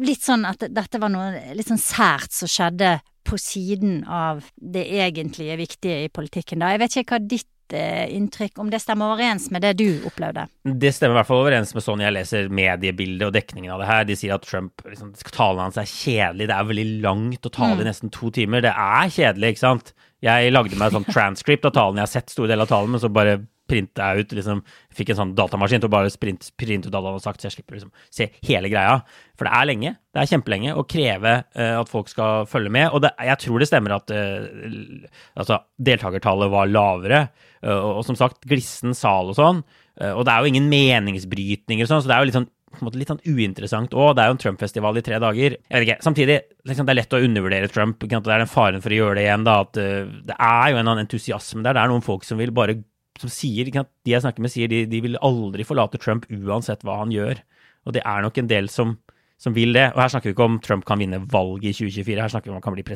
Litt 0.00 0.24
sånn 0.24 0.44
at 0.48 0.62
dette 0.68 1.00
var 1.00 1.12
noe 1.12 1.54
litt 1.56 1.70
sånn 1.70 1.80
sært 1.80 2.34
som 2.34 2.50
skjedde 2.50 2.98
på 3.26 3.38
siden 3.40 4.02
av 4.08 4.44
det 4.56 4.84
egentlige 5.00 5.56
viktige 5.60 6.04
i 6.04 6.12
politikken, 6.12 6.62
da. 6.62 6.72
Jeg 6.72 6.82
vet 6.82 6.96
ikke 7.00 7.16
hva 7.16 7.20
ditt 7.30 7.74
eh, 7.76 8.06
inntrykk, 8.16 8.58
om 8.62 8.70
det 8.72 8.80
stemmer 8.82 9.12
overens 9.14 9.50
med 9.52 9.64
det 9.64 9.74
du 9.80 10.02
opplevde? 10.08 10.46
Det 10.64 10.92
stemmer 10.96 11.16
i 11.16 11.20
hvert 11.20 11.28
fall 11.28 11.42
overens 11.44 11.74
med 11.76 11.84
sånn 11.84 12.04
jeg 12.04 12.16
leser 12.16 12.50
mediebildet 12.60 13.28
og 13.28 13.36
dekningen 13.36 13.74
av 13.74 13.82
det 13.82 13.90
her. 13.90 14.08
De 14.08 14.16
sier 14.18 14.34
at 14.36 14.46
Trump, 14.46 14.84
liksom, 14.88 15.12
talen 15.28 15.62
hans 15.66 15.78
er 15.80 15.90
kjedelig. 15.90 16.48
Det 16.50 16.56
er 16.56 16.70
veldig 16.72 16.88
langt 17.04 17.46
å 17.50 17.54
tale 17.54 17.84
i 17.84 17.88
nesten 17.88 18.12
to 18.14 18.32
timer. 18.34 18.64
Det 18.64 18.74
er 18.74 19.14
kjedelig, 19.14 19.54
ikke 19.54 19.66
sant? 19.66 19.94
Jeg 20.24 20.52
lagde 20.52 20.80
meg 20.80 20.96
sånn 20.96 21.08
transcript 21.14 21.68
av 21.68 21.76
talen. 21.76 22.00
Jeg 22.00 22.08
har 22.08 22.14
sett 22.16 22.34
store 22.34 22.50
deler 22.50 22.66
av 22.66 22.72
talen, 22.72 22.96
men 22.96 23.04
så 23.04 23.12
bare 23.12 23.40
printa 23.70 24.10
jeg 24.10 24.26
ut 24.26 24.36
liksom, 24.38 24.62
Fikk 24.96 25.12
en 25.12 25.20
sånn 25.20 25.34
datamaskin 25.38 25.82
til 25.82 25.90
å 25.90 25.92
bare 25.92 26.12
sprinte, 26.12 26.50
printe 26.58 26.90
ut 26.90 26.96
hadde 26.96 27.14
sagt, 27.22 27.40
så 27.40 27.48
jeg 27.48 27.58
slipper 27.58 27.78
liksom 27.78 27.92
se 28.12 28.26
hele 28.48 28.70
greia. 28.72 28.98
For 29.38 29.46
det 29.46 29.54
er 29.54 29.68
lenge. 29.70 29.92
Det 30.10 30.22
er 30.22 30.30
kjempelenge 30.32 30.74
å 30.74 30.86
kreve 30.90 31.34
uh, 31.46 31.76
at 31.78 31.92
folk 31.92 32.10
skal 32.10 32.48
følge 32.50 32.72
med. 32.74 32.90
Og 32.90 33.04
det, 33.04 33.14
jeg 33.30 33.42
tror 33.44 33.62
det 33.62 33.70
stemmer 33.70 33.96
at 33.96 34.10
uh, 34.10 35.06
altså, 35.38 35.60
deltakertallet 35.78 36.50
var 36.52 36.72
lavere. 36.72 37.22
Uh, 37.62 37.76
og, 37.76 37.90
og, 38.00 38.02
som 38.08 38.18
sagt, 38.18 38.42
glissen 38.50 38.96
sal 38.98 39.30
og 39.30 39.38
sånn. 39.38 39.62
og 40.00 40.24
det 40.24 40.32
er 40.32 40.42
jo 40.42 40.50
ingen 40.50 40.68
meningsbrytninger 40.72 41.86
og 41.86 41.90
sånn, 41.90 42.02
så 42.02 42.10
det 42.10 42.16
er 42.16 42.24
jo 42.24 42.28
litt 42.30 42.40
sånn 42.40 42.50
på 42.70 42.78
en 42.78 42.86
måte 42.86 43.00
litt 43.00 43.10
sånn 43.10 43.22
uinteressant 43.26 43.94
òg. 43.98 44.12
Det 44.14 44.22
er 44.22 44.30
jo 44.30 44.36
en 44.36 44.40
Trump-festival 44.44 44.98
i 45.00 45.02
tre 45.04 45.18
dager. 45.22 45.56
Jeg 45.58 45.82
vet 45.82 45.86
ikke, 45.88 46.04
Samtidig, 46.06 46.36
liksom, 46.68 46.86
det 46.86 46.92
er 46.92 46.98
lett 47.00 47.16
å 47.16 47.22
undervurdere 47.26 47.70
Trump. 47.72 48.04
Det 48.04 48.20
er 48.20 48.44
den 48.44 48.50
faren 48.50 48.84
for 48.84 48.94
å 48.94 49.00
gjøre 49.00 49.18
det 49.18 49.24
igjen, 49.26 49.46
da, 49.48 49.56
at 49.64 49.80
uh, 49.80 50.12
det 50.30 50.36
er 50.36 50.70
jo 50.70 50.78
en 50.78 50.84
annen 50.86 51.02
entusiasme 51.04 51.64
der. 51.66 51.76
Det 51.76 51.82
er 51.82 51.92
noen 51.92 52.06
folk 52.06 52.26
som 52.28 52.38
vil 52.40 52.54
bare 52.54 52.78
som 53.20 53.30
sier, 53.32 53.68
De 53.68 54.12
jeg 54.14 54.24
snakker 54.24 54.42
med, 54.44 54.52
sier 54.52 54.70
de, 54.70 54.84
de 54.88 55.00
vil 55.04 55.18
aldri 55.24 55.66
forlate 55.66 56.00
Trump 56.00 56.26
uansett 56.32 56.84
hva 56.86 57.00
han 57.02 57.12
gjør. 57.14 57.42
Og 57.86 57.96
det 57.96 58.02
er 58.06 58.24
nok 58.24 58.38
en 58.40 58.48
del 58.50 58.68
som, 58.72 58.94
som 59.40 59.54
vil 59.56 59.74
det. 59.76 59.86
Og 59.94 60.00
her 60.02 60.12
snakker 60.12 60.30
vi 60.30 60.34
ikke 60.36 60.48
om 60.48 60.58
Trump 60.64 60.86
kan 60.88 61.00
vinne 61.00 61.20
valget 61.32 61.70
i 61.70 61.90
2024, 61.90 62.20
her 62.20 62.32
snakker 62.32 62.50
vi 62.50 62.54
om 62.54 62.58
han 62.60 62.66
kan 62.66 62.76
bli 62.76 62.86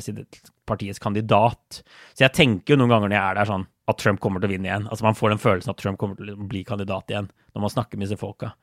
partiets 0.69 1.01
kandidat. 1.01 1.81
Så 2.13 2.25
jeg 2.25 2.35
tenker 2.37 2.73
jo 2.73 2.81
noen 2.81 2.93
ganger 2.93 3.11
når 3.11 3.17
jeg 3.17 3.25
er 3.25 3.39
der 3.39 3.51
sånn, 3.53 3.67
at 3.85 4.01
Trump 4.01 4.21
kommer 4.21 4.41
til 4.41 4.49
å 4.49 4.55
vinne 4.55 4.69
igjen. 4.69 4.87
Altså 4.89 5.05
Man 5.05 5.17
får 5.17 5.35
den 5.35 5.41
følelsen 5.41 5.73
at 5.75 5.81
Trump 5.81 6.01
kommer 6.01 6.17
til 6.17 6.33
å 6.33 6.49
bli 6.49 6.63
kandidat 6.65 7.13
igjen, 7.13 7.29
når 7.53 7.65
man 7.67 7.73
snakker 7.73 8.01
med 8.01 8.07
disse 8.07 8.21
folka. 8.21 8.55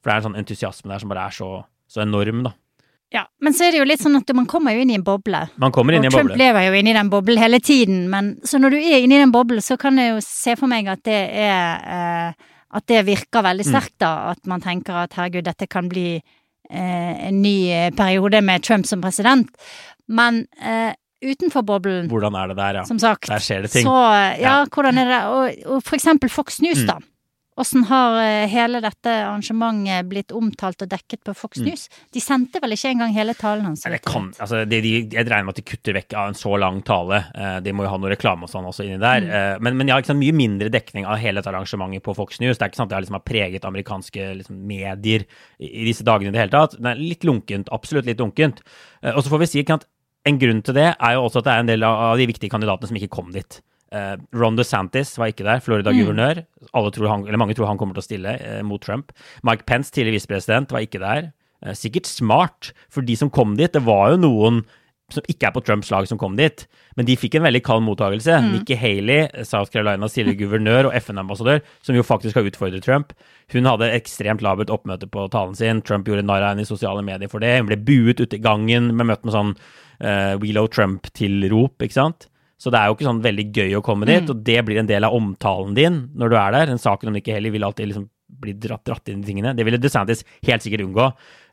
For 0.00 0.08
det 0.08 0.14
er 0.14 0.22
en 0.22 0.28
sånn 0.30 0.40
entusiasme 0.40 0.92
der 0.92 1.02
som 1.02 1.12
bare 1.12 1.26
er 1.28 1.36
så, 1.36 1.50
så 1.90 2.04
enorm, 2.04 2.44
da. 2.48 2.54
Ja, 3.10 3.24
men 3.42 3.54
så 3.56 3.66
er 3.66 3.74
det 3.74 3.80
jo 3.80 3.86
litt 3.88 4.02
sånn 4.02 4.14
at 4.20 4.28
man 4.38 4.46
kommer 4.50 4.74
jo 4.76 4.84
inn 4.84 4.92
i 4.92 4.96
en 4.98 5.04
boble. 5.06 5.42
Man 5.58 5.72
kommer 5.74 5.96
inn 5.96 6.04
og 6.04 6.06
i 6.06 6.08
en 6.10 6.14
boble. 6.14 6.30
Trump 6.30 6.38
lever 6.38 6.66
jo 6.68 6.76
inni 6.78 6.92
i 6.92 6.96
den 6.96 7.10
boblen 7.10 7.42
hele 7.42 7.58
tiden, 7.58 8.04
men 8.12 8.36
så 8.46 8.60
når 8.62 8.76
du 8.76 8.78
er 8.78 9.02
inni 9.02 9.18
i 9.18 9.22
den 9.24 9.34
boblen, 9.34 9.64
så 9.66 9.74
kan 9.80 9.98
jeg 9.98 10.12
jo 10.12 10.20
se 10.22 10.54
for 10.58 10.70
meg 10.70 10.86
at 10.92 11.02
det 11.08 11.20
er 11.42 11.90
eh, 11.98 12.48
At 12.70 12.86
det 12.86 13.00
virker 13.02 13.42
veldig 13.42 13.64
mm. 13.66 13.70
sterkt, 13.72 13.96
da. 13.98 14.30
At 14.30 14.46
man 14.46 14.62
tenker 14.62 14.94
at 14.94 15.16
herregud, 15.18 15.42
dette 15.42 15.66
kan 15.66 15.88
bli 15.90 16.20
eh, 16.20 17.14
en 17.26 17.40
ny 17.42 17.56
eh, 17.66 17.88
periode 17.90 18.38
med 18.46 18.62
Trump 18.62 18.86
som 18.86 19.02
president. 19.02 19.50
Men 20.06 20.44
eh, 20.62 20.94
utenfor 21.18 21.66
boblen 21.66 22.06
Hvordan 22.06 22.38
er 22.38 22.52
det 22.52 22.56
der, 22.60 22.78
ja. 22.78 22.84
Som 22.86 23.02
sagt. 23.02 23.26
Der 23.26 23.42
skjer 23.42 23.66
det 23.66 23.72
ting. 23.74 23.90
Så, 23.90 23.96
ja, 24.38 24.38
ja. 24.38 24.54
hvordan 24.70 25.02
er 25.02 25.10
det 25.10 25.22
Og, 25.26 25.66
og 25.74 25.82
for 25.82 25.98
eksempel 25.98 26.30
Fox 26.30 26.60
News, 26.62 26.84
mm. 26.84 26.92
da 26.92 27.00
Åssen 27.60 27.84
har 27.84 28.14
eh, 28.22 28.46
hele 28.48 28.80
dette 28.80 29.12
arrangementet 29.12 30.06
blitt 30.08 30.32
omtalt 30.32 30.80
og 30.80 30.88
dekket 30.88 31.20
på 31.28 31.34
Fox 31.36 31.60
mm. 31.60 31.66
News? 31.66 31.82
Mm. 31.90 32.06
De 32.16 32.22
sendte 32.24 32.62
vel 32.62 32.72
ikke 32.72 32.92
engang 32.94 33.12
hele 33.12 33.34
talen 33.36 33.66
hans? 33.68 33.82
Det 33.84 34.00
kan, 34.06 34.30
altså, 34.40 34.62
de, 34.64 34.78
de, 34.80 34.92
jeg 35.12 35.28
regner 35.28 35.48
med 35.50 35.58
at 35.58 35.60
de 35.60 35.66
kutter 35.68 35.98
vekk 35.98 36.16
av 36.16 36.30
en 36.30 36.38
så 36.40 36.54
lang 36.62 36.80
tale. 36.88 37.20
Eh, 37.36 37.58
de 37.66 37.76
må 37.76 37.84
jo 37.84 37.92
ha 37.92 38.00
noe 38.00 38.14
reklame 38.14 38.48
og 38.48 38.52
sånn 38.52 38.70
også 38.70 38.86
inni 38.86 38.96
der. 39.02 39.26
Mm. 39.26 39.66
Men, 39.66 39.76
men, 39.76 39.90
jeg 39.90 39.92
ja, 39.92 40.00
ikke 40.00 40.12
sant, 40.14 40.22
mye 40.22 40.38
mindre 40.40 40.72
dekning 40.72 41.04
av 41.04 41.20
hele 41.20 41.42
dette 41.42 41.52
arrangementet 41.52 42.06
på 42.06 42.16
Fox 42.16 42.40
News. 42.40 42.56
Det 42.56 42.64
er 42.64 42.72
ikke 42.72 42.80
sant 42.80 42.94
at 42.94 42.96
har 42.96 43.04
liksom 43.04 43.20
har 43.20 43.28
preget 43.28 43.68
amerikanske 43.68 44.32
liksom, 44.40 44.64
medier 44.70 45.28
i, 45.28 45.68
i, 45.68 45.88
disse 45.90 46.06
dagene 46.06 46.32
i 46.32 46.38
det 46.38 46.46
hele 46.46 46.56
tatt. 46.56 46.80
Det 46.80 46.94
er 46.94 47.02
litt 47.02 47.28
lunkent. 47.28 47.68
Absolutt 47.76 48.08
litt 48.08 48.24
lunkent. 48.24 48.64
Og 49.04 49.20
så 49.20 49.28
får 49.28 49.44
vi 49.44 49.52
si 49.52 49.68
at 49.68 49.84
en 50.28 50.40
grunn 50.40 50.64
til 50.64 50.76
det 50.76 50.92
er 50.94 51.16
jo 51.16 51.26
også 51.26 51.42
at 51.42 51.50
det 51.50 51.52
er 51.52 51.66
en 51.66 51.74
del 51.74 51.84
av 51.88 52.16
de 52.20 52.28
viktige 52.28 52.52
kandidatene 52.52 52.88
som 52.88 52.96
ikke 52.96 53.12
kom 53.20 53.36
dit. 53.36 53.60
Uh, 53.90 54.14
Ron 54.38 54.58
DeSantis 54.58 55.16
var 55.18 55.32
ikke 55.32 55.46
der, 55.46 55.62
Florida-guvernør. 55.64 56.44
Mm. 56.70 57.38
Mange 57.40 57.56
tror 57.58 57.70
han 57.70 57.80
kommer 57.80 57.96
til 57.96 58.04
å 58.04 58.06
stille 58.06 58.36
uh, 58.38 58.60
mot 58.66 58.82
Trump. 58.82 59.10
Mike 59.46 59.66
Pence, 59.66 59.90
tidligere 59.90 60.20
visepresident, 60.20 60.70
var 60.70 60.86
ikke 60.86 61.02
der. 61.02 61.32
Uh, 61.64 61.74
sikkert 61.74 62.06
smart, 62.06 62.70
for 62.92 63.06
de 63.06 63.18
som 63.18 63.32
kom 63.34 63.56
dit, 63.58 63.72
det 63.74 63.82
var 63.86 64.14
jo 64.14 64.22
noen 64.22 64.62
som 65.10 65.26
ikke 65.26 65.48
er 65.48 65.54
på 65.56 65.62
Trumps 65.66 65.90
lag, 65.90 66.06
som 66.06 66.18
kom 66.20 66.36
dit. 66.38 66.64
Men 66.94 67.08
de 67.08 67.16
fikk 67.18 67.36
en 67.38 67.44
veldig 67.46 67.62
kald 67.66 67.84
mottakelse. 67.86 68.36
Mm. 68.44 68.48
Nikki 68.54 68.78
Haley, 68.78 69.26
South 69.46 69.72
Carolinas 69.74 70.14
tidligere 70.14 70.40
guvernør 70.44 70.90
og 70.90 70.96
FN-ambassadør, 71.00 71.62
som 71.86 71.98
jo 71.98 72.06
faktisk 72.06 72.38
har 72.38 72.46
utfordret 72.46 72.86
Trump, 72.86 73.14
hun 73.50 73.66
hadde 73.66 73.90
ekstremt 73.96 74.44
labert 74.46 74.70
oppmøte 74.70 75.08
på 75.10 75.26
talen 75.34 75.56
sin. 75.58 75.82
Trump 75.82 76.06
gjorde 76.06 76.22
narr 76.26 76.44
av 76.44 76.54
henne 76.54 76.62
i 76.62 76.70
sosiale 76.70 77.02
medier 77.06 77.30
for 77.32 77.42
det. 77.42 77.56
Hun 77.58 77.70
ble 77.70 77.80
buet 77.82 78.22
ute 78.22 78.38
i 78.38 78.42
gangen, 78.42 78.92
med 78.94 79.10
møtt 79.10 79.26
med 79.26 79.34
sånn 79.34 79.56
uh, 79.58 80.38
We 80.38 80.54
Love 80.54 80.70
Trump-tilrop, 80.76 81.82
ikke 81.82 81.98
sant. 81.98 82.30
Så 82.60 82.68
det 82.72 82.76
er 82.76 82.90
jo 82.90 82.96
ikke 82.96 83.08
sånn 83.08 83.22
veldig 83.24 83.46
gøy 83.56 83.76
å 83.78 83.84
komme 83.84 84.04
dit, 84.08 84.20
mm. 84.26 84.30
og 84.34 84.40
det 84.44 84.58
blir 84.68 84.82
en 84.82 84.88
del 84.88 85.06
av 85.06 85.14
omtalen 85.16 85.72
din 85.76 86.02
når 86.18 86.32
du 86.32 86.34
er 86.36 86.56
der. 86.56 86.66
Den 86.68 86.82
saken 86.82 87.08
om 87.08 87.16
ikke 87.16 87.38
heller 87.38 87.54
vil 87.54 87.64
alltid 87.64 87.88
liksom 87.88 88.10
bli 88.40 88.52
dratt, 88.52 88.84
dratt 88.86 89.08
inn 89.08 89.22
i 89.22 89.26
tingene. 89.26 89.54
Det 89.56 89.64
ville 89.66 89.80
DeSantis 89.80 90.24
helt 90.46 90.64
sikkert 90.64 90.84
unngå. 90.84 91.06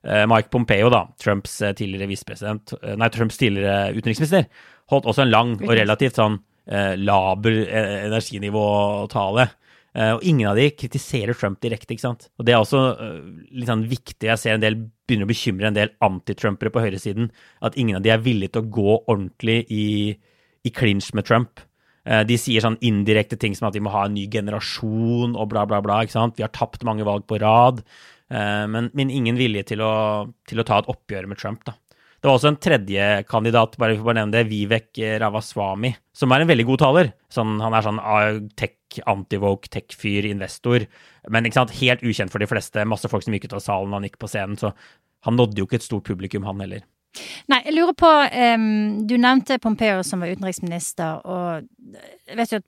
Uh, 0.08 0.26
Mike 0.30 0.52
Pompeo, 0.54 0.92
da, 0.94 1.06
Trumps 1.20 1.62
uh, 1.64 1.72
tidligere 1.76 2.10
visepresident, 2.12 2.76
uh, 2.82 2.94
nei, 3.00 3.10
Trumps 3.14 3.40
tidligere 3.40 3.96
utenriksminister, 3.96 4.50
holdt 4.92 5.08
også 5.10 5.24
en 5.26 5.34
lang 5.34 5.56
og 5.62 5.74
relativt 5.74 6.20
sånn 6.22 6.42
laber 6.68 7.62
energinivå-tale. 7.72 9.46
og 9.96 10.24
ingen 10.28 10.50
av 10.50 10.58
de 10.60 10.66
kritiserer 10.76 11.32
Trump 11.32 11.62
direkte, 11.64 11.94
ikke 11.96 12.04
sant. 12.04 12.26
Og 12.36 12.44
det 12.44 12.52
er 12.52 12.60
også 12.60 12.82
litt 13.56 13.70
sånn 13.70 13.86
viktig. 13.88 14.28
Jeg 14.28 14.42
ser 14.42 14.58
en 14.58 14.66
del 14.66 14.76
begynner 15.08 15.24
å 15.24 15.32
bekymre 15.32 15.70
en 15.70 15.78
del 15.78 15.94
anti-Trumpere 16.04 16.74
på 16.76 16.84
høyresiden. 16.84 17.32
At 17.64 17.80
ingen 17.80 17.96
av 17.96 18.04
de 18.04 18.12
er 18.12 18.20
villige 18.26 18.58
til 18.58 18.66
å 18.66 18.72
gå 18.82 18.98
ordentlig 18.98 19.62
i 19.72 19.88
i 20.68 20.74
clinch 20.74 21.14
med 21.18 21.28
Trump. 21.28 21.64
Eh, 22.08 22.24
de 22.28 22.38
sier 22.40 22.64
sånn 22.64 22.78
indirekte 22.86 23.40
ting 23.40 23.56
som 23.58 23.70
at 23.70 23.76
de 23.76 23.84
må 23.84 23.92
ha 23.92 24.06
en 24.08 24.16
ny 24.16 24.28
generasjon 24.32 25.36
og 25.36 25.50
bla, 25.52 25.66
bla, 25.68 25.82
bla. 25.84 26.04
ikke 26.04 26.16
sant? 26.16 26.38
Vi 26.38 26.46
har 26.46 26.54
tapt 26.56 26.86
mange 26.88 27.08
valg 27.08 27.28
på 27.28 27.40
rad, 27.44 27.84
eh, 28.32 28.64
men, 28.72 28.92
men 28.96 29.12
ingen 29.12 29.40
vilje 29.40 29.66
til 29.74 29.84
å, 29.84 29.92
til 30.48 30.64
å, 30.64 30.68
ta 30.68 30.80
et 30.82 30.90
oppgjør 30.94 31.28
med 31.32 31.42
Trump. 31.42 31.66
da. 31.68 31.76
Det 32.18 32.30
var 32.30 32.40
også 32.40 32.50
en 32.50 32.62
tredje 32.64 33.08
kandidat, 33.30 33.76
bare 33.78 33.98
for 34.00 34.10
å 34.10 34.16
nevne 34.18 34.34
det, 34.34 34.48
Vivek 34.50 34.98
Ravaswamy, 35.22 35.92
som 36.18 36.32
er 36.34 36.42
en 36.42 36.50
veldig 36.50 36.66
god 36.72 36.82
taler. 36.82 37.12
Sånn, 37.30 37.60
han 37.62 37.76
er 37.78 37.86
sånn 37.86 38.02
ah, 38.02 38.40
tech, 38.58 38.80
anti-woke, 39.06 39.70
tech-fyr, 39.70 40.26
investor. 40.32 40.88
Men 41.30 41.46
ikke 41.46 41.60
sant, 41.60 41.76
helt 41.78 42.02
ukjent 42.02 42.34
for 42.34 42.42
de 42.42 42.50
fleste. 42.50 42.88
Masse 42.90 43.12
folk 43.12 43.26
som 43.26 43.36
gikk 43.38 43.52
ut 43.52 43.60
av 43.60 43.62
salen 43.68 43.94
han 43.94 44.08
gikk 44.08 44.18
på 44.24 44.32
scenen. 44.32 44.58
Så 44.58 44.74
han 45.28 45.38
nådde 45.38 45.62
jo 45.62 45.68
ikke 45.70 45.78
et 45.78 45.86
stort 45.86 46.10
publikum, 46.10 46.48
han 46.50 46.64
heller. 46.64 46.88
Nei, 47.52 47.62
jeg 47.66 47.76
lurer 47.76 47.96
på 47.98 48.10
um, 48.10 48.70
Du 49.08 49.16
nevnte 49.22 49.60
Pompeo 49.64 50.04
som 50.06 50.24
var 50.24 50.34
utenriksminister, 50.34 51.22
og 51.26 51.68
jeg 52.28 52.40
vet 52.40 52.56
jo 52.56 52.62
at 52.62 52.68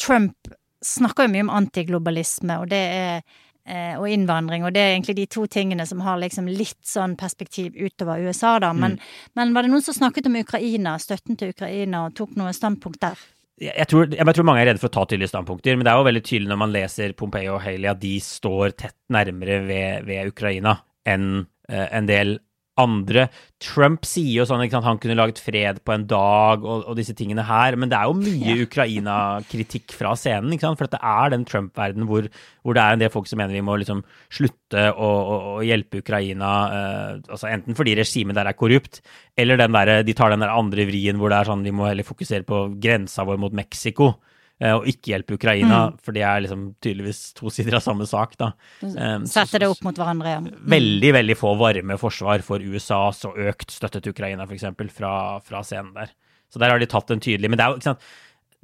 Trump 0.00 0.54
snakker 0.84 1.26
jo 1.26 1.32
mye 1.32 1.46
om 1.46 1.52
antiglobalisme, 1.54 2.58
og 2.60 2.70
det 2.72 2.82
er 2.92 3.18
eh, 3.64 3.94
og 3.96 4.08
innvandring, 4.10 4.64
og 4.66 4.74
det 4.74 4.82
er 4.82 4.94
egentlig 4.94 5.16
de 5.18 5.26
to 5.30 5.46
tingene 5.50 5.86
som 5.88 6.02
har 6.04 6.18
liksom 6.20 6.48
litt 6.50 6.80
sånn 6.86 7.16
perspektiv 7.20 7.76
utover 7.76 8.24
USA, 8.26 8.56
da. 8.62 8.72
Men, 8.76 8.98
mm. 8.98 9.14
men 9.38 9.54
var 9.56 9.64
det 9.64 9.72
noen 9.72 9.84
som 9.84 9.96
snakket 9.96 10.28
om 10.30 10.40
Ukraina, 10.40 10.96
støtten 11.00 11.38
til 11.40 11.54
Ukraina, 11.54 12.06
og 12.08 12.18
tok 12.18 12.36
noe 12.40 12.52
standpunkt 12.56 13.00
der? 13.04 13.24
Jeg 13.62 13.86
tror, 13.86 14.08
jeg 14.10 14.34
tror, 14.34 14.46
mange 14.48 14.64
er 14.64 14.72
redde 14.72 14.82
for 14.82 14.90
å 14.90 14.96
ta 14.96 15.04
tydelige 15.06 15.30
standpunkter, 15.30 15.76
men 15.76 15.86
det 15.86 15.92
er 15.92 16.00
jo 16.00 16.08
veldig 16.08 16.24
tydelig 16.26 16.50
når 16.50 16.58
man 16.64 16.72
leser 16.74 17.12
Pompeo 17.14 17.54
og 17.54 17.62
Haley 17.62 17.86
at 17.92 18.00
de 18.02 18.16
står 18.22 18.74
tett 18.74 18.96
nærmere 19.14 19.60
ved, 19.68 20.08
ved 20.08 20.32
Ukraina 20.32 20.80
enn 21.06 21.44
eh, 21.70 21.86
en 21.86 22.08
del 22.10 22.40
andre. 22.80 23.28
Trump 23.62 24.04
sier 24.08 24.40
jo 24.40 24.46
sånn 24.48 24.62
at 24.64 24.74
han 24.84 24.98
kunne 25.00 25.16
laget 25.16 25.40
fred 25.42 25.80
på 25.86 25.94
en 25.94 26.06
dag 26.10 26.64
og, 26.66 26.84
og 26.90 26.98
disse 26.98 27.14
tingene 27.16 27.44
her, 27.46 27.78
men 27.78 27.90
det 27.92 27.98
er 27.98 28.10
jo 28.10 28.16
mye. 28.18 28.56
Ukraina-kritikk 28.64 29.94
fra 29.94 30.14
scenen. 30.18 30.58
For 30.58 30.90
det 30.90 31.00
er 31.00 31.32
den 31.34 31.46
Trump-verdenen 31.48 32.08
hvor, 32.10 32.28
hvor, 32.62 32.76
det 32.76 32.82
er 32.82 32.96
en 32.96 33.04
del 33.04 33.12
folk 33.14 33.30
som 33.30 33.40
mener 33.40 33.56
vi 33.56 33.64
må 33.64 33.78
liksom 33.80 34.02
slutte 34.34 34.88
å, 34.90 35.08
å, 35.08 35.38
å 35.54 35.56
hjelpe 35.64 36.02
Ukraina, 36.02 36.52
eh, 36.74 37.10
altså 37.28 37.50
enten 37.50 37.78
fordi 37.78 37.96
regimet 37.98 38.36
der 38.38 38.50
er 38.50 38.58
korrupt, 38.58 39.02
eller 39.38 39.60
den 39.60 39.74
der, 39.74 39.96
de 40.06 40.16
tar 40.16 40.34
den 40.34 40.44
der 40.44 40.54
andre 40.54 40.86
vrien 40.88 41.18
hvor 41.20 41.32
det 41.32 41.40
er 41.40 41.50
sånn 41.50 41.66
vi 41.66 41.74
må 41.74 41.88
heller 41.88 42.06
fokusere 42.06 42.46
på 42.48 42.66
grensa 42.82 43.26
vår 43.26 43.40
mot 43.42 43.54
Mexico. 43.54 44.16
Eh, 44.62 44.70
og 44.70 44.86
ikke 44.86 45.10
hjelpe 45.10 45.34
Ukraina, 45.34 45.78
mm. 45.90 45.96
for 46.04 46.14
det 46.14 46.22
er 46.22 46.44
liksom 46.44 46.66
tydeligvis 46.84 47.22
to 47.34 47.50
sider 47.50 47.78
av 47.80 47.82
samme 47.82 48.06
sak, 48.06 48.36
da. 48.38 48.52
Setter 48.80 49.24
Sette 49.32 49.62
det 49.64 49.70
opp 49.70 49.82
mot 49.86 49.98
hverandre, 49.98 50.34
ja. 50.36 50.42
Mm. 50.44 50.52
Veldig, 50.76 51.10
veldig 51.18 51.36
få 51.38 51.54
varme 51.58 51.96
forsvar 51.98 52.44
for 52.46 52.62
USA, 52.62 53.08
så 53.16 53.32
økt 53.34 53.74
støtte 53.74 54.04
til 54.04 54.14
Ukraina, 54.14 54.46
f.eks., 54.46 54.68
fra, 54.94 55.14
fra 55.42 55.64
scenen 55.66 55.90
der. 55.96 56.14
Så 56.52 56.62
der 56.62 56.70
har 56.70 56.78
de 56.78 56.86
tatt 56.86 57.08
en 57.10 57.18
tydelig 57.18 57.48
Men 57.50 57.58
det 57.58 57.64
er 57.64 57.72
jo 57.72 57.80
ikke 57.80 57.88
sant 57.88 58.06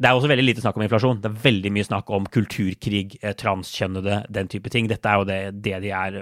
det 0.00 0.08
er 0.08 0.16
også 0.16 0.30
veldig 0.30 0.44
lite 0.46 0.62
snakk 0.62 0.78
om 0.78 0.82
inflasjon. 0.86 1.18
Det 1.20 1.28
er 1.28 1.40
veldig 1.42 1.70
mye 1.76 1.84
snakk 1.84 2.10
om 2.16 2.28
kulturkrig, 2.32 3.18
eh, 3.20 3.34
transkjønnede, 3.36 4.22
den 4.32 4.48
type 4.48 4.70
ting. 4.72 4.86
Dette 4.88 5.10
er 5.10 5.18
jo 5.20 5.26
det, 5.28 5.40
det, 5.60 5.74
de 5.84 5.90
er 5.92 6.16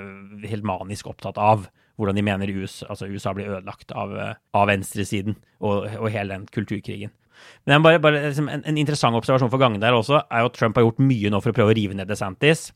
helt 0.51 0.67
manisk 0.67 1.07
opptatt 1.07 1.39
av. 1.39 1.69
Hvordan 1.95 2.19
de 2.19 2.25
mener 2.27 2.51
USA, 2.51 2.89
altså 2.91 3.07
USA 3.07 3.37
blir 3.39 3.53
ødelagt 3.53 3.95
av, 3.95 4.17
av 4.51 4.67
venstresiden 4.67 5.39
og, 5.61 5.87
og 5.95 6.11
hele 6.11 6.35
den 6.35 6.49
kulturkrigen. 6.51 7.15
Men 7.69 7.85
bare, 7.85 8.01
bare, 8.03 8.25
liksom, 8.29 8.51
en, 8.53 8.65
en, 8.65 8.81
interessant 8.81 9.17
observasjon 9.19 9.53
for 9.53 9.63
gangen 9.63 9.83
der 9.83 9.97
også 9.97 10.23
er 10.25 10.45
jo 10.45 10.51
at 10.51 10.59
Trump 10.59 10.79
har 10.79 10.87
gjort 10.87 11.03
mye 11.05 11.33
nå 11.33 11.41
for 11.45 11.53
å 11.53 11.59
prøve 11.59 11.75
å 11.75 11.79
rive 11.79 11.97
ned 11.99 12.11
DeSantis. 12.11 12.69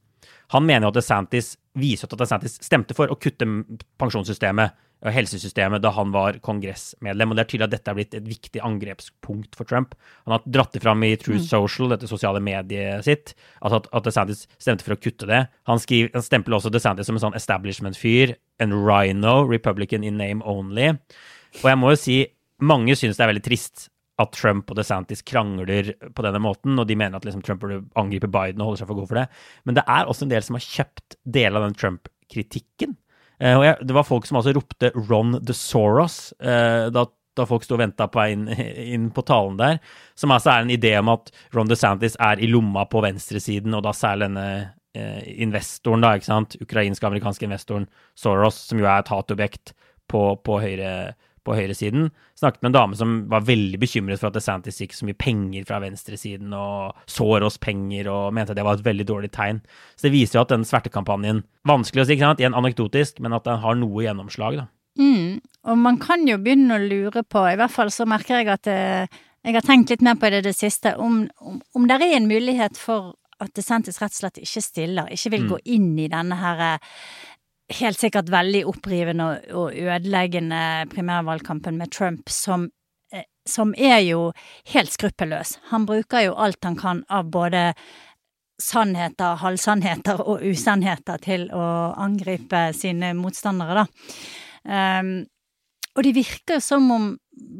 Han 0.52 0.66
mener 0.68 0.86
jo 0.86 0.92
at 0.92 1.00
DeSantis 1.00 1.54
viser 1.80 2.08
at 2.08 2.20
DeSantis 2.20 2.58
stemte 2.62 2.96
for 2.96 3.10
å 3.10 3.18
kutte 3.20 3.48
pensjonssystemet 4.00 4.78
og 5.02 5.10
helsesystemet 5.10 5.82
da 5.82 5.90
han 5.96 6.12
var 6.14 6.38
kongressmedlem. 6.44 7.32
Og 7.32 7.38
det 7.38 7.42
er 7.42 7.48
tydelig 7.50 7.66
at 7.66 7.74
dette 7.74 7.90
er 7.90 7.96
blitt 7.98 8.16
et 8.16 8.28
viktig 8.28 8.62
angrepspunkt 8.62 9.56
for 9.58 9.68
Trump. 9.68 9.96
Han 10.26 10.36
har 10.36 10.44
dratt 10.46 10.76
det 10.76 10.82
fram 10.84 11.02
i 11.06 11.14
Truth 11.18 11.48
Social, 11.48 11.90
dette 11.90 12.10
sosiale 12.10 12.42
mediet 12.44 13.06
sitt, 13.06 13.34
altså 13.60 13.80
at, 13.80 13.88
at 13.90 14.06
DeSantis 14.06 14.44
stemte 14.62 14.86
for 14.86 14.94
å 14.94 15.00
kutte 15.00 15.26
det. 15.30 15.42
Han, 15.70 15.82
skriver, 15.82 16.12
han 16.14 16.26
stempler 16.26 16.58
også 16.58 16.70
DeSantis 16.74 17.10
som 17.10 17.18
en 17.18 17.24
sånn 17.26 17.38
establishment-fyr, 17.38 18.36
en 18.62 18.76
rhino, 18.86 19.40
Republican 19.50 20.06
in 20.06 20.20
name 20.20 20.46
only. 20.46 20.92
Og 21.62 21.66
jeg 21.72 21.80
må 21.80 21.96
jo 21.96 22.02
si, 22.04 22.20
mange 22.62 22.94
syns 22.98 23.18
det 23.18 23.26
er 23.26 23.32
veldig 23.32 23.46
trist 23.48 23.88
at 24.22 24.34
Trump 24.36 24.70
og 24.70 24.78
DeSantis 24.78 25.24
krangler 25.26 25.92
på 26.14 26.24
denne 26.24 26.40
måten, 26.42 26.78
og 26.78 26.88
de 26.88 26.96
mener 26.98 27.18
at 27.18 27.26
liksom 27.26 27.44
Trump 27.44 27.62
burde 27.62 27.82
angripe 27.98 28.30
Biden 28.30 28.62
og 28.62 28.72
holde 28.72 28.82
seg 28.82 28.90
for 28.90 29.00
god 29.00 29.10
for 29.10 29.20
det. 29.20 29.28
Men 29.68 29.78
det 29.78 29.86
er 29.86 30.08
også 30.08 30.26
en 30.26 30.34
del 30.34 30.44
som 30.46 30.58
har 30.58 30.66
kjøpt 30.66 31.18
deler 31.38 31.60
av 31.60 31.68
den 31.68 31.78
Trump-kritikken. 31.78 32.96
Eh, 33.42 33.74
det 33.82 33.96
var 33.96 34.06
folk 34.06 34.26
som 34.26 34.38
altså 34.38 34.54
ropte 34.54 34.92
'Ron 34.94 35.40
the 35.44 35.54
Soros' 35.56 36.32
eh, 36.40 36.90
da, 36.94 37.06
da, 37.36 37.46
folk 37.46 37.64
sto 37.64 37.74
og 37.74 37.82
venta 37.82 38.06
på 38.06 38.26
inn, 38.30 38.46
inn, 38.94 39.10
på 39.10 39.24
talen 39.26 39.58
der. 39.58 39.80
Som 40.14 40.30
altså 40.30 40.52
er 40.52 40.62
en 40.62 40.70
idé 40.70 40.94
om 41.00 41.10
at 41.10 41.32
Ron 41.54 41.70
DeSantis 41.70 42.16
er 42.20 42.38
i 42.38 42.50
lomma 42.50 42.86
på 42.86 43.02
venstresiden, 43.02 43.74
og 43.74 43.82
da 43.82 43.94
særlig 43.96 44.30
denne 44.30 44.46
eh, 44.94 45.22
investoren, 45.42 46.04
da, 46.04 46.14
ikke 46.14 46.30
sant, 46.30 46.56
ukrainsk-amerikanske 46.62 47.48
investoren 47.48 47.88
Soros, 48.14 48.60
som 48.68 48.78
jo 48.78 48.86
er 48.86 49.02
et 49.02 49.10
hatobjekt 49.10 49.74
på, 50.12 50.22
på 50.44 50.60
høyre 50.62 51.14
på 51.46 51.56
høyresiden. 51.56 52.10
Snakket 52.38 52.62
med 52.62 52.70
en 52.70 52.76
dame 52.76 52.98
som 52.98 53.14
var 53.30 53.46
veldig 53.46 53.80
bekymret 53.82 54.20
for 54.20 54.30
at 54.30 54.36
DeSantis 54.36 54.78
fikk 54.82 54.94
så 54.96 55.08
mye 55.08 55.18
penger 55.18 55.66
fra 55.68 55.80
venstresiden 55.82 56.54
og 56.56 56.98
sår 57.10 57.46
oss 57.48 57.58
penger, 57.62 58.10
og 58.12 58.34
mente 58.36 58.56
det 58.56 58.66
var 58.66 58.78
et 58.78 58.86
veldig 58.86 59.08
dårlig 59.08 59.32
tegn. 59.34 59.62
Så 59.96 60.08
det 60.08 60.14
viser 60.14 60.38
jo 60.38 60.44
at 60.46 60.54
den 60.54 60.68
svertekampanjen 60.68 61.44
Vanskelig 61.68 62.02
å 62.02 62.06
si, 62.08 62.16
ikke 62.16 62.26
sant, 62.26 62.40
igjen 62.42 62.56
anekdotisk, 62.58 63.20
men 63.22 63.36
at 63.36 63.44
den 63.46 63.60
har 63.62 63.76
noe 63.78 64.02
gjennomslag, 64.02 64.56
da. 64.58 64.64
Mm. 64.98 65.38
Og 65.70 65.78
man 65.78 65.98
kan 66.02 66.26
jo 66.26 66.40
begynne 66.42 66.74
å 66.74 66.82
lure 66.82 67.22
på, 67.22 67.44
i 67.46 67.58
hvert 67.60 67.70
fall 67.70 67.92
så 67.94 68.06
merker 68.10 68.40
jeg 68.40 68.50
at 68.50 68.70
eh, 68.70 69.20
jeg 69.46 69.56
har 69.56 69.66
tenkt 69.66 69.92
litt 69.94 70.02
mer 70.02 70.18
på 70.18 70.30
det 70.34 70.42
det 70.46 70.56
siste, 70.58 70.96
om, 70.98 71.22
om, 71.38 71.60
om 71.78 71.86
det 71.86 72.00
er 72.00 72.16
en 72.16 72.26
mulighet 72.30 72.78
for 72.78 73.14
at 73.42 73.54
DeSantis 73.56 73.98
rett 74.02 74.14
og 74.14 74.20
slett 74.20 74.42
ikke 74.42 74.62
stiller, 74.62 75.10
ikke 75.10 75.32
vil 75.34 75.46
mm. 75.46 75.50
gå 75.52 75.60
inn 75.76 75.88
i 75.98 76.08
denne 76.10 76.38
her 76.38 76.64
eh, 76.66 76.90
helt 77.78 78.00
sikkert 78.00 78.30
veldig 78.32 78.64
opprivende 78.70 79.26
og 79.56 79.74
ødeleggende 79.76 80.86
primærvalgkampen 80.92 81.78
med 81.80 81.92
Trump, 81.94 82.28
som, 82.28 82.70
eh, 83.12 83.24
som 83.48 83.74
er 83.78 84.00
jo 84.06 84.32
helt 84.74 84.92
skruppelløs. 84.92 85.58
Han 85.70 85.86
bruker 85.86 86.26
jo 86.26 86.34
alt 86.34 86.64
han 86.64 86.76
kan 86.76 87.04
av 87.08 87.30
både 87.30 87.72
sannheter, 88.62 89.36
halvsannheter 89.42 90.20
og 90.20 90.42
usannheter 90.46 91.18
til 91.22 91.48
å 91.50 91.66
angripe 91.98 92.70
sine 92.76 93.12
motstandere, 93.18 93.82
da. 93.82 93.86
Um, 94.62 95.24
og 95.96 96.06
det 96.06 96.14
virker 96.14 96.60
som 96.62 96.86
om 96.94 97.08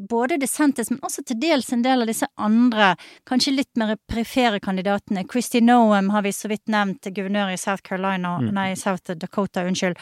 både 0.09 0.37
DeSantis, 0.37 0.91
men 0.91 0.99
også 1.05 1.23
til 1.27 1.39
dels 1.41 1.71
en 1.73 1.83
del 1.85 2.03
av 2.03 2.09
disse 2.09 2.27
andre, 2.41 2.93
kanskje 3.29 3.55
litt 3.55 3.79
mer 3.79 3.95
perifere 4.09 4.59
kandidatene. 4.63 5.25
Christy 5.29 5.63
Noam 5.63 6.11
har 6.13 6.25
vi 6.25 6.33
så 6.35 6.51
vidt 6.51 6.69
nevnt, 6.71 7.09
guvernør 7.15 7.53
i 7.53 7.59
South 7.59 7.81
Carolina, 7.85 8.35
mm. 8.41 8.51
nei, 8.55 8.67
South 8.79 9.15
Dakota, 9.17 9.65
unnskyld. 9.67 9.97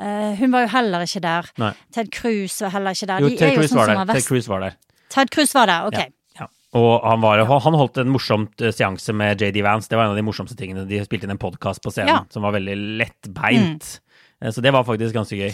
Uh, 0.00 0.32
hun 0.40 0.54
var 0.54 0.64
jo 0.64 0.72
heller 0.76 1.04
ikke 1.06 1.24
der. 1.24 1.50
Nei. 1.60 1.74
Ted 1.94 2.12
Cruz 2.14 2.60
var 2.64 2.74
heller 2.76 2.96
ikke 2.96 3.10
der. 3.12 3.26
Jo, 3.26 3.32
De 3.32 3.42
Ted 3.42 3.58
Cruz 3.58 3.74
sånn 3.74 3.82
var 3.82 3.92
der. 3.92 4.14
Ted 4.14 4.28
Cruz 4.30 4.48
var 4.50 4.64
der. 4.64 4.80
Ted 5.10 5.34
Cruz 5.34 5.54
var 5.56 5.70
der, 5.70 5.90
ok. 5.90 6.00
Ja. 6.38 6.48
Og 6.78 6.92
han, 7.02 7.18
var, 7.24 7.42
han, 7.50 7.76
holdt 7.80 7.98
en 7.98 8.12
morsomt 8.14 8.62
eh, 8.62 8.70
seanse 8.74 9.12
med 9.16 9.42
JD 9.42 9.64
Vance. 9.66 9.90
Det 9.90 9.98
var 9.98 10.06
en 10.06 10.14
av 10.14 10.20
de 10.20 10.22
morsomste 10.22 10.54
tingene. 10.58 10.86
De 10.86 11.02
spilte 11.02 11.26
inn 11.26 11.34
en 11.34 11.42
podkast 11.42 11.82
på 11.82 11.90
scenen 11.90 12.14
ja. 12.14 12.20
som 12.30 12.46
var 12.46 12.54
veldig 12.54 12.76
lettbeint. 13.00 13.88
Mm. 13.90 14.46
Eh, 14.46 14.52
så 14.54 14.62
det 14.62 14.72
var 14.76 14.86
faktisk 14.86 15.16
ganske 15.18 15.36
gøy. 15.40 15.50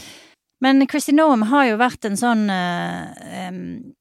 Men 0.64 0.86
Christy 0.88 1.12
Noam 1.12 1.42
har 1.50 1.66
jo 1.68 1.78
vært 1.80 2.08
en 2.08 2.16
sånn 2.16 2.46
uh, 2.48 3.12
um, 3.50 3.96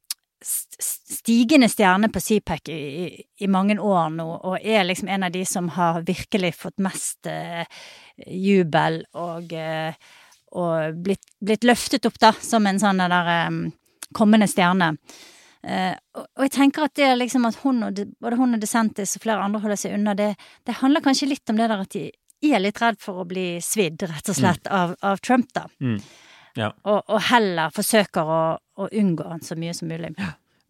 stigende 0.45 1.69
stjerne 1.69 2.09
på 2.13 2.21
CPAC 2.21 2.69
i, 2.69 2.73
i, 2.73 3.23
i, 3.39 3.47
mange 3.51 3.77
år 3.81 4.11
nå, 4.13 4.25
og 4.35 4.59
er 4.61 4.85
liksom 4.85 5.09
en 5.11 5.25
av 5.27 5.33
de 5.33 5.43
som 5.47 5.69
har 5.75 6.03
virkelig 6.07 6.53
fått 6.59 6.77
mest 6.83 7.29
uh, 7.29 7.63
jubel 8.27 9.01
og, 9.17 9.51
uh, 9.51 9.95
og 10.55 10.99
blitt, 11.05 11.23
blitt, 11.41 11.65
løftet 11.67 12.05
opp, 12.07 12.19
da, 12.21 12.33
som 12.39 12.67
en 12.67 12.81
sånn 12.81 13.01
der 13.03 13.31
um, 13.47 13.63
kommende 14.15 14.47
stjerne. 14.51 14.93
Uh, 15.65 15.95
og, 16.13 16.27
og, 16.27 16.43
jeg 16.45 16.53
tenker 16.59 16.85
at 16.85 16.99
det 16.99 17.09
liksom 17.17 17.47
at 17.49 17.57
hun 17.63 17.87
og, 17.87 18.03
både 18.21 18.37
hun 18.37 18.57
og 18.57 18.61
DeSantis 18.61 19.17
og 19.17 19.25
flere 19.25 19.47
andre 19.47 19.63
holder 19.63 19.81
seg 19.81 19.97
unna, 19.97 20.13
det, 20.17 20.35
det 20.67 20.77
handler 20.81 21.03
kanskje 21.05 21.31
litt 21.31 21.49
om 21.49 21.57
det 21.57 21.71
der 21.71 21.81
at 21.87 21.95
de 21.95 22.05
er 22.45 22.61
litt 22.61 22.81
redd 22.83 22.99
for 23.01 23.23
å 23.23 23.27
bli 23.27 23.55
svidd, 23.63 24.05
rett 24.05 24.29
og 24.29 24.37
slett, 24.37 24.67
mm. 24.67 24.75
av, 24.77 24.95
av, 25.01 25.21
Trump, 25.25 25.49
da. 25.55 25.65
Mm. 25.81 25.97
Ja. 26.55 26.71
Og, 26.87 27.03
og, 27.03 27.19
heller 27.29 27.73
forsøker 27.75 28.31
å, 28.31 28.41
å, 28.55 28.89
unngå 28.91 29.27
han 29.27 29.43
så 29.43 29.57
mye 29.59 29.75
som 29.75 29.91
mulig. 29.91 30.13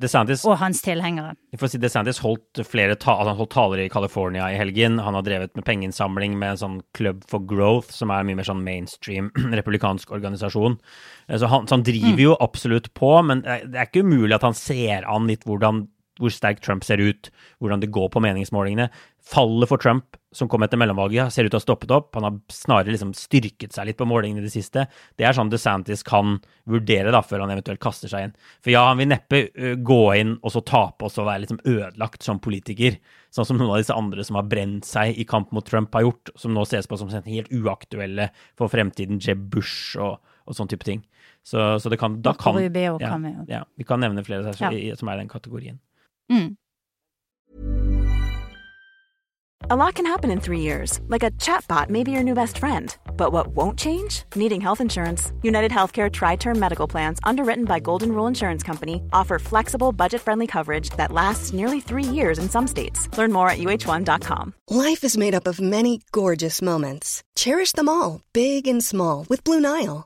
DeSantis, 0.02 0.42
og 0.44 0.58
hans 0.60 0.82
tilhengere. 0.84 1.38
Si 1.56 1.80
DeSantis 1.80 2.18
holdt 2.20 2.60
flere 2.68 2.98
ta 3.00 3.14
altså 3.16 3.32
han 3.32 3.40
holdt 3.40 3.54
taler 3.54 3.84
i 3.86 3.88
California 3.92 4.50
i 4.52 4.58
helgen. 4.60 4.98
Han 5.00 5.16
har 5.16 5.24
drevet 5.24 5.56
med 5.56 5.64
pengeinnsamling 5.68 6.36
med 6.42 6.56
en 6.56 6.60
sånn 6.60 6.78
Club 6.98 7.24
for 7.30 7.46
Growth, 7.48 7.94
som 7.96 8.12
er 8.12 8.26
mye 8.28 8.42
mer 8.42 8.50
sånn 8.50 8.64
mainstream 8.66 9.32
republikansk 9.60 10.12
organisasjon. 10.18 10.76
Eh, 11.30 11.40
så 11.40 11.48
han, 11.52 11.70
så 11.70 11.78
han 11.78 11.88
driver 11.88 12.18
mm. 12.18 12.24
jo 12.26 12.36
absolutt 12.44 12.92
på, 12.98 13.14
men 13.30 13.46
det 13.46 13.78
er 13.78 13.88
ikke 13.88 14.04
umulig 14.04 14.36
at 14.36 14.48
han 14.50 14.58
ser 14.58 15.08
an 15.08 15.32
litt 15.32 15.48
hvordan 15.48 15.86
hvor 16.20 16.34
sterk 16.34 16.62
Trump 16.64 16.86
ser 16.88 17.02
ut, 17.04 17.32
hvordan 17.60 17.82
det 17.84 17.94
går 17.96 18.12
på 18.14 18.22
meningsmålingene. 18.24 18.90
Fallet 19.26 19.70
for 19.70 19.82
Trump 19.82 20.18
som 20.36 20.50
kom 20.52 20.66
etter 20.66 20.80
mellomvalget, 20.80 21.32
ser 21.32 21.48
ut 21.48 21.54
til 21.54 21.58
å 21.58 21.62
ha 21.62 21.64
stoppet 21.64 21.92
opp. 21.96 22.10
Han 22.18 22.28
har 22.28 22.40
snarere 22.52 22.92
liksom 22.92 23.14
styrket 23.16 23.76
seg 23.76 23.88
litt 23.88 24.00
på 24.00 24.08
målingene 24.10 24.44
i 24.44 24.46
det 24.46 24.54
siste. 24.54 24.86
Det 25.16 25.28
er 25.28 25.36
sånn 25.36 25.52
DeSantis 25.52 26.04
kan 26.06 26.38
vurdere 26.70 27.14
da, 27.16 27.22
før 27.24 27.46
han 27.46 27.54
eventuelt 27.56 27.82
kaster 27.84 28.12
seg 28.12 28.28
inn. 28.28 28.36
For 28.64 28.74
ja, 28.74 28.84
han 28.90 29.00
vil 29.00 29.12
neppe 29.14 29.42
gå 29.80 30.02
inn 30.20 30.36
og 30.42 30.52
så 30.52 30.64
tape 30.68 31.08
og 31.08 31.14
så 31.14 31.26
være 31.28 31.46
liksom 31.46 31.62
ødelagt 31.64 32.28
som 32.28 32.42
politiker. 32.44 33.00
Sånn 33.34 33.48
som 33.48 33.60
noen 33.60 33.78
av 33.78 33.82
disse 33.82 33.96
andre 33.96 34.28
som 34.28 34.40
har 34.40 34.48
brent 34.52 34.88
seg 34.88 35.16
i 35.16 35.28
kamp 35.30 35.56
mot 35.56 35.66
Trump 35.68 35.96
har 35.96 36.08
gjort, 36.08 36.36
som 36.40 36.56
nå 36.56 36.68
ses 36.68 36.88
på 36.92 37.00
som 37.00 37.12
helt 37.16 37.52
uaktuelle 37.56 38.30
for 38.60 38.72
fremtiden. 38.72 39.24
Jeb 39.24 39.48
Bush 39.56 39.96
og, 39.96 40.20
og 40.46 40.60
sånn 40.60 40.72
type 40.72 40.88
ting. 40.88 41.04
Så, 41.46 41.80
så 41.80 41.92
det 41.94 42.00
kan, 42.02 42.20
da 42.26 42.34
kan, 42.34 42.58
ja, 42.60 43.16
ja, 43.48 43.66
vi 43.78 43.86
kan 43.86 44.02
nevne 44.02 44.24
flere 44.26 44.52
som 44.58 44.72
er 44.74 44.80
i 44.82 45.22
den 45.22 45.30
kategorien. 45.30 45.78
Mm. 46.32 46.56
A 49.68 49.76
lot 49.76 49.96
can 49.96 50.06
happen 50.06 50.30
in 50.30 50.40
three 50.40 50.60
years, 50.60 51.00
like 51.08 51.24
a 51.24 51.32
chatbot 51.32 51.90
may 51.90 52.04
be 52.04 52.12
your 52.12 52.22
new 52.22 52.36
best 52.36 52.60
friend. 52.60 52.96
But 53.18 53.32
what 53.34 53.48
won't 53.48 53.80
change? 53.80 54.22
Needing 54.36 54.62
health 54.62 54.80
insurance. 54.80 55.32
United 55.42 55.72
Healthcare 55.72 56.12
Tri 56.12 56.36
Term 56.36 56.60
Medical 56.60 56.88
Plans, 56.88 57.20
underwritten 57.24 57.66
by 57.66 57.80
Golden 57.80 58.12
Rule 58.12 58.28
Insurance 58.28 58.62
Company, 58.62 59.02
offer 59.12 59.40
flexible, 59.40 59.92
budget 59.92 60.22
friendly 60.22 60.46
coverage 60.46 60.92
that 60.98 61.12
lasts 61.12 61.52
nearly 61.52 61.82
three 61.82 62.04
years 62.04 62.38
in 62.38 62.48
some 62.48 62.68
states. 62.68 63.10
Learn 63.18 63.32
more 63.32 63.50
at 63.50 63.58
uh1.com. 63.58 64.54
Life 64.70 65.04
is 65.04 65.18
made 65.18 65.34
up 65.34 65.48
of 65.48 65.60
many 65.60 66.00
gorgeous 66.12 66.62
moments. 66.62 67.24
Cherish 67.36 67.72
them 67.72 67.90
all, 67.90 68.22
big 68.34 68.68
and 68.68 68.84
small, 68.84 69.26
with 69.30 69.44
Blue 69.44 69.60
Nile. 69.60 70.06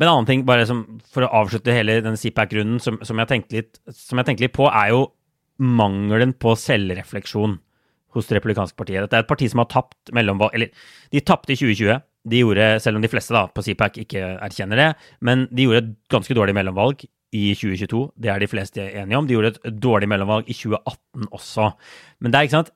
Men 0.00 0.08
en 0.08 0.14
annen 0.14 0.28
ting, 0.30 0.44
bare 0.48 0.64
som, 0.64 0.84
for 1.12 1.26
å 1.26 1.32
avslutte 1.42 1.74
hele 1.76 1.98
den 2.00 2.16
CPAC-runden, 2.16 2.80
som, 2.80 2.96
som 3.04 3.20
jeg 3.20 3.28
tenkte 3.28 4.40
litt 4.40 4.56
på, 4.56 4.64
er 4.64 4.94
jo 4.94 5.02
mangelen 5.60 6.32
på 6.40 6.54
selvrefleksjon 6.56 7.58
hos 8.16 8.26
Det 8.26 8.38
republikanske 8.38 8.74
partiet. 8.74 9.04
Dette 9.04 9.20
er 9.20 9.22
et 9.22 9.28
parti 9.28 9.46
som 9.52 9.60
har 9.62 9.68
tapt 9.70 10.10
mellomvalg 10.16 10.56
Eller, 10.56 10.72
de 11.12 11.20
tapte 11.22 11.52
i 11.54 11.58
2020. 11.60 12.00
De 12.32 12.40
gjorde, 12.40 12.64
selv 12.82 12.98
om 12.98 13.04
de 13.04 13.10
fleste 13.12 13.36
da 13.36 13.44
på 13.52 13.62
CPAC 13.62 14.00
ikke 14.02 14.24
erkjenner 14.48 14.80
det, 14.80 14.88
men 15.24 15.44
de 15.52 15.68
gjorde 15.68 15.84
et 15.84 15.92
ganske 16.10 16.34
dårlig 16.34 16.56
mellomvalg 16.56 17.04
i 17.36 17.44
2022. 17.54 18.02
Det 18.18 18.32
er 18.32 18.42
de 18.42 18.50
fleste 18.50 18.82
enige 18.82 19.20
om. 19.20 19.28
De 19.28 19.36
gjorde 19.36 19.52
et 19.54 19.78
dårlig 19.84 20.08
mellomvalg 20.10 20.50
i 20.50 20.56
2018 20.56 21.30
også. 21.30 21.70
Men 22.18 22.32
det 22.32 22.40
er 22.40 22.48
ikke 22.48 22.56
sant 22.58 22.74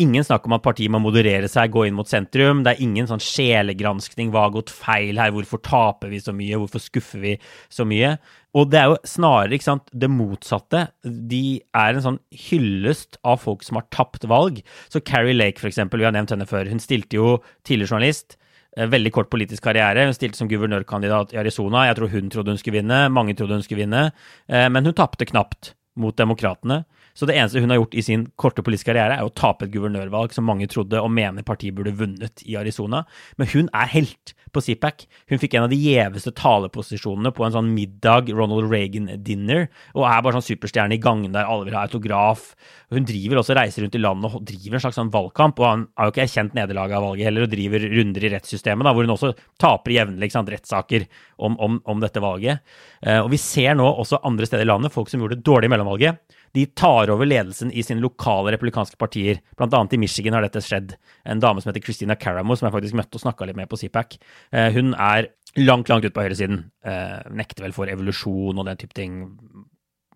ingen 0.00 0.24
snakk 0.24 0.46
om 0.48 0.54
at 0.56 0.64
partiet 0.64 0.92
må 0.92 1.00
moderere 1.02 1.48
seg, 1.50 1.72
gå 1.74 1.84
inn 1.86 1.96
mot 1.96 2.08
sentrum. 2.08 2.62
Det 2.64 2.72
er 2.72 2.84
ingen 2.84 3.08
sånn 3.10 3.22
sjelegranskning. 3.22 4.30
Hva 4.32 4.46
har 4.46 4.54
gått 4.54 4.72
feil 4.72 5.20
her? 5.20 5.32
Hvorfor 5.34 5.60
taper 5.64 6.12
vi 6.12 6.20
så 6.22 6.34
mye? 6.36 6.58
Hvorfor 6.60 6.82
skuffer 6.82 7.22
vi 7.22 7.34
så 7.72 7.86
mye? 7.88 8.14
Og 8.56 8.70
det 8.72 8.80
er 8.80 8.92
jo 8.92 9.00
snarere 9.08 9.56
ikke 9.56 9.68
sant, 9.68 9.88
det 9.92 10.10
motsatte. 10.12 10.86
De 11.04 11.60
er 11.60 11.96
en 11.96 12.04
sånn 12.04 12.20
hyllest 12.48 13.20
av 13.24 13.42
folk 13.44 13.64
som 13.66 13.80
har 13.80 13.88
tapt 13.94 14.24
valg. 14.28 14.62
Så 14.92 15.04
Carrie 15.04 15.36
Lake, 15.36 15.60
for 15.60 15.70
eksempel, 15.70 16.00
vi 16.00 16.08
har 16.08 16.16
nevnt 16.16 16.32
henne 16.34 16.48
før, 16.48 16.70
hun 16.72 16.82
stilte 16.82 17.20
jo 17.20 17.36
tidligere 17.66 17.94
journalist. 17.94 18.38
Eh, 18.76 18.88
veldig 18.88 19.12
kort 19.12 19.30
politisk 19.32 19.64
karriere. 19.68 20.06
Hun 20.08 20.16
stilte 20.16 20.40
som 20.40 20.48
guvernørkandidat 20.48 21.34
i 21.34 21.40
Arizona. 21.42 21.86
Jeg 21.90 21.98
tror 21.98 22.12
hun 22.14 22.32
trodde 22.32 22.54
hun 22.54 22.60
skulle 22.60 22.80
vinne, 22.80 23.04
mange 23.12 23.36
trodde 23.36 23.60
hun 23.60 23.64
skulle 23.64 23.84
vinne, 23.84 24.12
eh, 24.48 24.68
men 24.72 24.88
hun 24.88 24.96
tapte 24.96 25.28
knapt 25.28 25.74
mot 26.00 26.16
demokratene. 26.16 26.84
Så 27.14 27.28
det 27.28 27.36
eneste 27.36 27.60
hun 27.60 27.72
har 27.72 27.80
gjort 27.80 27.96
i 27.98 28.04
sin 28.04 28.26
korte 28.40 28.64
politiske 28.64 28.90
karriere, 28.92 29.18
er 29.18 29.26
å 29.26 29.34
tape 29.34 29.66
et 29.66 29.74
guvernørvalg 29.74 30.32
som 30.34 30.46
mange 30.48 30.68
trodde 30.70 31.00
og 31.00 31.12
mener 31.12 31.46
partiet 31.46 31.76
burde 31.76 31.94
vunnet 31.96 32.44
i 32.46 32.56
Arizona. 32.60 33.04
Men 33.36 33.50
hun 33.52 33.68
er 33.76 33.90
helt 33.92 34.34
på 34.52 34.60
CPAC. 34.60 35.06
Hun 35.30 35.40
fikk 35.40 35.56
en 35.56 35.66
av 35.66 35.72
de 35.72 35.78
gjeveste 35.80 36.32
taleposisjonene 36.36 37.32
på 37.34 37.46
en 37.46 37.54
sånn 37.54 37.70
middag, 37.72 38.28
Ronald 38.36 38.68
Reagan-dinner, 38.70 39.68
og 39.96 40.06
er 40.08 40.24
bare 40.24 40.36
sånn 40.36 40.46
superstjerne 40.50 40.96
i 40.96 41.00
gangene 41.02 41.34
der 41.38 41.48
alle 41.48 41.68
vil 41.68 41.76
ha 41.78 41.86
autograf. 41.86 42.50
Hun 42.92 43.08
driver 43.08 43.40
også 43.40 43.56
reiser 43.56 43.86
rundt 43.86 43.96
i 43.96 44.02
landet 44.02 44.36
og 44.36 44.44
driver 44.48 44.78
en 44.78 44.84
slags 44.84 45.00
sånn 45.00 45.12
valgkamp, 45.14 45.60
og 45.60 45.68
han 45.68 45.86
har 45.96 46.08
jo 46.08 46.14
ikke 46.14 46.24
erkjent 46.26 46.58
nederlaget 46.58 46.98
av 46.98 47.06
valget 47.08 47.28
heller, 47.30 47.46
og 47.46 47.54
driver 47.54 47.88
runder 47.96 48.28
i 48.28 48.32
rettssystemet, 48.36 48.88
da, 48.88 48.92
hvor 48.92 49.08
hun 49.08 49.16
også 49.16 49.32
taper 49.62 49.96
jevnlig 49.96 50.30
rettssaker 50.32 51.08
om, 51.38 51.56
om, 51.56 51.80
om, 51.88 52.02
dette 52.02 52.20
valget. 52.22 52.60
Eh, 53.00 53.20
og 53.22 53.30
vi 53.32 53.40
ser 53.40 53.76
nå 53.78 53.88
også 53.88 54.20
andre 54.28 54.48
steder 54.48 54.66
i 54.66 54.72
landet 54.72 54.92
folk 54.92 55.10
som 55.10 55.22
gjorde 55.22 55.38
det 55.38 55.46
dårlig 55.48 55.70
i 55.70 55.72
mellomvalget 55.72 56.40
de 56.52 56.66
tar 56.76 57.10
over 57.12 57.28
ledelsen 57.28 57.72
i 57.72 57.82
sine 57.84 58.02
lokale 58.02 58.52
republikanske 58.52 58.98
partier. 59.00 59.40
Blant 59.56 59.72
annet 59.76 59.94
i 59.96 60.00
Michigan 60.02 60.36
har 60.36 60.44
dette 60.44 60.60
skjedd. 60.64 60.96
En 61.24 61.40
dame 61.40 61.62
som 61.62 61.70
heter 61.70 61.84
Christina 61.84 62.16
Caramo, 62.20 62.56
som 62.58 62.68
jeg 62.68 62.74
faktisk 62.74 62.98
møtte 62.98 63.16
og 63.16 63.24
snakka 63.24 63.48
litt 63.48 63.56
med 63.56 63.70
på 63.70 63.78
CPAC. 63.80 64.18
Eh, 64.52 64.68
hun 64.76 64.92
er 64.92 65.30
langt, 65.56 65.88
langt 65.88 66.04
ute 66.04 66.12
på 66.12 66.24
høyresiden. 66.26 66.66
Eh, 66.84 67.22
nekter 67.40 67.64
vel 67.64 67.76
for 67.76 67.88
evolusjon 67.88 68.60
og 68.60 68.68
den 68.68 68.82
type 68.82 68.96
ting. 68.98 69.16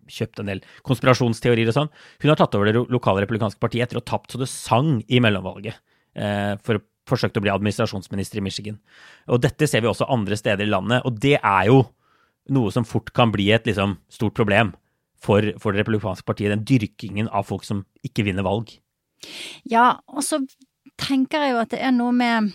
Kjøpt 0.07 0.43
en 0.43 0.53
del 0.53 0.63
konspirasjonsteorier 0.87 1.73
og 1.73 1.79
sånn. 1.79 1.91
Hun 2.21 2.31
har 2.31 2.39
tatt 2.39 2.53
over 2.55 2.69
det 2.69 2.85
lokale 2.93 3.25
republikanske 3.25 3.61
partiet 3.63 3.87
etter 3.87 3.99
å 3.99 4.05
ha 4.05 4.11
tapt 4.13 4.35
så 4.35 4.41
det 4.41 4.51
sang 4.51 5.01
i 5.09 5.21
mellomvalget. 5.23 5.81
Eh, 6.17 6.53
for 6.61 6.85
forsøkte 7.07 7.41
å 7.41 7.43
bli 7.45 7.53
administrasjonsminister 7.53 8.37
i 8.39 8.45
Michigan. 8.45 8.81
Og 9.31 9.41
dette 9.41 9.65
ser 9.65 9.81
vi 9.81 9.89
også 9.89 10.09
andre 10.11 10.37
steder 10.37 10.67
i 10.67 10.69
landet, 10.69 11.05
og 11.07 11.17
det 11.23 11.37
er 11.39 11.69
jo 11.69 11.85
noe 12.51 12.71
som 12.71 12.85
fort 12.87 13.13
kan 13.15 13.31
bli 13.31 13.49
et 13.55 13.65
liksom, 13.67 13.97
stort 14.11 14.35
problem 14.35 14.73
for, 15.23 15.53
for 15.61 15.73
det 15.73 15.83
republikanske 15.83 16.27
partiet, 16.27 16.53
den 16.53 16.65
dyrkingen 16.67 17.29
av 17.29 17.47
folk 17.49 17.65
som 17.67 17.83
ikke 18.05 18.27
vinner 18.27 18.45
valg. 18.47 18.75
Ja, 19.67 19.97
og 20.13 20.23
så 20.25 20.41
tenker 20.97 21.43
jeg 21.43 21.55
jo 21.55 21.61
at 21.63 21.73
det 21.73 21.81
er 21.83 21.93
noe 21.95 22.13
med 22.15 22.53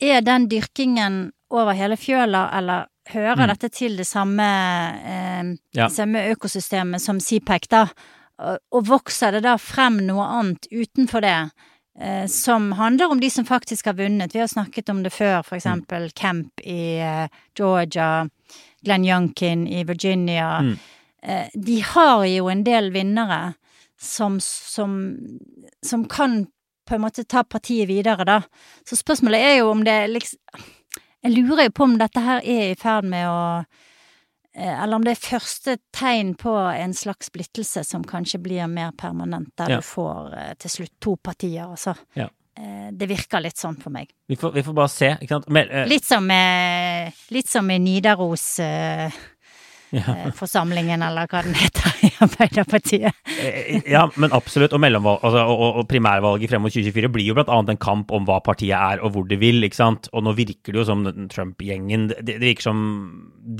Er 0.00 0.22
den 0.24 0.46
dyrkingen 0.48 1.26
over 1.52 1.76
hele 1.76 1.98
fjøla, 2.00 2.46
eller 2.56 2.86
hører 3.10 3.42
mm. 3.42 3.50
dette 3.50 3.68
til 3.74 3.98
det 4.00 4.06
samme, 4.08 4.46
eh, 5.04 5.50
ja. 5.76 5.88
samme 5.92 6.22
økosystemet 6.32 7.02
som 7.02 7.20
CPEC, 7.20 7.68
da? 7.68 7.82
Og, 8.40 8.62
og 8.72 8.86
vokser 8.88 9.36
det 9.36 9.42
da 9.44 9.58
frem 9.60 9.98
noe 10.06 10.24
annet 10.24 10.70
utenfor 10.72 11.20
det? 11.26 11.50
Eh, 12.00 12.26
som 12.26 12.72
handler 12.72 13.10
om 13.10 13.20
de 13.20 13.30
som 13.30 13.44
faktisk 13.44 13.86
har 13.86 13.98
vunnet. 13.98 14.34
Vi 14.34 14.40
har 14.40 14.46
snakket 14.46 14.88
om 14.88 15.02
det 15.02 15.10
før, 15.10 15.42
for 15.42 15.54
mm. 15.54 15.58
eksempel 15.58 16.02
mm. 16.08 16.14
Kemp 16.14 16.60
i 16.64 17.00
eh, 17.00 17.26
Georgia, 17.58 18.28
Glenn 18.84 19.04
Youngkin 19.04 19.66
i 19.68 19.84
Virginia. 19.84 20.60
Mm. 20.60 20.78
Eh, 21.22 21.48
de 21.54 21.80
har 21.80 22.24
jo 22.24 22.48
en 22.48 22.64
del 22.64 22.90
vinnere 22.94 23.52
som, 24.00 24.40
som, 24.40 25.16
som 25.86 26.04
kan 26.08 26.46
på 26.88 26.94
en 26.96 27.04
måte 27.04 27.24
ta 27.24 27.44
partiet 27.44 27.88
videre, 27.88 28.24
da. 28.24 28.40
Så 28.88 28.96
spørsmålet 28.98 29.44
er 29.44 29.56
jo 29.60 29.70
om 29.70 29.84
det 29.84 29.98
liksom 30.10 30.66
Jeg 31.20 31.34
lurer 31.36 31.66
jo 31.68 31.72
på 31.76 31.84
om 31.84 31.98
dette 32.00 32.20
her 32.24 32.40
er 32.40 32.70
i 32.70 32.76
ferd 32.80 33.04
med 33.04 33.28
å 33.28 33.40
eh, 33.60 34.72
Eller 34.72 34.96
om 34.96 35.04
det 35.04 35.12
er 35.12 35.22
første 35.22 35.76
tegn 35.92 36.32
på 36.40 36.54
en 36.56 36.94
slags 36.96 37.28
splittelse 37.28 37.84
som 37.84 38.04
kanskje 38.04 38.40
blir 38.40 38.66
mer 38.66 38.92
permanent, 38.96 39.52
der 39.60 39.76
ja. 39.76 39.80
du 39.80 39.86
får 39.86 40.34
eh, 40.38 40.54
til 40.58 40.76
slutt 40.78 40.94
to 41.00 41.16
partier, 41.16 41.66
altså. 41.68 41.96
Ja. 42.14 42.30
Det 42.92 43.06
virker 43.08 43.40
litt 43.40 43.56
sånn 43.56 43.76
for 43.80 43.94
meg. 43.94 44.10
Vi 44.28 44.36
får, 44.36 44.50
vi 44.52 44.60
får 44.66 44.74
bare 44.76 44.90
se, 44.92 45.06
ikke 45.22 45.38
sant. 45.38 45.46
Litt 45.88 46.04
som 46.04 46.26
i 46.34 46.40
litt 47.32 47.48
som 47.48 47.64
med 47.64 47.80
Nidaros 47.80 48.44
uh, 48.60 49.20
ja. 49.90 50.04
Eh, 50.16 50.30
forsamlingen, 50.36 51.02
eller 51.02 51.30
hva 51.30 51.42
den 51.46 51.56
heter 51.58 52.04
i 52.06 52.10
Arbeiderpartiet. 52.26 53.16
Eh, 53.40 53.80
ja, 53.90 54.04
men 54.20 54.34
absolutt. 54.36 54.74
Og, 54.76 54.84
altså, 54.84 55.44
og, 55.44 55.80
og 55.82 55.88
primærvalget 55.90 56.52
frem 56.52 56.64
mot 56.64 56.74
2024 56.74 57.12
blir 57.14 57.30
jo 57.30 57.38
annet 57.40 57.74
en 57.74 57.82
kamp 57.82 58.14
om 58.14 58.28
hva 58.28 58.40
partiet 58.44 58.76
er 58.76 59.02
og 59.04 59.14
hvor 59.14 59.26
det 59.28 59.40
vil. 59.42 59.62
ikke 59.66 59.80
sant? 59.80 60.10
Og 60.14 60.24
nå 60.26 60.36
virker 60.38 60.72
det 60.72 60.82
jo 60.82 60.86
som 60.88 61.04
Trump-gjengen 61.32 62.08
det, 62.10 62.22
det, 62.28 62.38
virker 62.42 62.70
som 62.70 62.80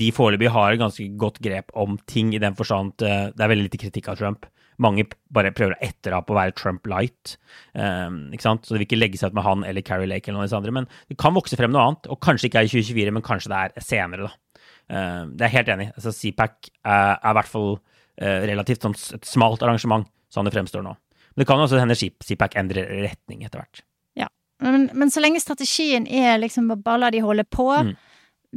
de 0.01 0.11
foreløpig 0.15 0.51
har 0.53 0.79
ganske 0.79 1.07
godt 1.19 1.41
grep 1.43 1.71
om 1.77 1.99
ting, 2.07 2.33
i 2.35 2.41
den 2.41 2.55
forstand 2.57 2.95
at 3.01 3.35
det 3.35 3.43
er 3.43 3.51
veldig 3.51 3.67
lite 3.67 3.79
kritikk 3.81 4.11
av 4.11 4.19
Trump. 4.19 4.47
Mange 4.81 5.05
bare 5.33 5.51
prøver 5.53 5.75
å 5.75 5.83
etterape 5.83 6.33
å 6.33 6.37
være 6.37 6.55
Trump 6.57 6.87
light. 6.89 7.35
Um, 7.73 8.31
ikke 8.33 8.47
sant? 8.47 8.65
Så 8.65 8.73
det 8.73 8.81
vil 8.81 8.87
ikke 8.87 9.01
legge 9.01 9.19
seg 9.19 9.31
ut 9.31 9.37
med 9.37 9.45
han 9.45 9.65
eller 9.67 9.85
Carrie 9.85 10.09
Lake 10.09 10.29
eller 10.29 10.39
noen 10.39 10.45
av 10.45 10.49
disse 10.49 10.61
andre. 10.61 10.75
Men 10.79 10.87
det 11.11 11.19
kan 11.21 11.35
vokse 11.35 11.59
frem 11.59 11.73
noe 11.73 11.83
annet. 11.85 12.09
Og 12.13 12.21
kanskje 12.23 12.49
ikke 12.49 12.63
er 12.63 12.69
i 12.69 12.71
2024, 12.71 13.15
men 13.17 13.25
kanskje 13.25 13.51
det 13.51 13.59
er 13.61 13.85
senere, 13.85 14.29
da. 14.29 14.50
Uh, 14.89 15.29
det 15.35 15.47
er 15.47 15.55
helt 15.57 15.71
enig. 15.75 15.91
Altså, 15.95 16.13
CPAC 16.15 16.71
er, 16.83 17.15
er 17.15 17.29
i 17.31 17.37
hvert 17.37 17.51
fall 17.51 17.71
uh, 17.77 18.41
relativt 18.49 18.87
sånn, 18.87 18.97
et 19.17 19.27
smalt 19.27 19.63
arrangement, 19.65 20.09
sånn 20.31 20.47
det 20.47 20.55
fremstår 20.55 20.85
nå. 20.85 20.95
Men 21.31 21.43
det 21.43 21.47
kan 21.47 21.63
også 21.63 21.79
hende 21.79 21.95
CPAC 21.95 22.57
endrer 22.59 22.89
retning 23.05 23.45
etter 23.47 23.61
hvert. 23.61 23.83
Ja, 24.19 24.27
men, 24.63 24.89
men, 24.93 25.11
så 25.11 25.23
lenge 25.23 25.41
strategien 25.43 26.07
er 26.07 26.39
liksom 26.41 26.71
bare 26.73 27.05
la 27.05 27.11
de 27.13 27.21
holde 27.23 27.45
på, 27.47 27.69
mm. 27.71 27.93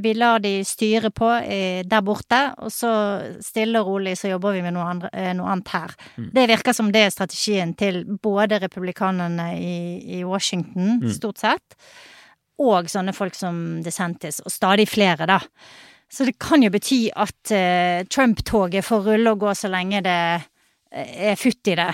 vi 0.02 0.14
lar 0.18 0.42
de 0.42 0.56
styre 0.66 1.12
på 1.14 1.30
eh, 1.38 1.84
der 1.86 2.02
borte, 2.06 2.40
og 2.58 2.72
så 2.74 2.90
stille 3.44 3.82
og 3.82 3.92
rolig 3.92 4.16
så 4.18 4.32
jobber 4.32 4.56
vi 4.56 4.64
med 4.66 4.74
noe, 4.74 4.88
andre, 4.96 5.12
eh, 5.14 5.30
noe 5.38 5.52
annet 5.54 5.70
her. 5.76 5.94
Mm. 6.18 6.28
Det 6.34 6.48
virker 6.50 6.76
som 6.76 6.90
det 6.94 7.06
er 7.06 7.14
strategien 7.14 7.76
til 7.78 8.02
både 8.04 8.58
republikanerne 8.66 9.52
i, 9.54 9.78
i 10.18 10.24
Washington, 10.26 10.98
mm. 11.04 11.08
stort 11.14 11.46
sett, 11.46 11.78
og 12.58 12.90
sånne 12.90 13.14
folk 13.14 13.38
som 13.38 13.80
DeSantis, 13.86 14.42
og 14.42 14.52
stadig 14.54 14.86
flere, 14.90 15.30
da. 15.30 15.40
Så 16.14 16.26
det 16.28 16.36
kan 16.38 16.62
jo 16.62 16.70
bety 16.70 17.08
at 17.10 17.50
uh, 17.50 18.06
Trump-toget 18.06 18.86
får 18.86 19.06
rulle 19.08 19.34
og 19.34 19.42
gå 19.42 19.54
så 19.58 19.70
lenge 19.72 20.02
det 20.04 20.18
eh, 20.94 21.32
er 21.32 21.40
futt 21.40 21.72
i 21.72 21.74
det. 21.80 21.90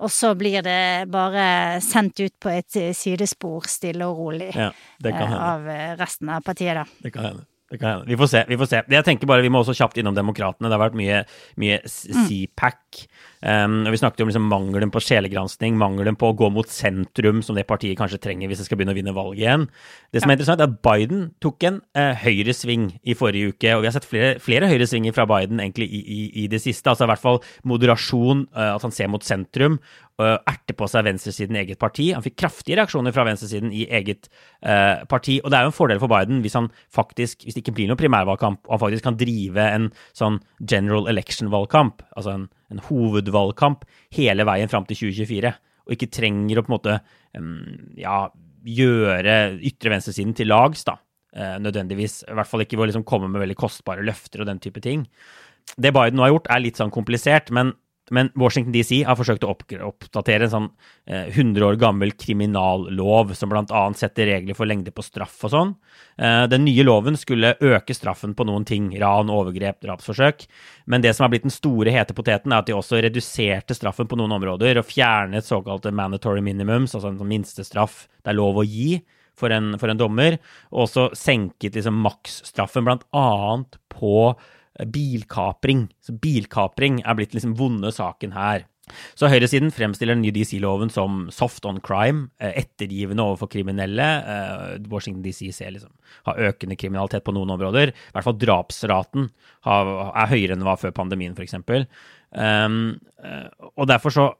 Og 0.00 0.08
så 0.08 0.32
blir 0.38 0.64
det 0.64 1.10
bare 1.12 1.44
sendt 1.84 2.22
ut 2.24 2.38
på 2.40 2.54
et 2.54 2.80
eh, 2.80 2.94
sidespor 2.96 3.68
stille 3.68 4.08
og 4.08 4.22
rolig 4.22 4.48
ja, 4.56 4.70
av 5.12 5.68
resten 6.00 6.32
av 6.32 6.46
partiet, 6.46 6.78
da. 6.80 6.86
Det 7.04 7.12
kan 7.12 7.28
hende. 7.28 7.49
Vi 7.70 8.16
får 8.16 8.26
se. 8.26 8.44
vi 8.48 8.56
får 8.58 8.66
se. 8.66 8.82
Jeg 8.90 9.06
tenker 9.06 9.28
bare 9.30 9.44
Vi 9.44 9.50
må 9.52 9.60
også 9.62 9.76
kjapt 9.78 9.98
innom 10.00 10.14
Demokratene. 10.16 10.66
Det 10.66 10.74
har 10.74 10.82
vært 10.82 10.96
mye, 10.98 11.20
mye 11.62 11.76
CPAC. 11.86 13.04
Um, 13.40 13.86
og 13.86 13.94
vi 13.94 14.00
snakket 14.00 14.24
om 14.24 14.28
liksom 14.28 14.48
mangelen 14.50 14.90
på 14.92 15.00
sjelegransking, 15.00 15.78
mangelen 15.80 16.18
på 16.18 16.28
å 16.28 16.34
gå 16.36 16.50
mot 16.52 16.68
sentrum, 16.68 17.40
som 17.46 17.56
det 17.56 17.64
partiet 17.68 17.96
kanskje 17.96 18.18
trenger 18.20 18.50
hvis 18.50 18.60
det 18.60 18.66
skal 18.66 18.76
begynne 18.76 18.92
å 18.92 18.98
vinne 18.98 19.14
valget 19.16 19.44
igjen. 19.44 19.68
Det 20.12 20.20
som 20.20 20.32
er 20.32 20.36
interessant, 20.36 20.60
er 20.60 20.68
at 20.68 20.82
Biden 20.84 21.30
tok 21.40 21.68
en 21.70 21.78
uh, 21.96 22.10
høyresving 22.20 22.90
i 23.00 23.16
forrige 23.16 23.54
uke. 23.54 23.72
Og 23.76 23.84
vi 23.84 23.88
har 23.88 23.96
sett 23.96 24.10
flere, 24.10 24.34
flere 24.42 24.68
høyresvinger 24.68 25.14
fra 25.16 25.28
Biden 25.30 25.62
egentlig 25.62 25.88
i, 25.88 26.02
i, 26.02 26.20
i, 26.42 26.48
det 26.50 26.60
siste. 26.60 26.90
Altså 26.90 27.06
i 27.06 27.12
hvert 27.14 27.22
fall 27.22 27.40
moderasjon, 27.70 28.48
uh, 28.50 28.74
at 28.74 28.84
han 28.84 28.96
ser 28.98 29.14
mot 29.14 29.24
sentrum 29.24 29.78
erte 30.22 30.74
på 30.76 30.86
seg 30.90 31.04
venstresiden 31.06 31.56
i 31.56 31.62
eget 31.62 31.80
parti. 31.80 32.10
Han 32.14 32.24
fikk 32.24 32.38
kraftige 32.42 32.78
reaksjoner 32.78 33.14
fra 33.14 33.24
venstresiden 33.28 33.72
i 33.74 33.86
eget 33.98 34.28
uh, 34.28 35.02
parti. 35.10 35.38
Og 35.42 35.50
det 35.50 35.58
er 35.58 35.66
jo 35.66 35.72
en 35.72 35.76
fordel 35.76 36.00
for 36.02 36.12
Biden 36.12 36.42
hvis 36.44 36.56
han 36.58 36.70
faktisk, 36.94 37.44
hvis 37.44 37.56
det 37.56 37.64
ikke 37.64 37.76
blir 37.78 37.90
noen 37.90 38.00
primærvalgkamp, 38.00 38.62
og 38.66 38.74
han 38.74 38.82
faktisk 38.84 39.06
kan 39.08 39.18
drive 39.20 39.66
en 39.78 39.90
sånn 40.16 40.40
general 40.60 41.10
election-valgkamp, 41.12 42.04
altså 42.16 42.36
en, 42.36 42.46
en, 42.72 42.84
hovedvalgkamp, 42.88 43.84
hele 44.16 44.46
veien 44.48 44.72
fram 44.72 44.88
til 44.88 45.02
2024. 45.02 45.52
Og 45.88 45.96
ikke 45.96 46.12
trenger 46.14 46.60
å 46.60 46.64
på 46.64 46.72
en 46.72 46.76
måte 46.76 46.96
um, 47.38 47.52
ja, 47.98 48.22
gjøre 48.80 49.36
ytre 49.70 49.94
venstresiden 49.94 50.36
til 50.38 50.52
lags, 50.52 50.86
da. 50.88 50.98
Uh, 51.30 51.60
nødvendigvis. 51.62 52.24
I 52.26 52.34
hvert 52.34 52.50
fall 52.50 52.64
ikke 52.64 52.78
ved 52.78 52.88
å 52.88 52.90
liksom 52.94 53.06
komme 53.06 53.30
med 53.30 53.42
veldig 53.44 53.58
kostbare 53.58 54.02
løfter 54.06 54.42
og 54.42 54.50
den 54.50 54.62
type 54.62 54.82
ting. 54.82 55.06
Det 55.76 55.92
Biden 55.94 56.18
nå 56.18 56.26
har 56.26 56.34
gjort, 56.34 56.50
er 56.50 56.64
litt 56.64 56.80
sånn 56.80 56.92
komplisert, 56.94 57.52
men 57.54 57.74
men 58.14 58.30
Washington 58.38 58.74
DC 58.74 59.02
har 59.06 59.18
forsøkt 59.18 59.44
å 59.46 59.52
oppdatere 59.52 60.46
en 60.46 60.52
sånn 60.52 60.68
eh, 61.06 61.30
100 61.30 61.66
år 61.66 61.78
gammel 61.80 62.12
kriminallov, 62.18 63.34
som 63.38 63.52
bl.a. 63.52 63.82
setter 63.98 64.32
regler 64.32 64.58
for 64.58 64.68
lengde 64.70 64.92
på 64.94 65.04
straff 65.06 65.36
og 65.46 65.54
sånn. 65.54 65.74
Eh, 66.18 66.44
den 66.50 66.66
nye 66.66 66.86
loven 66.86 67.18
skulle 67.18 67.54
øke 67.56 67.94
straffen 67.96 68.34
på 68.38 68.46
noen 68.48 68.66
ting, 68.68 68.90
ran, 69.00 69.30
overgrep, 69.30 69.80
drapsforsøk. 69.86 70.46
Men 70.90 71.06
det 71.06 71.14
som 71.14 71.26
har 71.26 71.34
blitt 71.34 71.46
den 71.46 71.54
store 71.54 71.94
hete 71.94 72.16
poteten, 72.16 72.52
er 72.52 72.64
at 72.64 72.68
de 72.70 72.76
også 72.76 73.02
reduserte 73.04 73.78
straffen 73.78 74.10
på 74.10 74.18
noen 74.18 74.34
områder, 74.40 74.82
og 74.82 74.90
fjernet 74.90 75.46
såkalte 75.46 75.94
mandatory 75.94 76.42
minimums, 76.44 76.96
altså 76.96 77.12
en 77.12 77.22
sånn 77.22 77.30
minstestraff 77.30 78.04
det 78.20 78.34
er 78.34 78.40
lov 78.40 78.60
å 78.60 78.66
gi 78.66 79.00
for 79.40 79.54
en, 79.54 79.74
for 79.80 79.92
en 79.92 80.00
dommer, 80.00 80.38
og 80.70 80.86
også 80.86 81.10
senket 81.16 81.78
liksom 81.78 82.00
maksstraffen 82.04 82.86
bl.a. 82.86 83.28
på 83.94 84.16
bilkapring. 84.86 85.88
Så 86.00 86.14
bilkapring 86.16 87.00
er 87.04 87.18
blitt 87.18 87.34
liksom 87.36 87.56
vonde 87.58 87.92
saken 87.94 88.36
her. 88.36 88.66
Så 89.18 89.28
høyresiden 89.30 89.70
fremstiller 89.74 90.16
den 90.16 90.24
nye 90.24 90.34
DC-loven 90.34 90.90
som 90.92 91.28
soft 91.34 91.66
on 91.68 91.80
crime, 91.84 92.28
eh, 92.40 92.52
ettergivende 92.64 93.22
overfor 93.22 93.50
kriminelle. 93.52 94.02
Eh, 94.02 94.78
Washington 94.90 95.22
DC 95.22 95.52
ser 95.54 95.70
liksom 95.76 95.92
har 96.26 96.42
økende 96.50 96.78
kriminalitet 96.78 97.24
på 97.24 97.34
noen 97.36 97.50
områder. 97.54 97.92
I 97.92 98.14
hvert 98.14 98.26
fall 98.26 98.38
drapsraten 98.40 99.30
er 99.64 100.30
høyere 100.32 100.56
enn 100.56 100.62
den 100.62 100.68
var 100.68 100.80
før 100.80 100.94
pandemien, 100.96 101.36
f.eks. 101.36 101.54
Um, 102.30 103.00
eh, 103.22 103.48
og 103.76 103.86
derfor 103.90 104.10
så 104.14 104.30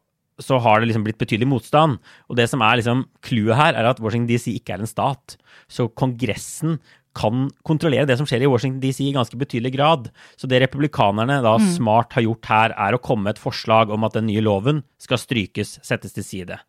så 0.40 0.56
har 0.56 0.80
det 0.80 0.88
liksom 0.88 1.04
blitt 1.04 1.20
betydelig 1.20 1.48
motstand. 1.50 1.98
Og 2.32 2.38
det 2.38 2.46
som 2.48 2.62
er 2.64 2.80
liksom 2.80 3.04
clouet 3.20 3.58
her, 3.58 3.76
er 3.76 3.90
at 3.90 4.00
Washington 4.00 4.30
DC 4.30 4.54
ikke 4.56 4.72
er 4.72 4.84
en 4.84 4.88
stat. 4.88 5.36
Så 5.68 5.88
Kongressen 5.92 6.78
kan 7.16 7.48
kontrollere 7.66 8.06
det 8.06 8.16
som 8.20 8.28
skjer 8.28 8.44
i 8.44 8.50
Washington 8.50 8.80
DC 8.82 9.02
i 9.04 9.14
ganske 9.14 9.38
betydelig 9.38 9.72
grad. 9.74 10.10
Så 10.38 10.48
det 10.50 10.60
republikanerne 10.62 11.40
da 11.44 11.56
mm. 11.58 11.68
smart 11.76 12.14
har 12.16 12.26
gjort 12.26 12.50
her, 12.50 12.74
er 12.76 12.96
å 12.96 13.02
komme 13.02 13.26
med 13.26 13.36
et 13.36 13.42
forslag 13.42 13.90
om 13.90 14.06
at 14.06 14.18
den 14.18 14.28
nye 14.30 14.44
loven 14.44 14.84
skal 15.02 15.20
strykes, 15.20 15.80
settes 15.86 16.14
til 16.16 16.26
side. 16.26 16.60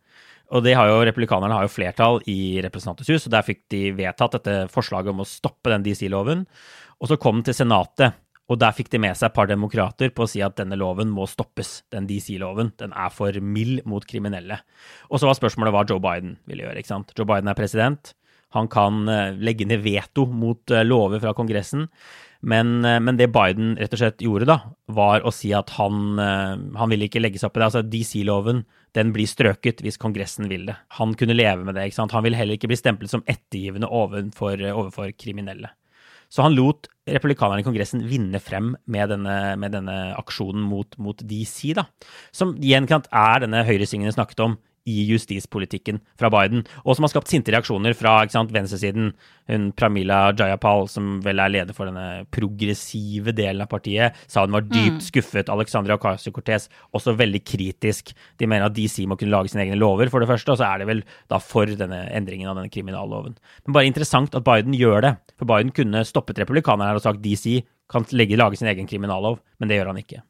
Og 0.52 0.64
det 0.66 0.74
har 0.76 0.90
jo, 0.90 0.98
Republikanerne 1.08 1.56
har 1.56 1.64
jo 1.64 1.72
flertall 1.72 2.18
i 2.28 2.60
Representantenes 2.64 3.08
hus, 3.14 3.28
og 3.28 3.32
der 3.32 3.46
fikk 3.46 3.62
de 3.72 3.86
vedtatt 3.96 4.36
dette 4.36 4.56
forslaget 4.72 5.14
om 5.14 5.22
å 5.24 5.28
stoppe 5.28 5.72
den 5.72 5.86
DC-loven. 5.86 6.44
Og 7.00 7.08
så 7.08 7.16
kom 7.20 7.40
den 7.40 7.48
til 7.48 7.56
Senatet, 7.62 8.18
og 8.52 8.58
der 8.60 8.74
fikk 8.76 8.90
de 8.92 9.00
med 9.00 9.16
seg 9.16 9.30
et 9.30 9.36
par 9.36 9.48
demokrater 9.48 10.10
på 10.12 10.26
å 10.26 10.28
si 10.28 10.42
at 10.44 10.58
denne 10.58 10.76
loven 10.76 11.12
må 11.14 11.24
stoppes, 11.30 11.78
den 11.94 12.08
DC-loven. 12.10 12.74
Den 12.82 12.92
er 12.92 13.12
for 13.14 13.32
mild 13.40 13.86
mot 13.88 14.04
kriminelle. 14.04 14.58
Og 15.08 15.22
så 15.22 15.30
var 15.30 15.38
spørsmålet 15.38 15.72
hva 15.72 15.86
Joe 15.88 16.02
Biden 16.02 16.36
ville 16.50 16.66
gjøre. 16.66 16.82
ikke 16.82 16.92
sant? 16.92 17.14
Joe 17.16 17.28
Biden 17.28 17.48
er 17.48 17.56
president. 17.56 18.12
Han 18.56 18.68
kan 18.72 19.06
eh, 19.08 19.32
legge 19.40 19.66
ned 19.68 19.82
veto 19.84 20.26
mot 20.28 20.70
eh, 20.70 20.84
lover 20.84 21.22
fra 21.22 21.34
Kongressen. 21.36 21.88
Men, 22.42 22.84
eh, 22.84 22.98
men, 23.00 23.18
det 23.20 23.30
Biden 23.34 23.76
rett 23.78 23.94
og 23.94 24.02
slett 24.02 24.24
gjorde, 24.24 24.48
da, 24.50 24.58
var 24.92 25.24
å 25.24 25.32
si 25.34 25.52
at 25.56 25.72
han, 25.78 26.18
han 26.18 26.92
ville 26.92 27.06
ikke 27.08 27.22
legge 27.22 27.40
seg 27.40 27.50
opp 27.50 27.58
i 27.58 27.62
det. 27.62 27.68
Altså 27.70 27.84
DC-loven 27.86 28.64
den 28.96 29.12
blir 29.14 29.30
strøket 29.30 29.80
hvis 29.84 30.00
Kongressen 30.00 30.50
vil 30.52 30.66
det. 30.68 30.76
Han 30.98 31.14
kunne 31.18 31.36
leve 31.38 31.64
med 31.64 31.78
det. 31.78 31.88
ikke 31.88 32.02
sant? 32.02 32.16
Han 32.16 32.26
ville 32.26 32.40
heller 32.40 32.58
ikke 32.58 32.72
bli 32.72 32.80
stemplet 32.80 33.12
som 33.12 33.24
ettergivende 33.30 33.88
overfor, 33.88 34.60
overfor 34.72 35.14
kriminelle. 35.16 35.72
Så 36.32 36.40
han 36.40 36.54
lot 36.56 36.88
republikanerne 37.04 37.60
i 37.60 37.66
Kongressen 37.66 38.04
vinne 38.08 38.40
frem 38.40 38.70
med 38.88 39.10
denne, 39.12 39.36
med 39.60 39.74
denne 39.74 39.96
aksjonen 40.16 40.62
mot, 40.64 40.96
mot, 40.96 41.18
DC, 41.28 41.74
da. 41.76 41.84
Som 42.32 42.54
igjen 42.56 42.88
er 42.88 43.42
denne 43.42 43.60
høyresvingen 43.68 44.14
snakket 44.14 44.40
om, 44.44 44.56
i 44.88 45.04
justispolitikken 45.06 46.00
fra 46.18 46.30
Biden, 46.32 46.64
og 46.82 46.96
som 46.96 47.06
har 47.06 47.12
skapt 47.12 47.30
sinte 47.30 47.52
reaksjoner 47.54 47.94
fra 47.98 48.16
sant, 48.32 48.50
venstresiden. 48.54 49.12
Hun 49.50 49.68
Pramila 49.78 50.32
Jayapal, 50.38 50.86
som 50.90 51.16
vel 51.24 51.42
er 51.42 51.52
leder 51.52 51.76
for 51.76 51.90
denne 51.90 52.24
progressive 52.34 53.34
delen 53.36 53.64
av 53.64 53.70
partiet, 53.70 54.18
sa 54.30 54.44
hun 54.46 54.54
var 54.54 54.66
dypt 54.66 55.00
mm. 55.00 55.04
skuffet. 55.08 55.52
Alexandria 55.52 55.98
Ocasio-Cortez 55.98 56.68
også 56.94 57.16
veldig 57.18 57.42
kritisk. 57.46 58.14
De 58.38 58.48
mener 58.48 58.68
at 58.68 58.76
DC 58.76 59.02
må 59.10 59.18
kunne 59.18 59.34
lage 59.34 59.52
sine 59.52 59.66
egne 59.66 59.78
lover, 59.78 60.10
for 60.12 60.22
det 60.22 60.30
første, 60.30 60.54
og 60.54 60.60
så 60.60 60.70
er 60.70 60.82
det 60.82 60.90
vel 60.90 61.04
da 61.30 61.38
for 61.42 61.70
denne 61.78 62.04
endringen 62.14 62.50
av 62.50 62.58
denne 62.58 62.72
kriminalloven. 62.72 63.38
Men 63.66 63.78
bare 63.78 63.90
interessant 63.90 64.34
at 64.38 64.46
Biden 64.46 64.74
gjør 64.78 65.06
det, 65.06 65.14
for 65.38 65.50
Biden 65.50 65.74
kunne 65.74 66.06
stoppet 66.08 66.42
republikanerne 66.42 66.98
og 66.98 67.06
sagt 67.06 67.22
DC 67.22 67.62
kan 67.92 68.06
legge, 68.16 68.38
lage 68.40 68.58
sin 68.58 68.70
egen 68.72 68.88
kriminallov, 68.88 69.42
men 69.60 69.68
det 69.68 69.78
gjør 69.78 69.92
han 69.92 70.00
ikke. 70.00 70.22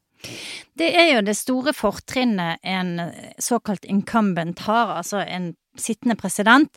Det 0.79 0.89
er 0.97 1.15
jo 1.17 1.27
det 1.27 1.37
store 1.37 1.75
fortrinnet 1.77 2.63
en 2.63 2.97
såkalt 3.43 3.85
incumbent 3.85 4.65
har, 4.69 4.97
altså 5.01 5.23
en 5.27 5.53
sittende 5.79 6.17
president, 6.17 6.77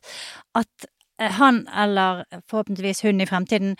at 0.56 0.88
eh, 1.22 1.32
han, 1.39 1.68
eller 1.68 2.24
forhåpentligvis 2.50 3.04
hun 3.06 3.22
i 3.22 3.28
fremtiden, 3.30 3.76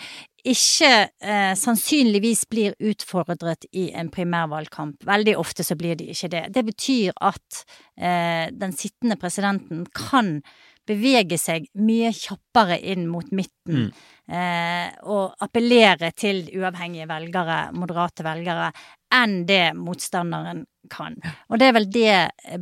ikke 0.46 0.92
eh, 1.24 1.54
sannsynligvis 1.58 2.46
blir 2.52 2.76
utfordret 2.80 3.66
i 3.74 3.90
en 3.98 4.12
primærvalgkamp. 4.14 5.02
Veldig 5.08 5.38
ofte 5.42 5.66
så 5.66 5.78
blir 5.80 5.98
de 5.98 6.12
ikke 6.14 6.30
det. 6.36 6.44
Det 6.54 6.66
betyr 6.66 7.16
at 7.22 7.66
eh, 7.98 8.52
den 8.54 8.76
sittende 8.78 9.18
presidenten 9.18 9.86
kan 9.96 10.40
bevege 10.88 11.38
seg 11.42 11.68
mye 11.82 12.12
kjappere 12.16 12.78
inn 12.94 13.08
mot 13.10 13.32
midten. 13.36 13.88
Mm. 13.88 14.04
Eh, 14.26 14.88
og 15.06 15.36
appellere 15.46 16.10
til 16.18 16.44
uavhengige 16.58 17.08
velgere, 17.10 17.60
moderate 17.78 18.26
velgere, 18.26 18.72
enn 19.14 19.44
det 19.50 19.76
motstanderen 19.78 20.64
kan. 20.92 21.18
Og 21.50 21.60
det 21.62 21.70
er 21.70 21.76
vel 21.78 21.88
det 21.94 22.16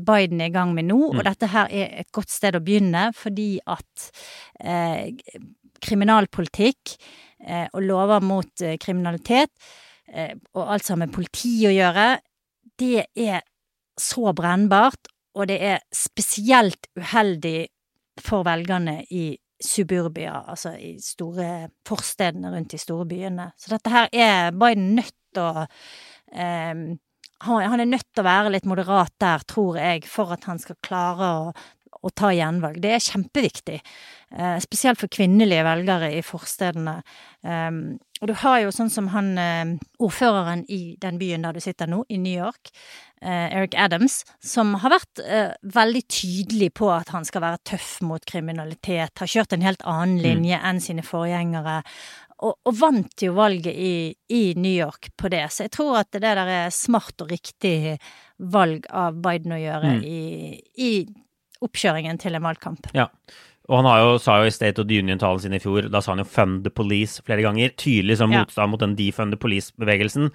Biden 0.07 0.43
er 0.43 0.51
i 0.51 0.55
gang 0.55 0.73
med 0.75 0.89
nå, 0.89 0.99
mm. 0.99 1.19
og 1.19 1.27
dette 1.27 1.49
her 1.53 1.71
er 1.71 1.97
et 2.03 2.11
godt 2.15 2.31
sted 2.31 2.57
å 2.57 2.63
begynne, 2.63 3.09
fordi 3.15 3.57
at 3.63 4.09
eh, 4.59 5.15
kriminalpolitikk 5.83 6.97
eh, 7.47 7.67
og 7.71 7.81
lover 7.83 8.23
mot 8.23 8.63
eh, 8.63 8.77
kriminalitet, 8.81 9.51
eh, 10.11 10.35
og 10.55 10.75
alt 10.75 10.87
som 10.87 10.97
har 10.97 11.05
med 11.05 11.15
politi 11.15 11.55
å 11.67 11.73
gjøre, 11.73 12.07
det 12.79 13.07
er 13.15 13.43
så 13.99 14.33
brennbart, 14.35 15.11
og 15.33 15.49
det 15.49 15.59
er 15.65 15.81
spesielt 15.95 16.89
uheldig 16.99 17.67
for 18.21 18.45
velgerne 18.45 18.99
i 19.11 19.31
suburbia, 19.63 20.43
altså 20.51 20.73
i 20.75 20.97
store 21.01 21.69
forstedene 21.87 22.51
rundt 22.51 22.73
de 22.73 22.81
store 22.81 23.07
byene. 23.07 23.51
Så 23.57 23.71
dette 23.73 23.93
her 23.93 24.09
er 24.11 24.51
Biden 24.51 24.93
nødt 24.97 25.15
til 25.33 25.43
å 25.43 25.63
um, 25.63 26.83
Han 27.43 27.79
er 27.79 27.89
nødt 27.89 28.07
til 28.13 28.23
å 28.23 28.27
være 28.27 28.51
litt 28.53 28.67
moderat 28.69 29.11
der, 29.19 29.41
tror 29.43 29.75
jeg, 29.75 30.05
for 30.07 30.31
at 30.31 30.45
han 30.47 30.61
skal 30.61 30.77
klare 30.85 31.31
å, 31.41 31.49
å 31.99 32.11
ta 32.15 32.29
gjenvalg. 32.31 32.77
Det 32.79 32.93
er 32.95 33.03
kjempeviktig. 33.03 33.81
Eh, 34.33 34.59
spesielt 34.63 35.01
for 35.01 35.11
kvinnelige 35.11 35.65
velgere 35.67 36.13
i 36.15 36.21
forstedene. 36.25 36.95
Um, 37.43 37.99
og 38.21 38.31
du 38.31 38.33
har 38.39 38.61
jo 38.63 38.71
sånn 38.71 38.89
som 38.89 39.09
han 39.11 39.33
eh, 39.37 39.73
ordføreren 39.99 40.63
i 40.71 40.95
den 41.01 41.19
byen 41.19 41.43
der 41.43 41.53
du 41.53 41.59
sitter 41.61 41.91
nå, 41.91 41.99
i 42.09 42.17
New 42.17 42.33
York, 42.33 42.71
Eric 43.23 43.77
Adams, 43.79 44.21
som 44.43 44.73
har 44.83 44.93
vært 44.95 45.21
eh, 45.23 45.53
veldig 45.75 46.03
tydelig 46.11 46.71
på 46.79 46.89
at 46.93 47.13
han 47.15 47.25
skal 47.27 47.45
være 47.45 47.61
tøff 47.73 47.95
mot 48.05 48.23
kriminalitet, 48.27 49.15
har 49.19 49.31
kjørt 49.31 49.55
en 49.55 49.65
helt 49.65 49.85
annen 49.87 50.19
mm. 50.19 50.23
linje 50.25 50.59
mm. 50.59 50.67
enn 50.69 50.83
sine 50.83 51.05
forgjengere. 51.07 51.79
Og, 52.43 52.57
og, 52.57 52.73
vant 52.75 53.23
jo 53.23 53.35
valget 53.37 53.71
i, 53.71 53.95
i, 54.35 54.43
New 54.59 54.73
York 54.73 55.13
på 55.19 55.31
det. 55.31 55.45
Så 55.53 55.67
jeg 55.67 55.75
tror 55.77 56.01
at 56.01 56.11
det 56.11 56.25
der 56.25 56.41
er 56.43 56.75
smart 56.75 57.23
og 57.23 57.31
riktig 57.31 57.95
valg 58.51 58.89
av 58.91 59.21
Biden 59.23 59.55
å 59.55 59.61
gjøre 59.61 59.95
mm. 59.95 60.03
i, 60.03 60.59
i 60.83 60.91
oppkjøringen 61.63 62.19
til 62.19 62.35
en 62.35 62.43
valgkamp. 62.43 62.91
Ja. 62.97 63.07
Og 63.71 63.79
han 63.79 63.87
jo, 63.87 64.15
sa 64.19 64.41
jo 64.41 64.49
i 64.49 64.51
State 64.51 64.81
of 64.81 64.89
the 64.89 64.97
Union-talen 64.99 65.39
sin 65.39 65.53
i 65.55 65.59
fjor, 65.63 65.85
da 65.87 66.01
sa 66.03 66.11
han 66.11 66.19
jo 66.19 66.27
'fund 66.27 66.65
the 66.65 66.71
police' 66.73 67.21
flere 67.23 67.45
ganger. 67.45 67.71
Tydelig 67.79 68.17
som 68.19 68.29
motstand 68.29 68.71
mot 68.71 68.79
den 68.79 68.95
defund 68.95 69.31
the 69.31 69.39
police-bevegelsen. 69.39 70.31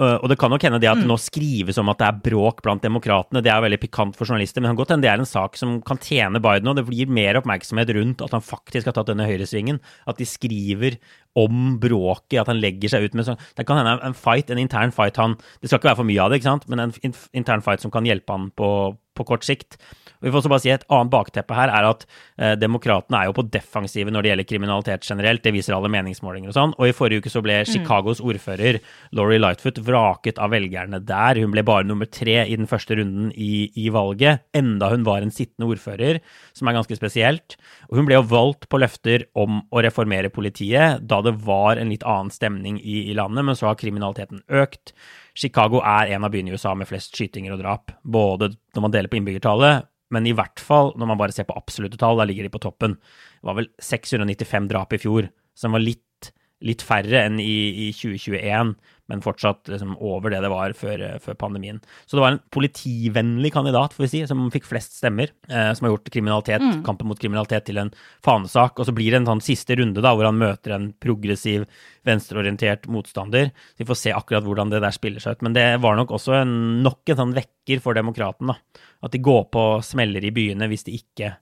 Uh, 0.00 0.18
og 0.18 0.28
det 0.28 0.38
kan 0.38 0.50
nok 0.50 0.62
hende 0.62 0.80
det 0.80 0.90
at 0.90 0.98
det 0.98 1.06
mm. 1.06 1.12
nå 1.12 1.18
skrives 1.20 1.78
om 1.78 1.88
at 1.92 1.98
det 1.98 2.08
er 2.08 2.20
bråk 2.26 2.62
blant 2.62 2.82
demokratene. 2.82 3.42
Det 3.44 3.52
er 3.52 3.62
veldig 3.62 3.78
pikant 3.78 4.16
for 4.16 4.26
journalister, 4.26 4.60
men 4.60 4.70
det 4.70 4.74
kan 4.74 4.80
godt 4.82 4.94
hende 4.96 5.06
det 5.06 5.12
er 5.12 5.22
en 5.22 5.30
sak 5.30 5.56
som 5.56 5.78
kan 5.80 6.00
tjene 6.02 6.42
Biden, 6.42 6.66
og 6.66 6.74
det 6.74 6.86
blir 6.88 7.06
mer 7.06 7.38
oppmerksomhet 7.38 7.94
rundt 7.94 8.24
at 8.24 8.34
han 8.34 8.42
faktisk 8.42 8.90
har 8.90 8.98
tatt 8.98 9.12
denne 9.12 9.30
høyresvingen. 9.30 9.78
At 10.10 10.18
de 10.18 10.26
skriver 10.26 10.98
om 11.38 11.78
bråket, 11.78 12.40
at 12.40 12.50
han 12.50 12.58
legger 12.58 12.90
seg 12.90 13.06
ut 13.06 13.14
med 13.14 13.24
sånn 13.24 13.38
Det 13.56 13.64
kan 13.64 13.78
hende 13.78 13.94
en 14.04 14.16
fight, 14.16 14.50
en 14.50 14.60
intern 14.60 14.92
fight 14.92 15.16
han 15.16 15.38
Det 15.62 15.70
skal 15.70 15.78
ikke 15.78 15.88
være 15.88 16.00
for 16.02 16.10
mye 16.10 16.20
av 16.20 16.28
det, 16.28 16.42
ikke 16.42 16.50
sant, 16.50 16.66
men 16.68 16.82
en 16.82 16.92
intern 17.32 17.62
fight 17.62 17.80
som 17.80 17.94
kan 17.94 18.04
hjelpe 18.04 18.34
han 18.34 18.50
på, 18.58 18.98
på 19.14 19.24
kort 19.28 19.46
sikt. 19.46 19.78
Vi 20.22 20.30
får 20.30 20.42
også 20.42 20.52
bare 20.52 20.62
si 20.62 20.72
Et 20.72 20.86
annet 20.88 21.12
bakteppe 21.12 21.56
her 21.56 21.72
er 21.72 21.88
at 21.88 22.04
eh, 22.38 22.54
demokratene 22.60 23.18
er 23.18 23.28
jo 23.28 23.36
på 23.36 23.46
defensive 23.52 24.12
når 24.12 24.24
det 24.24 24.32
gjelder 24.32 24.48
kriminalitet 24.48 25.08
generelt. 25.08 25.42
Det 25.44 25.54
viser 25.54 25.76
alle 25.76 25.90
meningsmålinger 25.92 26.52
og 26.52 26.56
sånn. 26.56 26.74
Og 26.78 26.88
i 26.88 26.96
forrige 26.96 27.22
uke 27.22 27.32
så 27.32 27.42
ble 27.44 27.60
mm. 27.62 27.70
Chicagos 27.72 28.22
ordfører 28.24 28.80
Laurie 29.16 29.42
Lightfoot 29.42 29.80
vraket 29.84 30.40
av 30.42 30.54
velgerne 30.54 31.02
der. 31.04 31.40
Hun 31.42 31.54
ble 31.54 31.66
bare 31.66 31.88
nummer 31.88 32.08
tre 32.08 32.42
i 32.46 32.56
den 32.58 32.70
første 32.70 32.96
runden 32.98 33.32
i, 33.34 33.68
i 33.78 33.88
valget, 33.92 34.46
enda 34.56 34.90
hun 34.92 35.06
var 35.06 35.24
en 35.24 35.34
sittende 35.34 35.68
ordfører, 35.72 36.20
som 36.56 36.68
er 36.68 36.78
ganske 36.78 36.98
spesielt. 36.98 37.56
Og 37.90 37.98
hun 38.00 38.08
ble 38.08 38.18
jo 38.18 38.26
valgt 38.30 38.68
på 38.72 38.80
løfter 38.80 39.26
om 39.38 39.62
å 39.70 39.82
reformere 39.84 40.32
politiet 40.32 41.02
da 41.08 41.20
det 41.24 41.34
var 41.44 41.80
en 41.80 41.92
litt 41.92 42.06
annen 42.06 42.32
stemning 42.32 42.78
i, 42.80 43.08
i 43.10 43.16
landet, 43.18 43.46
men 43.46 43.58
så 43.58 43.70
har 43.70 43.80
kriminaliteten 43.80 44.44
økt. 44.62 44.94
Chicago 45.34 45.80
er 45.84 46.12
en 46.12 46.26
av 46.26 46.32
byene 46.32 46.52
i 46.52 46.56
USA 46.56 46.74
med 46.76 46.88
flest 46.88 47.16
skytinger 47.16 47.54
og 47.54 47.62
drap, 47.62 47.94
både 48.04 48.52
når 48.76 48.84
man 48.84 48.94
deler 48.94 49.12
på 49.12 49.18
innbyggertallet, 49.18 49.88
men 50.12 50.28
i 50.28 50.34
hvert 50.36 50.62
fall 50.62 50.92
når 50.98 51.10
man 51.10 51.20
bare 51.20 51.34
ser 51.34 51.48
på 51.48 51.56
absolutte 51.58 51.98
tall, 52.00 52.20
da 52.20 52.26
ligger 52.28 52.46
de 52.46 52.52
på 52.52 52.62
toppen. 52.62 52.98
Det 53.40 53.48
var 53.48 53.58
vel 53.58 53.70
695 53.82 54.70
drap 54.70 54.94
i 54.94 55.00
fjor, 55.02 55.28
som 55.58 55.74
var 55.76 55.84
litt, 55.84 56.32
litt 56.62 56.84
færre 56.86 57.24
enn 57.26 57.40
i, 57.42 57.88
i 57.88 57.90
2021, 57.96 58.74
men 59.12 59.20
fortsatt 59.20 59.68
liksom 59.68 59.92
over 60.00 60.32
det 60.32 60.40
det 60.40 60.48
var 60.48 60.72
før, 60.72 61.02
før, 61.20 61.36
pandemien. 61.36 61.80
Så 62.06 62.16
det 62.16 62.22
var 62.24 62.32
en 62.32 62.40
politivennlig 62.54 63.50
kandidat, 63.52 63.92
får 63.92 64.06
vi 64.06 64.08
si, 64.08 64.22
som 64.28 64.46
fikk 64.52 64.64
flest 64.70 64.96
stemmer, 64.96 65.34
eh, 65.50 65.68
som 65.76 65.84
har 65.84 65.92
gjort 65.92 66.08
kriminalitet, 66.14 66.64
mm. 66.64 66.78
kampen 66.86 67.10
mot 67.10 67.20
kriminalitet 67.20 67.66
til 67.68 67.82
en 67.82 67.92
fanesak. 68.24 68.80
Og 68.80 68.88
så 68.88 68.94
blir 68.96 69.12
det 69.12 69.20
en 69.20 69.28
sånn 69.34 69.44
siste 69.44 69.76
runde 69.76 70.00
da, 70.00 70.14
hvor 70.16 70.30
han 70.30 70.40
møter 70.40 70.76
en 70.78 70.88
progressiv, 70.96 71.66
venstreorientert 72.08 72.88
motstander. 72.88 73.52
Så 73.74 73.84
vi 73.84 73.88
får 73.92 74.00
se 74.00 74.14
akkurat 74.16 74.48
hvordan 74.48 74.72
det 74.72 74.80
der 74.82 74.96
spiller 74.96 75.22
seg 75.22 75.36
ut. 75.36 75.44
Men 75.44 75.58
det 75.58 75.68
var 75.84 76.00
nok 76.00 76.16
også 76.16 76.38
en, 76.40 76.54
nok 76.86 77.12
en 77.12 77.20
sånn 77.20 77.36
vekker 77.36 77.84
for 77.84 77.98
demokraten, 77.98 78.54
da. 78.54 78.86
At 79.04 79.12
de 79.12 79.20
går 79.20 79.50
på 79.52 79.66
smeller 79.84 80.24
i 80.24 80.32
byene 80.32 80.70
hvis 80.72 80.86
de 80.88 80.96
ikke 80.96 81.34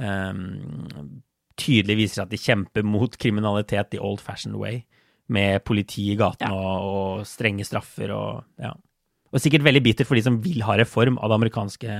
um, 0.00 1.20
tydelig 1.60 1.98
viser 2.06 2.24
at 2.24 2.32
de 2.32 2.40
kjemper 2.40 2.86
mot 2.86 3.12
kriminalitet 3.20 3.92
the 3.92 4.00
old 4.00 4.24
fashioned 4.24 4.56
way 4.56 4.86
med 5.32 5.64
politi 5.66 6.10
i 6.12 6.18
gatene 6.18 6.52
ja. 6.52 6.60
og, 6.60 6.92
og, 7.20 7.26
strenge 7.28 7.66
straffer 7.68 8.14
og 8.16 8.44
ja. 8.60 8.74
Og 9.30 9.38
sikkert 9.38 9.62
veldig 9.62 9.82
bitter 9.84 10.06
for 10.08 10.18
de 10.18 10.24
som 10.26 10.40
vil 10.42 10.64
ha 10.66 10.74
reform 10.74 11.14
av 11.22 11.30
det 11.30 11.36
amerikanske 11.36 11.98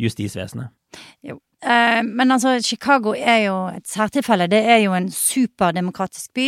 justisvesenet. 0.00 0.72
Jo. 1.20 1.36
Eh, 1.60 2.00
men 2.00 2.32
altså, 2.32 2.54
Chicago 2.64 3.12
er 3.12 3.42
jo 3.44 3.56
et 3.74 3.84
særtilfelle. 3.88 4.48
Det 4.48 4.62
er 4.64 4.80
jo 4.86 4.94
en 4.96 5.10
superdemokratisk 5.12 6.32
by. 6.32 6.46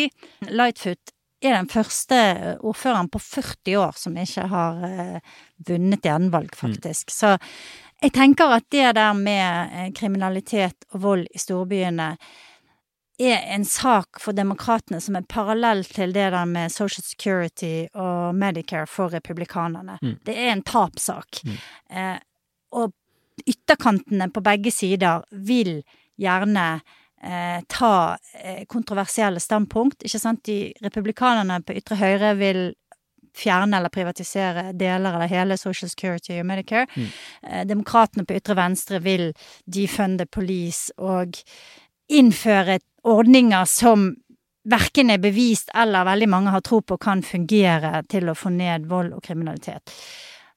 Lightfoot 0.49 1.13
er 1.45 1.59
den 1.59 1.69
første 1.69 2.21
ordføreren 2.65 3.11
på 3.13 3.21
40 3.21 3.77
år 3.83 4.01
som 4.01 4.17
ikke 4.17 4.47
har 4.49 4.81
eh, 4.89 5.37
vunnet 5.69 6.09
gjenvalg, 6.09 6.57
faktisk. 6.57 7.13
Mm. 7.13 7.17
Så 7.19 7.37
jeg 8.05 8.15
tenker 8.17 8.57
at 8.57 8.67
det 8.73 8.95
der 8.97 9.13
med 9.17 9.77
eh, 9.77 9.93
kriminalitet 9.97 10.89
og 10.93 11.05
vold 11.05 11.29
i 11.31 11.41
storbyene 11.41 12.15
er 13.19 13.55
en 13.55 13.65
sak 13.65 14.19
for 14.21 14.35
demokratene 14.35 14.99
som 15.01 15.17
er 15.17 15.27
parallell 15.31 15.85
til 15.87 16.13
det 16.15 16.31
der 16.35 16.49
med 16.51 16.73
Social 16.73 17.05
Security 17.07 17.87
og 17.95 18.35
Medicare 18.35 18.87
for 18.91 19.13
republikanerne. 19.15 19.99
Mm. 20.03 20.17
Det 20.27 20.35
er 20.35 20.53
en 20.53 20.63
tapsak. 20.67 21.41
Mm. 21.45 21.57
Eh, 21.91 22.19
og 22.75 22.93
ytterkantene 23.47 24.31
på 24.35 24.43
begge 24.43 24.73
sider 24.75 25.23
vil 25.31 25.77
gjerne 26.21 26.67
eh, 27.23 27.61
ta 27.69 28.17
eh, 28.43 28.65
kontroversielle 28.67 29.41
standpunkt. 29.41 30.03
Ikke 30.03 30.23
sant? 30.23 30.43
De 30.47 30.73
republikanerne 30.83 31.61
på 31.63 31.77
ytre 31.79 31.99
høyre 32.01 32.35
vil 32.41 32.65
fjerne 33.35 33.79
eller 33.79 33.91
privatisere 33.91 34.69
deler 34.79 35.17
eller 35.17 35.31
hele 35.31 35.57
Social 35.59 35.91
Security 35.91 36.39
og 36.39 36.47
Medicare. 36.47 36.87
Mm. 36.95 37.07
Eh, 37.43 37.63
Demokratene 37.67 38.27
på 38.27 38.39
ytre 38.39 38.59
venstre 38.59 39.01
vil 39.03 39.31
defunde 39.67 40.27
police 40.27 40.95
og 40.99 41.39
innføre 42.11 42.79
ordninger 43.05 43.65
som 43.69 44.11
verken 44.65 45.13
er 45.13 45.21
bevist 45.21 45.73
eller 45.77 46.07
veldig 46.09 46.29
mange 46.33 46.53
har 46.55 46.63
tro 46.65 46.81
på 46.81 46.97
kan 47.01 47.23
fungere 47.23 48.03
til 48.09 48.31
å 48.31 48.37
få 48.39 48.53
ned 48.55 48.87
vold 48.89 49.13
og 49.17 49.25
kriminalitet. 49.25 49.93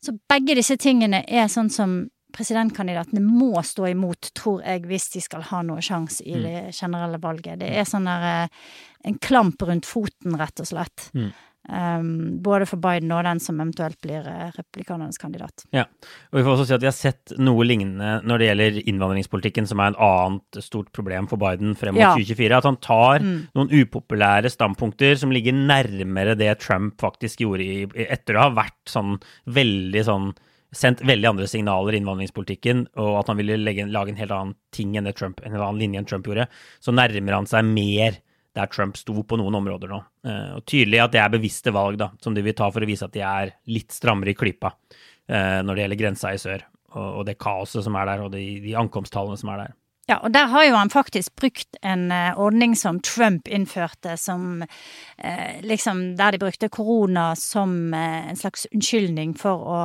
Så 0.03 0.13
begge 0.29 0.55
disse 0.55 0.77
tingene 0.79 1.23
er 1.27 1.49
sånn 1.51 1.69
som 1.73 1.97
presidentkandidatene 2.37 3.21
må 3.23 3.61
stå 3.65 3.87
imot, 3.89 4.29
tror 4.37 4.61
jeg, 4.61 4.83
hvis 4.87 5.09
de 5.15 5.23
skal 5.23 5.45
ha 5.49 5.63
noe 5.65 5.81
sjanse 5.83 6.23
i 6.27 6.37
det 6.43 6.59
generelle 6.75 7.19
valget. 7.23 7.57
Det 7.61 7.71
er 7.79 7.87
sånn 7.87 8.07
der 8.07 8.27
eh, 8.29 8.65
en 9.09 9.17
klamp 9.23 9.63
rundt 9.65 9.87
foten, 9.87 10.35
rett 10.37 10.61
og 10.61 10.69
slett. 10.69 11.07
Mm. 11.17 11.31
Um, 11.67 12.37
både 12.39 12.63
for 12.65 12.79
Biden 12.79 13.11
og 13.11 13.25
den 13.27 13.41
som 13.43 13.57
eventuelt 13.59 13.97
blir 13.99 14.23
eh, 14.23 14.51
republikanernes 14.55 15.17
kandidat. 15.19 15.65
Ja, 15.75 15.83
og 16.31 16.37
vi 16.39 16.43
får 16.45 16.53
også 16.53 16.67
si 16.69 16.75
at 16.77 16.83
vi 16.85 16.87
har 16.87 16.95
sett 16.95 17.33
noe 17.43 17.65
lignende 17.67 18.21
når 18.23 18.39
det 18.39 18.47
gjelder 18.47 18.77
innvandringspolitikken, 18.87 19.67
som 19.67 19.81
er 19.83 19.91
en 19.91 19.99
annet 20.07 20.61
stort 20.63 20.93
problem 20.95 21.27
for 21.27 21.35
Biden 21.41 21.75
frem 21.75 21.97
mot 21.97 22.01
Ja. 22.05 22.13
2024. 22.15 22.57
At 22.61 22.63
han 22.69 22.77
tar 22.79 23.19
Mm. 23.19 23.47
noen 23.53 23.69
upopulære 23.83 24.49
standpunkter 24.53 25.17
som 25.17 25.29
ligger 25.35 25.51
nærmere 25.51 26.37
det 26.37 26.59
Trump 26.59 26.95
faktisk 27.03 27.43
gjorde 27.43 27.61
i, 27.67 27.85
etter 28.07 28.35
å 28.39 28.47
ha 28.47 28.49
vært 28.63 28.85
sånn 28.87 29.17
veldig 29.47 30.03
sånn 30.07 30.33
Sendt 30.75 30.99
veldig 30.99 31.29
andre 31.29 31.45
signaler 31.47 31.95
i 31.95 31.99
innvandringspolitikken, 32.01 32.87
og 32.99 33.19
at 33.21 33.27
han 33.31 33.37
ville 33.37 33.55
legge, 33.55 33.85
lage 33.87 34.09
en 34.11 34.17
helt 34.19 34.31
annen 34.35 34.55
ting 34.75 34.97
enn 34.97 35.05
det 35.05 35.15
Trump, 35.15 35.39
en 35.39 35.53
helt 35.55 35.63
annen 35.63 35.79
linje 35.79 35.97
enn 36.01 36.05
Trump 36.05 36.25
gjorde, 36.27 36.49
så 36.83 36.91
nærmer 36.91 37.37
han 37.37 37.47
seg 37.47 37.63
mer 37.63 38.17
der 38.57 38.69
Trump 38.73 38.97
sto 38.97 39.15
på 39.23 39.37
noen 39.39 39.59
områder 39.59 39.91
nå. 39.91 39.99
Eh, 40.27 40.53
og 40.57 40.65
tydelig 40.69 41.03
at 41.03 41.13
det 41.15 41.21
er 41.23 41.33
bevisste 41.33 41.73
valg, 41.75 41.99
da, 42.01 42.11
som 42.23 42.35
de 42.35 42.43
vil 42.45 42.57
ta 42.57 42.69
for 42.73 42.83
å 42.83 42.89
vise 42.89 43.05
at 43.07 43.15
de 43.15 43.23
er 43.25 43.53
litt 43.71 43.93
strammere 43.95 44.33
i 44.33 44.37
klypa 44.37 44.73
eh, 44.73 45.59
når 45.63 45.73
det 45.73 45.85
gjelder 45.85 46.01
grensa 46.01 46.33
i 46.33 46.41
sør, 46.41 46.65
og, 46.97 47.25
det 47.27 47.37
kaoset 47.41 47.85
som 47.85 47.97
er 47.99 48.09
der, 48.09 48.23
og 48.25 48.31
de, 48.33 48.45
de 48.63 48.73
ankomsttallene 48.79 49.37
som 49.39 49.53
er 49.53 49.65
der. 49.65 49.75
Ja, 50.07 50.21
og 50.23 50.31
der 50.31 50.47
har 50.47 50.63
jo 50.63 50.75
han 50.79 50.89
faktisk 50.89 51.33
brukt 51.35 51.75
en 51.83 52.05
uh, 52.15 52.31
ordning 52.39 52.77
som 52.79 53.01
Trump 53.03 53.49
innførte, 53.51 54.15
som 54.15 54.61
uh, 54.63 55.57
liksom 55.67 56.15
Der 56.15 56.31
de 56.31 56.39
brukte 56.39 56.69
korona 56.71 57.33
som 57.35 57.91
uh, 57.91 58.29
en 58.29 58.39
slags 58.39 58.63
unnskyldning 58.71 59.35
for 59.35 59.67
å 59.67 59.81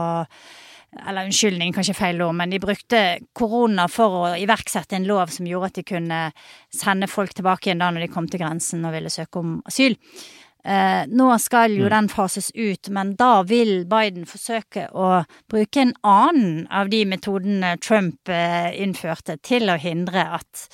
Eller 0.93 1.25
unnskyldning, 1.25 1.73
kanskje 1.73 1.97
feil 1.97 2.21
ord, 2.21 2.35
men 2.37 2.51
de 2.53 2.59
brukte 2.61 2.99
korona 3.33 3.87
for 3.89 4.17
å 4.19 4.25
iverksette 4.37 4.99
en 4.99 5.09
lov 5.09 5.31
som 5.33 5.47
gjorde 5.49 5.71
at 5.71 5.79
de 5.79 5.85
kunne 5.89 6.19
sende 6.75 7.09
folk 7.09 7.33
tilbake 7.33 7.71
igjen 7.71 7.81
da 7.81 7.89
når 7.89 8.05
de 8.05 8.13
kom 8.13 8.29
til 8.29 8.43
grensen 8.43 8.85
og 8.85 8.93
ville 8.93 9.13
søke 9.13 9.41
om 9.41 9.55
asyl. 9.69 9.97
Eh, 10.63 11.09
nå 11.09 11.31
skal 11.43 11.73
jo 11.75 11.89
den 11.91 12.11
fases 12.13 12.53
ut, 12.55 12.91
men 12.95 13.17
da 13.19 13.41
vil 13.49 13.87
Biden 13.91 14.29
forsøke 14.31 14.87
å 14.93 15.25
bruke 15.51 15.83
en 15.83 15.95
annen 16.07 16.69
av 16.71 16.93
de 16.93 17.03
metodene 17.09 17.73
Trump 17.83 18.31
eh, 18.31 18.71
innførte 18.85 19.41
til 19.43 19.73
å 19.73 19.81
hindre 19.81 20.23
at, 20.39 20.69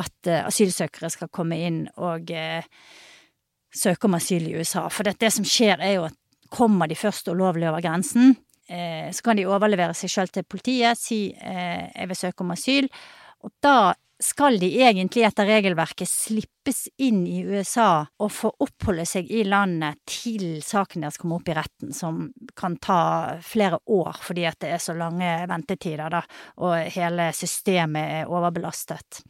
at 0.00 0.26
eh, 0.26 0.42
asylsøkere 0.48 1.12
skal 1.12 1.30
komme 1.30 1.60
inn 1.68 1.84
og 2.00 2.32
eh, 2.34 2.66
søke 3.70 4.08
om 4.08 4.18
asyl 4.18 4.48
i 4.48 4.56
USA. 4.58 4.88
For 4.90 5.06
det, 5.06 5.20
det 5.20 5.30
som 5.36 5.46
skjer, 5.46 5.78
er 5.78 5.98
jo 5.98 6.08
at 6.08 6.18
kommer 6.50 6.90
de 6.90 6.98
først 6.98 7.30
ulovlig 7.30 7.68
over 7.70 7.84
grensen, 7.84 8.34
så 9.10 9.24
kan 9.26 9.36
de 9.36 9.48
overlevere 9.50 9.96
seg 9.98 10.12
sjøl 10.12 10.30
til 10.30 10.46
politiet, 10.46 10.98
si 10.98 11.32
eh, 11.32 11.90
'jeg 11.90 12.08
vil 12.08 12.16
søke 12.16 12.44
om 12.44 12.54
asyl', 12.54 12.90
og 13.42 13.50
da 13.62 13.94
skal 14.20 14.58
de 14.60 14.68
egentlig 14.82 15.22
etter 15.24 15.48
regelverket 15.48 16.08
slippes 16.08 16.82
inn 17.00 17.22
i 17.26 17.40
USA 17.40 18.04
og 18.20 18.32
få 18.32 18.50
oppholde 18.60 19.06
seg 19.08 19.30
i 19.32 19.46
landet 19.48 19.96
til 20.04 20.60
saken 20.60 21.06
deres 21.06 21.16
kommer 21.16 21.40
opp 21.40 21.48
i 21.48 21.56
retten, 21.56 21.94
som 21.96 22.26
kan 22.54 22.76
ta 22.76 23.38
flere 23.40 23.78
år 23.88 24.20
fordi 24.20 24.44
at 24.44 24.60
det 24.60 24.74
er 24.74 24.82
så 24.84 24.92
lange 24.92 25.30
ventetider, 25.48 26.12
da, 26.12 26.20
og 26.60 26.76
hele 26.92 27.30
systemet 27.32 28.20
er 28.20 28.28
overbelastet. 28.28 29.22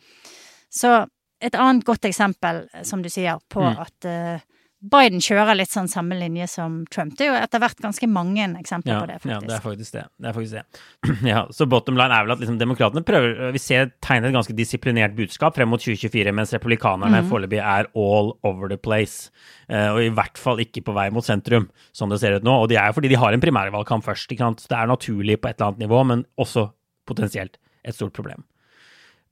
Så 0.70 1.06
et 1.40 1.54
annet 1.54 1.86
godt 1.86 2.04
eksempel, 2.10 2.66
som 2.82 3.02
du 3.02 3.08
sier, 3.08 3.38
på 3.48 3.62
Mm. 3.62 3.78
at 3.78 4.04
eh, 4.04 4.40
Biden 4.80 5.20
kjører 5.20 5.58
litt 5.58 5.68
sånn 5.68 5.90
samme 5.92 6.16
linje 6.16 6.46
som 6.48 6.78
Trump. 6.88 7.12
Det 7.18 7.26
er 7.26 7.28
jo 7.28 7.36
etter 7.36 7.60
hvert 7.60 7.82
ganske 7.84 8.06
mange 8.08 8.46
eksempler 8.56 8.94
Ja, 8.94 9.00
på 9.02 9.08
det, 9.10 9.16
ja, 9.18 9.20
faktisk. 9.20 9.46
det 9.50 9.56
er 9.58 9.64
faktisk 9.66 9.92
det. 9.92 10.04
det, 10.16 10.28
er 10.30 10.36
faktisk 10.38 10.54
det. 10.56 11.20
ja, 11.34 11.42
så 11.52 11.66
bottom 11.68 11.98
line 12.00 12.16
er 12.16 12.24
vel 12.24 12.32
at 12.32 12.40
liksom 12.40 12.56
demokratene 12.62 13.02
prøver 13.04 13.52
Vi 13.52 13.60
ser 13.60 13.90
tegner 14.00 14.30
et 14.30 14.36
ganske 14.38 14.56
disiplinert 14.56 15.12
budskap 15.18 15.58
frem 15.58 15.68
mot 15.68 15.82
2024, 15.84 16.32
mens 16.32 16.54
republikanerne 16.56 17.20
Mhm. 17.20 17.28
foreløpig 17.28 17.60
er 17.60 17.90
all 17.94 18.32
over 18.42 18.68
the 18.72 18.78
place. 18.80 19.28
Uh, 19.68 19.92
og 19.92 20.00
i 20.02 20.08
hvert 20.16 20.38
fall 20.40 20.56
ikke 20.64 20.80
på 20.86 20.94
vei 20.96 21.10
mot 21.10 21.24
sentrum, 21.28 21.68
som 21.92 22.08
det 22.08 22.20
ser 22.20 22.38
ut 22.38 22.42
nå. 22.48 22.54
Og 22.62 22.68
det 22.72 22.78
er 22.80 22.86
jo 22.88 22.96
fordi 22.96 23.08
de 23.12 23.20
har 23.20 23.32
en 23.36 23.40
primærvalgkamp 23.44 24.02
først. 24.08 24.32
Ikke 24.32 24.46
sant? 24.48 24.64
Det 24.66 24.78
er 24.80 24.86
naturlig 24.88 25.36
på 25.42 25.48
et 25.52 25.60
eller 25.60 25.74
annet 25.74 25.84
nivå, 25.84 26.00
men 26.06 26.24
også 26.40 26.70
potensielt 27.06 27.58
et 27.84 27.94
stort 27.94 28.12
problem. 28.16 28.44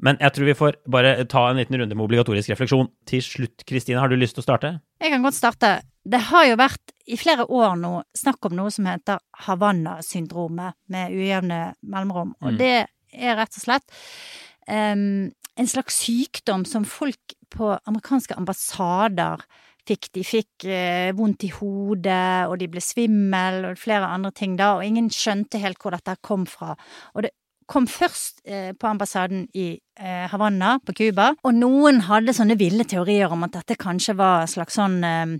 Men 0.00 0.16
jeg 0.20 0.30
tror 0.32 0.44
vi 0.46 0.54
får 0.54 0.76
bare 0.88 1.24
ta 1.26 1.48
en 1.50 1.56
liten 1.56 1.74
runde 1.80 1.96
med 1.96 2.04
obligatorisk 2.04 2.52
refleksjon. 2.52 2.88
Til 3.08 3.20
slutt, 3.24 3.64
Kristine, 3.66 3.98
har 3.98 4.08
du 4.08 4.14
lyst 4.16 4.36
til 4.36 4.44
å 4.44 4.46
starte? 4.46 4.80
Jeg 4.98 5.12
kan 5.14 5.22
godt 5.22 5.38
starte. 5.38 5.72
Det 6.08 6.20
har 6.30 6.46
jo 6.48 6.56
vært 6.58 6.94
i 7.08 7.16
flere 7.20 7.44
år 7.46 7.76
nå 7.80 7.92
snakk 8.16 8.48
om 8.48 8.56
noe 8.56 8.70
som 8.72 8.86
heter 8.88 9.20
Havanna-syndromet, 9.46 10.74
med 10.88 11.12
ujevne 11.12 11.74
mellomrom. 11.82 12.34
Og 12.42 12.52
Mm. 12.52 12.58
det 12.58 12.88
er 13.12 13.36
rett 13.36 13.56
og 13.56 13.62
slett 13.62 13.84
um, 14.68 15.30
en 15.56 15.66
slags 15.66 15.94
sykdom 16.04 16.64
som 16.64 16.84
folk 16.84 17.34
på 17.50 17.78
amerikanske 17.88 18.36
ambassader 18.36 19.42
fikk. 19.88 20.10
De 20.12 20.22
fikk 20.24 20.64
eh, 20.68 21.12
vondt 21.16 21.44
i 21.44 21.48
hodet, 21.48 22.48
og 22.48 22.58
de 22.60 22.68
ble 22.68 22.80
svimmel, 22.80 23.64
og 23.70 23.78
flere 23.80 24.10
andre 24.12 24.30
ting 24.36 24.56
da, 24.58 24.74
og 24.76 24.84
ingen 24.84 25.08
skjønte 25.08 25.60
helt 25.62 25.80
hvor 25.80 25.96
dette 25.96 26.16
kom 26.20 26.44
fra. 26.46 26.74
Og 27.14 27.24
det 27.24 27.32
kom 27.68 27.86
først 27.90 28.40
eh, 28.48 28.70
på 28.72 28.88
ambassaden 28.88 29.46
i 29.54 29.66
eh, 30.00 30.24
Havanna 30.32 30.78
på 30.84 30.94
Cuba, 30.96 31.34
og 31.44 31.54
noen 31.58 32.00
hadde 32.08 32.32
sånne 32.36 32.56
ville 32.58 32.86
teorier 32.88 33.30
om 33.34 33.44
at 33.44 33.52
dette 33.58 33.76
kanskje 33.76 34.16
var 34.16 34.46
et 34.46 34.54
slags 34.54 34.78
sånn 34.80 35.02
eh, 35.04 35.34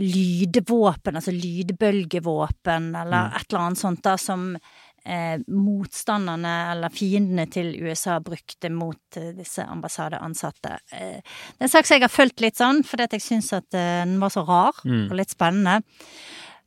lydvåpen, 0.00 1.18
altså 1.18 1.34
lydbølgevåpen, 1.36 2.94
eller 2.96 3.28
Mm. 3.28 3.36
et 3.36 3.46
eller 3.52 3.60
annet 3.66 3.78
sånt 3.78 4.02
da, 4.02 4.16
som 4.16 4.56
eh, 5.04 5.38
motstanderne 5.48 6.52
eller 6.72 6.88
fiendene 6.94 7.46
til 7.50 7.74
USA 7.82 8.18
brukte 8.20 8.70
mot 8.70 9.16
eh, 9.18 9.32
disse 9.36 9.64
ambassadeansatte. 9.66 10.78
Eh, 10.92 11.20
det 11.20 11.60
er 11.60 11.66
en 11.68 11.68
sak 11.68 11.86
som 11.86 11.96
jeg 11.98 12.06
har 12.06 12.14
fulgt 12.16 12.40
litt 12.40 12.56
sånn, 12.56 12.82
fordi 12.86 13.02
at 13.08 13.12
jeg 13.18 13.20
syns 13.26 13.52
at 13.52 13.68
den 13.74 14.18
var 14.22 14.30
så 14.30 14.46
rar 14.46 14.72
Mm. 14.84 15.10
og 15.10 15.16
litt 15.18 15.30
spennende. 15.30 15.82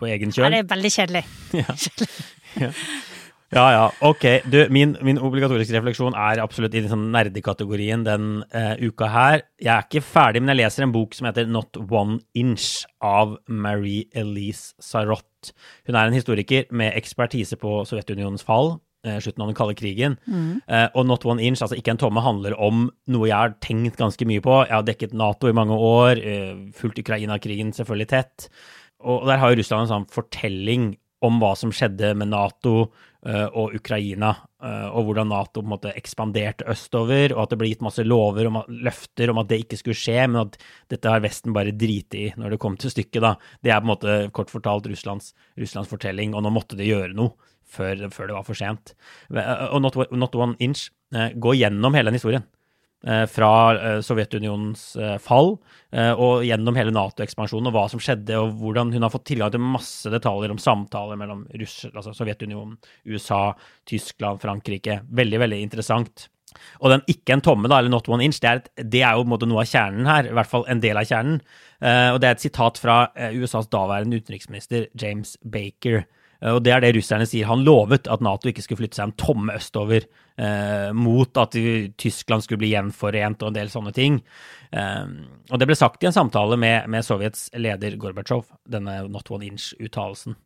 på 0.00 0.08
egen 0.10 0.34
Ja, 0.34 0.40
kjøl. 0.40 0.56
det 0.56 0.62
er 0.64 0.72
veldig 0.74 0.94
kjedelig. 0.96 1.24
Ja, 3.54 3.64
ja. 3.70 3.82
Ok. 4.02 4.24
Du, 4.50 4.56
min, 4.74 4.96
min 5.06 5.18
obligatoriske 5.22 5.76
refleksjon 5.76 6.16
er 6.18 6.40
absolutt 6.42 6.74
i 6.74 6.80
den 6.82 6.90
sånn 6.90 7.04
nerdekategorien 7.14 8.02
den 8.06 8.40
uh, 8.50 8.72
uka 8.82 9.06
her. 9.12 9.44
Jeg 9.62 9.70
er 9.76 9.84
ikke 9.86 10.02
ferdig, 10.02 10.42
men 10.42 10.50
jeg 10.54 10.64
leser 10.64 10.86
en 10.86 10.94
bok 10.94 11.14
som 11.14 11.28
heter 11.28 11.46
Not 11.46 11.78
One 11.84 12.16
Inch 12.40 12.80
av 13.04 13.36
Marie 13.46 14.08
Elise 14.16 14.74
Sarot. 14.82 15.52
Hun 15.86 15.94
er 15.94 16.08
en 16.10 16.16
historiker 16.16 16.66
med 16.74 16.96
ekspertise 16.98 17.58
på 17.60 17.82
Sovjetunionens 17.86 18.42
fall. 18.48 18.78
Eh, 19.04 19.20
Slutten 19.22 19.44
av 19.44 19.50
den 19.50 19.58
kalde 19.58 19.76
krigen. 19.78 20.18
Eh, 20.66 20.88
og 20.94 21.06
Not 21.06 21.26
One 21.28 21.42
Inch, 21.42 21.62
altså 21.62 21.78
ikke 21.78 21.94
en 21.94 22.00
tomme, 22.00 22.24
handler 22.24 22.56
om 22.60 22.88
noe 23.12 23.28
jeg 23.28 23.36
har 23.36 23.56
tenkt 23.64 24.00
ganske 24.00 24.26
mye 24.28 24.42
på. 24.44 24.66
Jeg 24.66 24.74
har 24.74 24.86
dekket 24.86 25.14
Nato 25.14 25.50
i 25.50 25.56
mange 25.56 25.76
år, 25.76 26.18
eh, 26.18 26.54
fulgt 26.74 26.98
Ukraina-krigen 26.98 27.72
selvfølgelig 27.76 28.08
tett. 28.08 28.48
Og 29.04 29.26
der 29.28 29.38
har 29.38 29.52
jo 29.52 29.60
Russland 29.60 29.84
en 29.84 29.92
sånn 29.92 30.10
fortelling 30.10 30.94
om 31.24 31.40
hva 31.40 31.54
som 31.56 31.72
skjedde 31.72 32.14
med 32.16 32.28
Nato 32.28 32.90
og 33.24 33.72
Ukraina, 33.72 34.34
og 34.92 35.06
hvordan 35.06 35.30
Nato 35.32 35.62
på 35.62 35.64
en 35.64 35.72
måte 35.72 35.92
ekspanderte 35.96 36.66
østover, 36.68 37.32
og 37.32 37.40
at 37.42 37.54
det 37.54 37.58
ble 37.58 37.70
gitt 37.70 37.80
masse 37.80 38.04
lover 38.04 38.50
og 38.50 38.68
løfter 38.68 39.32
om 39.32 39.40
at 39.40 39.48
det 39.48 39.62
ikke 39.62 39.78
skulle 39.80 39.96
skje, 39.96 40.26
men 40.28 40.42
at 40.42 40.58
dette 40.92 41.08
har 41.08 41.24
Vesten 41.24 41.56
bare 41.56 41.72
driti 41.72 42.26
i 42.26 42.34
når 42.36 42.52
det 42.52 42.60
kom 42.60 42.76
til 42.76 42.92
stykket. 42.92 43.22
da. 43.24 43.36
Det 43.64 43.72
er 43.72 43.80
på 43.80 43.88
en 43.88 43.92
måte 43.94 44.18
kort 44.36 44.52
fortalt 44.52 44.84
Russlands, 44.92 45.32
Russlands 45.56 45.88
fortelling, 45.88 46.36
og 46.36 46.44
nå 46.44 46.52
måtte 46.52 46.76
de 46.76 46.84
gjøre 46.84 47.16
noe 47.16 47.32
før, 47.70 48.08
før 48.14 48.30
det 48.30 48.36
var 48.36 48.46
for 48.46 48.58
sent. 48.58 48.94
Eh, 49.34 49.54
Og 49.70 49.82
Not, 49.82 49.98
Not 50.12 50.36
One 50.38 50.58
Inch 50.62 50.88
eh, 51.14 51.32
går 51.34 51.58
gjennom 51.62 51.96
hele 51.96 52.10
den 52.10 52.18
historien 52.18 52.44
eh, 53.06 53.24
fra 53.30 54.00
Sovjetunionens 54.04 54.86
fall 55.22 55.56
og 55.94 56.42
gjennom 56.42 56.74
hele 56.74 56.90
Nato-ekspansjonen 56.90 57.68
og 57.70 57.74
hva 57.76 57.84
som 57.92 58.00
skjedde, 58.02 58.34
og 58.34 58.56
hvordan 58.58 58.88
hun 58.90 59.04
har 59.06 59.12
fått 59.12 59.28
tilgang 59.28 59.52
til 59.54 59.62
masse 59.62 60.10
detaljer 60.10 60.50
om 60.50 60.58
samtaler 60.58 61.20
mellom 61.20 61.44
Russ, 61.60 61.84
altså 61.92 62.10
Sovjetunionen, 62.16 62.80
USA, 63.06 63.52
Tyskland, 63.86 64.40
Frankrike. 64.42 64.96
Veldig, 65.06 65.38
veldig 65.44 65.60
interessant. 65.62 66.26
Og 66.82 66.90
den 66.90 67.04
ikke 67.10 67.36
en 67.36 67.44
tomme, 67.46 67.70
da, 67.70 67.78
eller 67.78 67.94
not 67.94 68.10
one 68.10 68.26
inch, 68.26 68.40
det 68.42 68.50
er, 68.50 68.64
et, 68.64 68.82
det 68.90 69.04
er 69.06 69.14
jo 69.14 69.38
noe 69.46 69.62
av 69.62 69.70
kjernen 69.70 70.10
her. 70.10 70.32
I 70.32 70.34
hvert 70.34 70.50
fall 70.50 70.66
en 70.72 70.82
del 70.82 70.98
av 70.98 71.06
kjernen. 71.06 71.38
Og 71.84 72.18
det 72.18 72.28
er 72.28 72.34
et 72.34 72.42
sitat 72.42 72.82
fra 72.82 72.98
USAs 73.38 73.70
daværende 73.70 74.18
utenriksminister 74.18 74.88
James 74.98 75.36
Baker. 75.46 76.02
Eh, 76.44 76.52
Og 76.52 76.62
det 76.64 76.74
er 76.74 76.84
det 76.84 76.92
russerne 76.98 77.26
sier. 77.28 77.48
Han 77.48 77.64
lovet 77.64 78.08
at 78.12 78.22
Nato 78.24 78.50
ikke 78.50 78.62
skulle 78.64 78.84
flytte 78.84 79.00
seg 79.00 79.08
en 79.08 79.16
tomme 79.20 79.56
østover 79.56 80.04
eh, 80.36 80.90
mot 80.92 81.40
at 81.40 81.56
Tyskland 81.96 82.44
skulle 82.44 82.60
bli 82.62 82.74
gjenforent 82.74 83.42
og 83.42 83.50
en 83.52 83.58
del 83.58 83.72
sånne 83.72 83.94
ting. 83.96 84.20
Eh, 84.72 85.06
og 85.50 85.60
det 85.60 85.70
ble 85.70 85.78
sagt 85.78 86.04
i 86.04 86.10
en 86.10 86.16
samtale 86.16 86.58
med, 86.60 86.90
med 86.92 87.06
Sovjets 87.06 87.48
leder 87.56 87.96
Gorbatsjov, 88.00 88.50
denne 88.68 89.00
not 89.08 89.30
one 89.32 89.48
inch-uttalelsen. 89.48 90.36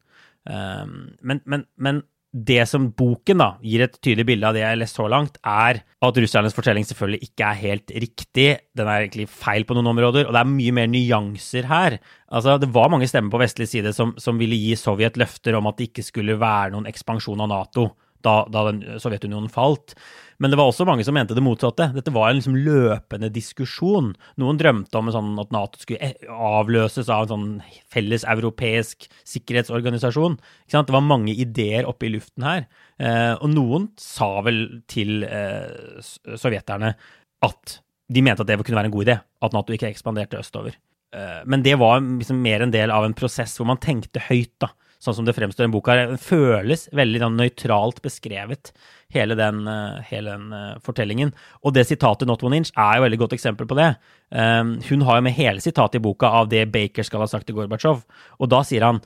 Eh, 0.49 0.87
men, 1.21 1.43
men, 1.45 1.67
men 1.77 2.05
det 2.33 2.61
som 2.69 2.91
boken 2.93 3.41
da 3.41 3.49
gir 3.65 3.83
et 3.87 3.95
tydelig 4.05 4.27
bilde 4.29 4.49
av 4.49 4.57
det 4.57 4.61
jeg 4.61 4.73
har 4.75 4.81
lest 4.81 4.99
så 4.99 5.07
langt, 5.09 5.39
er 5.41 5.81
at 6.05 6.19
russernes 6.21 6.57
fortelling 6.57 6.85
selvfølgelig 6.85 7.31
ikke 7.31 7.47
er 7.47 7.61
helt 7.63 7.95
riktig. 8.05 8.49
Den 8.77 8.91
er 8.91 9.07
egentlig 9.07 9.29
feil 9.33 9.65
på 9.69 9.77
noen 9.77 9.89
områder, 9.95 10.29
og 10.29 10.37
det 10.37 10.43
er 10.43 10.51
mye 10.51 10.75
mer 10.77 10.91
nyanser 10.93 11.71
her. 11.71 11.99
Altså, 12.29 12.59
Det 12.61 12.69
var 12.75 12.93
mange 12.93 13.09
stemmer 13.09 13.33
på 13.33 13.41
vestlig 13.41 13.69
side 13.69 13.95
som, 13.97 14.13
som 14.21 14.39
ville 14.39 14.59
gi 14.61 14.77
Sovjet 14.77 15.17
løfter 15.17 15.57
om 15.57 15.67
at 15.71 15.81
det 15.81 15.89
ikke 15.89 16.05
skulle 16.05 16.39
være 16.41 16.75
noen 16.77 16.91
ekspansjon 16.91 17.41
av 17.47 17.51
Nato 17.55 17.89
da, 18.25 18.41
da 18.51 18.65
Sovjetunionen 19.03 19.51
falt. 19.53 19.95
Men 20.39 20.53
det 20.53 20.59
var 20.61 20.71
også 20.71 20.87
mange 20.87 21.03
som 21.07 21.17
mente 21.19 21.35
det 21.35 21.43
motsatte. 21.43 21.89
Dette 21.97 22.13
var 22.15 22.31
en 22.31 22.39
liksom 22.39 22.57
løpende 22.63 23.31
diskusjon. 23.35 24.13
Noen 24.39 24.61
drømte 24.61 25.01
om 25.01 25.11
sånn 25.11 25.33
at 25.43 25.51
Nato 25.55 25.83
skulle 25.83 26.13
eh, 26.13 26.29
avløses 26.31 27.11
av 27.11 27.27
en 27.27 27.33
sånn 27.33 27.49
felles 27.91 28.27
europeisk 28.29 29.09
sikkerhetsorganisasjon. 29.27 30.39
Det 30.71 30.95
var 30.95 31.07
mange 31.07 31.35
ideer 31.35 31.91
oppe 31.91 32.07
i 32.07 32.13
luften 32.15 32.47
her. 32.47 32.69
Eh, 33.03 33.35
og 33.35 33.51
noen 33.51 33.91
sa 33.99 34.37
vel 34.47 34.63
til 34.91 35.27
eh, 35.27 35.99
sovjeterne 36.39 36.95
at 37.47 37.81
de 38.09 38.23
mente 38.25 38.45
at 38.45 38.49
det 38.49 38.61
kunne 38.63 38.79
være 38.79 38.89
en 38.89 38.95
god 38.95 39.09
idé, 39.09 39.19
at 39.19 39.55
Nato 39.55 39.75
ikke 39.75 39.91
ekspanderte 39.91 40.39
østover. 40.41 40.79
Eh, 41.15 41.41
men 41.47 41.65
det 41.67 41.77
var 41.81 42.01
liksom 42.01 42.41
mer 42.43 42.65
en 42.65 42.73
del 42.73 42.93
av 42.95 43.05
en 43.05 43.17
prosess 43.17 43.57
hvor 43.59 43.69
man 43.69 43.81
tenkte 43.83 44.23
høyt, 44.29 44.55
da. 44.63 44.71
Sånn 44.99 45.15
som 45.15 45.27
det 45.27 45.35
fremstår 45.37 45.63
i 45.63 45.67
den 45.69 45.75
boka. 45.75 45.95
Det 45.95 46.19
føles 46.19 46.89
veldig 46.97 47.21
sånn 47.23 47.37
nøytralt 47.39 48.01
beskrevet, 48.03 48.73
hele 49.15 49.37
den, 49.39 49.61
eh, 49.71 50.01
hele 50.11 50.35
den 50.35 50.53
eh, 50.53 50.81
fortellingen. 50.83 51.31
Og 51.63 51.75
det 51.75 51.87
sitatet 51.87 52.27
'Not 52.27 52.43
one 52.43 52.59
inch' 52.59 52.73
er 52.77 52.99
jo 52.99 53.05
et 53.05 53.11
veldig 53.11 53.21
godt 53.23 53.37
eksempel 53.39 53.67
på 53.67 53.79
det. 53.79 53.97
Um, 54.31 54.81
hun 54.91 55.03
har 55.03 55.17
jo 55.17 55.23
med 55.23 55.33
hele 55.33 55.61
sitatet 55.61 55.97
i 55.97 56.05
boka 56.05 56.27
av 56.27 56.49
det 56.49 56.71
Baker 56.73 57.03
skal 57.03 57.21
ha 57.21 57.27
sagt 57.27 57.47
til 57.47 57.55
Gorbatsjov. 57.55 58.05
Og 58.41 58.51
da 58.51 58.63
sier 58.63 58.83
han 58.83 59.01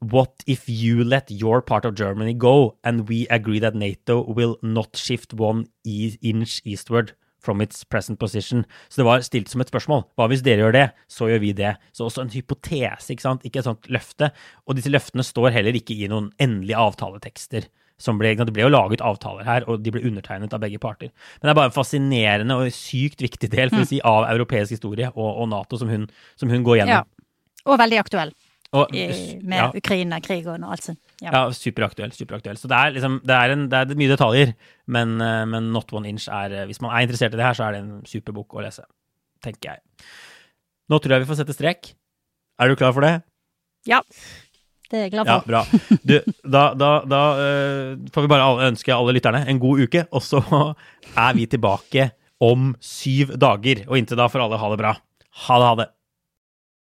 What 0.00 0.44
if 0.46 0.68
you 0.68 1.02
let 1.02 1.30
your 1.30 1.60
part 1.60 1.84
of 1.84 1.94
Germany 1.94 2.32
go, 2.32 2.76
and 2.84 3.08
we 3.08 3.26
agree 3.30 3.58
that 3.58 3.74
NATO 3.74 4.22
will 4.22 4.56
not 4.62 4.96
shift 4.96 5.34
one 5.34 5.66
e 5.84 6.16
inch 6.22 6.60
eastward 6.64 7.14
from 7.44 7.62
its 7.64 7.84
present 7.84 8.18
position? 8.20 8.64
Så 8.88 9.00
det 9.00 9.08
var 9.08 9.24
stilt 9.26 9.50
som 9.52 9.62
et 9.62 9.70
spørsmål. 9.70 10.04
Hva 10.18 10.28
hvis 10.30 10.44
dere 10.46 10.64
gjør 10.64 10.76
det, 10.76 10.86
så 11.10 11.30
gjør 11.30 11.42
vi 11.44 11.52
det. 11.58 11.74
Så 11.96 12.08
også 12.08 12.24
en 12.24 12.32
hypotese, 12.34 13.12
ikke 13.14 13.26
sant? 13.26 13.44
Ikke 13.48 13.62
et 13.62 13.68
sånt 13.68 13.90
løfte. 13.92 14.32
Og 14.66 14.78
disse 14.78 14.92
løftene 14.92 15.26
står 15.26 15.52
heller 15.56 15.78
ikke 15.78 15.96
i 15.96 16.10
noen 16.10 16.30
endelige 16.42 16.80
avtaletekster. 16.80 17.70
Som 17.98 18.20
ble, 18.20 18.36
det 18.38 18.54
ble 18.54 18.62
jo 18.62 18.70
laget 18.70 19.02
avtaler 19.02 19.42
her, 19.42 19.64
og 19.66 19.82
de 19.82 19.90
ble 19.90 20.04
undertegnet 20.06 20.52
av 20.54 20.62
begge 20.62 20.78
parter. 20.78 21.10
Men 21.38 21.48
det 21.48 21.54
er 21.54 21.58
bare 21.58 21.72
en 21.72 21.74
fascinerende 21.74 22.58
og 22.60 22.74
sykt 22.74 23.24
viktig 23.24 23.50
del 23.50 23.72
for 23.74 23.82
å 23.82 23.88
si, 23.90 23.98
av 24.06 24.28
europeisk 24.30 24.76
historie 24.76 25.10
og, 25.16 25.30
og 25.32 25.48
Nato 25.50 25.80
som 25.80 25.90
hun, 25.90 26.06
som 26.38 26.52
hun 26.52 26.66
går 26.66 26.84
Ja. 26.84 27.02
Og 27.66 27.74
veldig 27.80 27.98
aktuell 28.00 28.30
Og, 28.76 28.90
i, 28.92 29.06
med 29.48 29.56
ja. 29.62 29.68
Ukraina-krigen 29.80 30.64
og 30.66 30.74
alt 30.74 30.84
sånt. 30.90 30.98
Ja. 31.22 31.30
Ja, 31.32 31.42
superaktuell. 31.56 32.12
superaktuell. 32.12 32.58
Så 32.60 32.68
det 32.68 32.76
er 32.76 32.92
liksom, 32.94 33.14
det 33.24 33.36
er, 33.36 33.54
en, 33.54 33.62
det 33.72 33.78
er 33.80 33.98
mye 33.98 34.10
detaljer, 34.12 34.52
men, 34.92 35.14
eh, 35.24 35.44
men 35.48 35.70
Not 35.72 35.94
One 35.96 36.10
Inch 36.10 36.28
er 36.28 36.52
eh, 36.52 36.66
Hvis 36.68 36.82
man 36.84 36.92
er 36.92 37.06
interessert 37.06 37.32
i 37.32 37.40
det 37.40 37.46
her, 37.46 37.56
så 37.56 37.64
er 37.64 37.78
det 37.78 37.80
en 37.86 38.02
superbok 38.08 38.58
å 38.58 38.66
lese, 38.66 38.84
tenker 39.44 39.72
jeg. 39.72 40.08
Nå 40.92 41.00
tror 41.00 41.16
jeg 41.16 41.24
vi 41.24 41.30
får 41.30 41.40
sette 41.40 41.56
strek. 41.56 41.94
Er 42.60 42.68
du 42.68 42.76
klar 42.76 42.92
for 42.96 43.06
det? 43.06 43.16
ja. 43.88 44.02
Det 44.88 44.96
er 44.96 45.02
jeg 45.04 45.12
glad 45.12 45.28
for. 45.28 45.34
Ja, 45.36 45.44
bra. 45.44 45.98
Du, 46.08 46.14
da 46.48 46.62
da, 46.72 46.90
da 47.04 47.18
eh, 47.42 47.90
får 48.12 48.24
vi 48.24 48.30
bare 48.32 48.68
ønske 48.70 48.94
alle 48.94 49.12
lytterne 49.12 49.42
en 49.44 49.60
god 49.60 49.82
uke, 49.84 50.06
og 50.16 50.24
så 50.24 50.40
er 51.26 51.36
vi 51.36 51.44
tilbake 51.44 52.06
om 52.40 52.70
syv 52.80 53.34
dager. 53.36 53.84
Og 53.90 53.98
inntil 54.00 54.16
da 54.16 54.30
får 54.32 54.46
alle 54.46 54.60
ha 54.62 54.70
det 54.72 54.78
bra. 54.80 54.94
Ha 55.44 55.58
det, 55.60 55.66
ha 55.68 55.74
det. 55.82 55.88